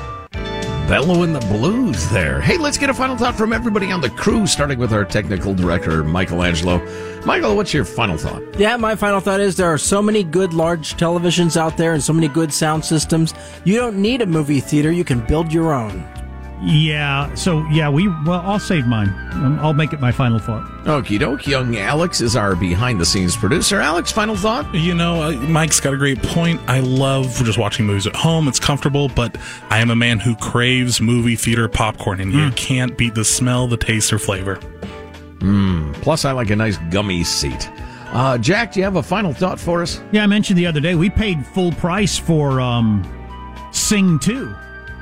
Bellowing 0.88 1.32
the 1.32 1.40
blues 1.40 2.10
there. 2.10 2.40
Hey, 2.40 2.58
let's 2.58 2.76
get 2.76 2.90
a 2.90 2.94
final 2.94 3.16
thought 3.16 3.36
from 3.36 3.52
everybody 3.52 3.92
on 3.92 4.00
the 4.00 4.10
crew, 4.10 4.44
starting 4.44 4.80
with 4.80 4.92
our 4.92 5.04
technical 5.04 5.54
director, 5.54 6.02
Michelangelo. 6.02 6.84
Michael, 7.24 7.54
what's 7.54 7.72
your 7.72 7.84
final 7.84 8.18
thought? 8.18 8.42
Yeah, 8.58 8.76
my 8.76 8.96
final 8.96 9.20
thought 9.20 9.38
is 9.38 9.54
there 9.54 9.72
are 9.72 9.78
so 9.78 10.02
many 10.02 10.24
good 10.24 10.52
large 10.52 10.96
televisions 10.96 11.56
out 11.56 11.76
there 11.76 11.92
and 11.92 12.02
so 12.02 12.12
many 12.12 12.26
good 12.26 12.52
sound 12.52 12.84
systems. 12.84 13.34
You 13.64 13.76
don't 13.76 14.02
need 14.02 14.20
a 14.20 14.26
movie 14.26 14.58
theater, 14.58 14.90
you 14.90 15.04
can 15.04 15.24
build 15.26 15.52
your 15.52 15.72
own. 15.72 16.04
Yeah, 16.62 17.34
so 17.34 17.66
yeah, 17.68 17.88
we 17.88 18.08
well, 18.08 18.42
I'll 18.44 18.58
save 18.58 18.86
mine. 18.86 19.08
Um, 19.32 19.58
I'll 19.60 19.72
make 19.72 19.94
it 19.94 20.00
my 20.00 20.12
final 20.12 20.38
thought. 20.38 20.62
Okie 20.84 21.18
doke. 21.18 21.46
Young 21.46 21.76
Alex 21.78 22.20
is 22.20 22.36
our 22.36 22.54
behind 22.54 23.00
the 23.00 23.06
scenes 23.06 23.34
producer. 23.34 23.80
Alex, 23.80 24.12
final 24.12 24.36
thought? 24.36 24.72
You 24.74 24.94
know, 24.94 25.22
uh, 25.22 25.32
Mike's 25.32 25.80
got 25.80 25.94
a 25.94 25.96
great 25.96 26.22
point. 26.22 26.60
I 26.68 26.80
love 26.80 27.34
just 27.44 27.56
watching 27.56 27.86
movies 27.86 28.06
at 28.06 28.14
home. 28.14 28.46
It's 28.46 28.60
comfortable, 28.60 29.08
but 29.08 29.38
I 29.70 29.78
am 29.78 29.90
a 29.90 29.96
man 29.96 30.18
who 30.18 30.36
craves 30.36 31.00
movie 31.00 31.34
theater 31.34 31.66
popcorn, 31.66 32.20
and 32.20 32.30
you 32.30 32.50
can't 32.52 32.96
beat 32.96 33.14
the 33.14 33.24
smell, 33.24 33.66
the 33.66 33.78
taste, 33.78 34.12
or 34.12 34.18
flavor. 34.18 34.56
Mm, 35.38 35.94
plus, 36.02 36.26
I 36.26 36.32
like 36.32 36.50
a 36.50 36.56
nice 36.56 36.76
gummy 36.90 37.24
seat. 37.24 37.70
Uh, 38.12 38.36
Jack, 38.36 38.72
do 38.72 38.80
you 38.80 38.84
have 38.84 38.96
a 38.96 39.02
final 39.02 39.32
thought 39.32 39.58
for 39.58 39.80
us? 39.80 40.02
Yeah, 40.12 40.24
I 40.24 40.26
mentioned 40.26 40.58
the 40.58 40.66
other 40.66 40.80
day 40.80 40.94
we 40.94 41.08
paid 41.08 41.46
full 41.46 41.72
price 41.72 42.18
for 42.18 42.60
um, 42.60 43.02
Sing 43.72 44.18
2 44.18 44.54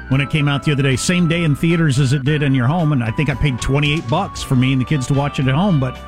when 0.08 0.20
it 0.20 0.30
came 0.30 0.48
out 0.48 0.62
the 0.62 0.72
other 0.72 0.82
day. 0.82 0.96
Same 0.96 1.28
day 1.28 1.44
in 1.44 1.54
theaters 1.54 1.98
as 1.98 2.12
it 2.12 2.24
did 2.24 2.42
in 2.42 2.54
your 2.54 2.66
home, 2.66 2.92
and 2.92 3.02
I 3.02 3.10
think 3.10 3.30
I 3.30 3.34
paid 3.34 3.60
28 3.60 4.08
bucks 4.08 4.42
for 4.42 4.56
me 4.56 4.72
and 4.72 4.80
the 4.80 4.84
kids 4.84 5.06
to 5.08 5.14
watch 5.14 5.38
it 5.38 5.48
at 5.48 5.54
home. 5.54 5.78
But 5.80 5.98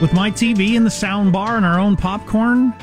with 0.00 0.12
my 0.12 0.30
TV 0.30 0.76
and 0.76 0.84
the 0.84 0.90
sound 0.90 1.32
bar 1.32 1.56
and 1.56 1.64
our 1.64 1.78
own 1.78 1.96
popcorn, 1.96 2.74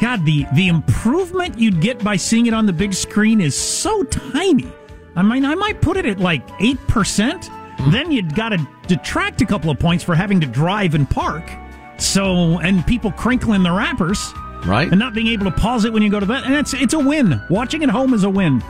God, 0.00 0.24
the 0.24 0.46
the 0.54 0.68
improvement 0.68 1.58
you'd 1.58 1.80
get 1.80 2.02
by 2.02 2.16
seeing 2.16 2.46
it 2.46 2.54
on 2.54 2.66
the 2.66 2.72
big 2.72 2.92
screen 2.92 3.40
is 3.40 3.56
so 3.56 4.02
tiny. 4.04 4.70
I 5.14 5.22
mean, 5.22 5.44
I 5.44 5.54
might 5.54 5.80
put 5.80 5.96
it 5.96 6.04
at 6.04 6.20
like 6.20 6.42
eight 6.60 6.78
percent. 6.88 7.46
Hmm. 7.46 7.90
Then 7.90 8.12
you'd 8.12 8.34
got 8.34 8.50
to 8.50 8.68
detract 8.86 9.40
a 9.40 9.46
couple 9.46 9.70
of 9.70 9.78
points 9.78 10.04
for 10.04 10.14
having 10.14 10.40
to 10.40 10.46
drive 10.46 10.94
and 10.94 11.08
park. 11.08 11.50
So, 11.98 12.58
and 12.58 12.86
people 12.86 13.10
crinkling 13.12 13.62
the 13.62 13.72
wrappers, 13.72 14.32
right? 14.66 14.88
And 14.90 14.98
not 14.98 15.14
being 15.14 15.28
able 15.28 15.46
to 15.46 15.50
pause 15.50 15.86
it 15.86 15.92
when 15.92 16.02
you 16.02 16.10
go 16.10 16.20
to 16.20 16.26
bed, 16.26 16.44
and 16.44 16.54
it's 16.54 16.74
it's 16.74 16.92
a 16.92 16.98
win. 16.98 17.40
Watching 17.48 17.82
at 17.82 17.88
home 17.88 18.12
is 18.12 18.24
a 18.24 18.30
win. 18.30 18.62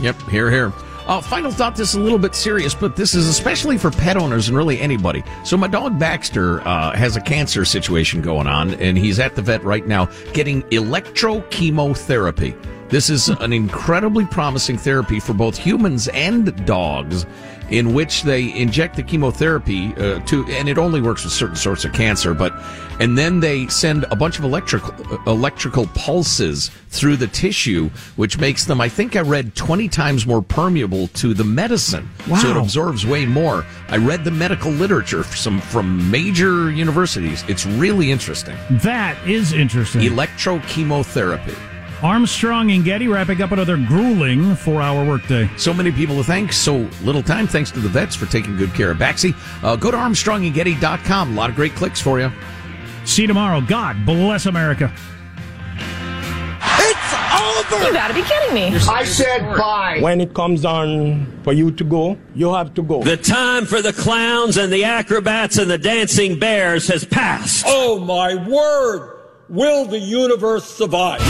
Yep, 0.00 0.22
here, 0.28 0.50
here. 0.50 0.72
Uh, 1.06 1.22
final 1.22 1.50
thought 1.50 1.74
this 1.74 1.88
is 1.90 1.94
a 1.94 2.00
little 2.00 2.18
bit 2.18 2.34
serious, 2.34 2.74
but 2.74 2.94
this 2.94 3.14
is 3.14 3.28
especially 3.28 3.78
for 3.78 3.90
pet 3.90 4.18
owners 4.18 4.48
and 4.48 4.56
really 4.56 4.78
anybody. 4.78 5.24
So, 5.42 5.56
my 5.56 5.66
dog 5.66 5.98
Baxter 5.98 6.60
uh, 6.68 6.94
has 6.94 7.16
a 7.16 7.20
cancer 7.22 7.64
situation 7.64 8.20
going 8.20 8.46
on, 8.46 8.74
and 8.74 8.98
he's 8.98 9.18
at 9.18 9.34
the 9.34 9.40
vet 9.40 9.64
right 9.64 9.86
now 9.86 10.10
getting 10.34 10.62
electrochemotherapy. 10.64 12.54
This 12.90 13.08
is 13.08 13.28
an 13.28 13.54
incredibly 13.54 14.26
promising 14.26 14.76
therapy 14.76 15.18
for 15.18 15.32
both 15.32 15.56
humans 15.56 16.08
and 16.08 16.66
dogs, 16.66 17.24
in 17.70 17.92
which 17.92 18.22
they 18.22 18.54
inject 18.54 18.96
the 18.96 19.02
chemotherapy 19.02 19.92
uh, 19.94 20.20
to, 20.20 20.44
and 20.46 20.68
it 20.68 20.78
only 20.78 21.00
works 21.00 21.24
with 21.24 21.32
certain 21.32 21.56
sorts 21.56 21.84
of 21.84 21.92
cancer, 21.92 22.34
but, 22.34 22.52
and 23.00 23.16
then 23.16 23.40
they 23.40 23.66
send 23.68 24.04
a 24.10 24.16
bunch 24.16 24.38
of 24.38 24.44
electrical 24.44 24.94
electrical 25.26 25.86
pulses 25.88 26.70
through 26.88 27.16
the 27.16 27.26
tissue, 27.26 27.90
which 28.16 28.38
makes 28.38 28.64
them, 28.64 28.80
I 28.80 28.88
think 28.88 29.14
I 29.16 29.20
read, 29.20 29.54
20 29.54 29.88
times 29.88 30.26
more 30.26 30.42
permeable 30.42 31.08
to 31.08 31.34
the 31.34 31.44
medicine. 31.44 32.08
So 32.40 32.50
it 32.50 32.56
absorbs 32.56 33.06
way 33.06 33.26
more. 33.26 33.64
I 33.88 33.96
read 33.98 34.24
the 34.24 34.30
medical 34.30 34.70
literature 34.70 35.22
from 35.22 35.36
some 35.36 35.60
from 35.60 36.10
major 36.10 36.70
universities. 36.70 37.44
It's 37.48 37.66
really 37.66 38.10
interesting. 38.10 38.56
That 38.70 39.16
is 39.28 39.52
interesting. 39.52 40.02
Electrochemotherapy. 40.02 41.56
Armstrong 42.02 42.70
and 42.70 42.84
Getty 42.84 43.08
wrapping 43.08 43.42
up 43.42 43.50
another 43.50 43.76
grueling 43.76 44.54
four-hour 44.54 45.04
workday. 45.04 45.50
So 45.56 45.74
many 45.74 45.90
people 45.90 46.16
to 46.16 46.24
thank, 46.24 46.52
so 46.52 46.88
little 47.02 47.22
time. 47.22 47.48
Thanks 47.48 47.72
to 47.72 47.80
the 47.80 47.88
vets 47.88 48.14
for 48.14 48.26
taking 48.26 48.56
good 48.56 48.72
care 48.72 48.92
of 48.92 48.98
Baxi. 48.98 49.34
Uh, 49.64 49.74
go 49.74 49.90
to 49.90 49.96
armstrongandgetty.com. 49.96 51.32
A 51.32 51.34
lot 51.34 51.50
of 51.50 51.56
great 51.56 51.74
clicks 51.74 52.00
for 52.00 52.20
you. 52.20 52.30
See 53.04 53.22
you 53.22 53.28
tomorrow. 53.28 53.60
God 53.60 54.06
bless 54.06 54.46
America. 54.46 54.92
It's 56.60 57.72
over. 57.72 57.84
You 57.88 57.92
gotta 57.92 58.14
be 58.14 58.22
kidding 58.22 58.54
me. 58.54 58.76
I 58.88 59.04
said 59.04 59.40
bye. 59.56 59.98
When 60.00 60.20
it 60.20 60.34
comes 60.34 60.64
on 60.64 61.26
for 61.42 61.52
you 61.52 61.72
to 61.72 61.84
go, 61.84 62.16
you 62.34 62.54
have 62.54 62.74
to 62.74 62.82
go. 62.82 63.02
The 63.02 63.16
time 63.16 63.66
for 63.66 63.82
the 63.82 63.92
clowns 63.92 64.56
and 64.56 64.72
the 64.72 64.84
acrobats 64.84 65.58
and 65.58 65.68
the 65.68 65.78
dancing 65.78 66.38
bears 66.38 66.86
has 66.88 67.04
passed. 67.04 67.64
Oh 67.66 67.98
my 67.98 68.36
word! 68.48 69.16
Will 69.48 69.86
the 69.86 69.98
universe 69.98 70.64
survive? 70.64 71.20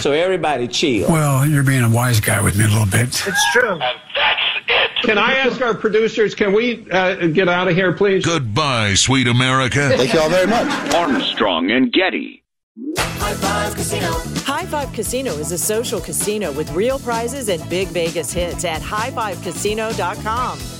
So 0.00 0.12
everybody 0.12 0.68
chill. 0.68 1.10
Well, 1.10 1.46
you're 1.46 1.62
being 1.62 1.82
a 1.82 1.90
wise 1.90 2.20
guy 2.20 2.40
with 2.40 2.56
me 2.56 2.64
a 2.64 2.68
little 2.68 2.86
bit. 2.86 3.08
It's 3.26 3.52
true. 3.52 3.72
And 3.72 3.80
that's 3.80 4.40
it. 4.68 5.02
Can 5.02 5.18
I 5.18 5.34
ask 5.36 5.60
our 5.60 5.74
producers, 5.74 6.34
can 6.34 6.52
we 6.52 6.88
uh, 6.90 7.26
get 7.28 7.48
out 7.48 7.68
of 7.68 7.74
here, 7.74 7.92
please? 7.92 8.24
Goodbye, 8.24 8.94
sweet 8.94 9.26
America. 9.26 9.88
Thank 9.90 10.12
you 10.12 10.20
all 10.20 10.30
very 10.30 10.46
much. 10.46 10.94
Armstrong 10.94 11.70
and 11.70 11.92
Getty. 11.92 12.42
High 12.98 13.34
Five 13.34 13.74
Casino. 13.74 14.12
High 14.44 14.66
Five 14.66 14.92
Casino 14.92 15.32
is 15.32 15.52
a 15.52 15.58
social 15.58 16.00
casino 16.00 16.52
with 16.52 16.70
real 16.72 16.98
prizes 16.98 17.48
and 17.48 17.66
big 17.68 17.88
Vegas 17.88 18.32
hits 18.32 18.64
at 18.64 18.80
highfivecasino.com. 18.80 20.79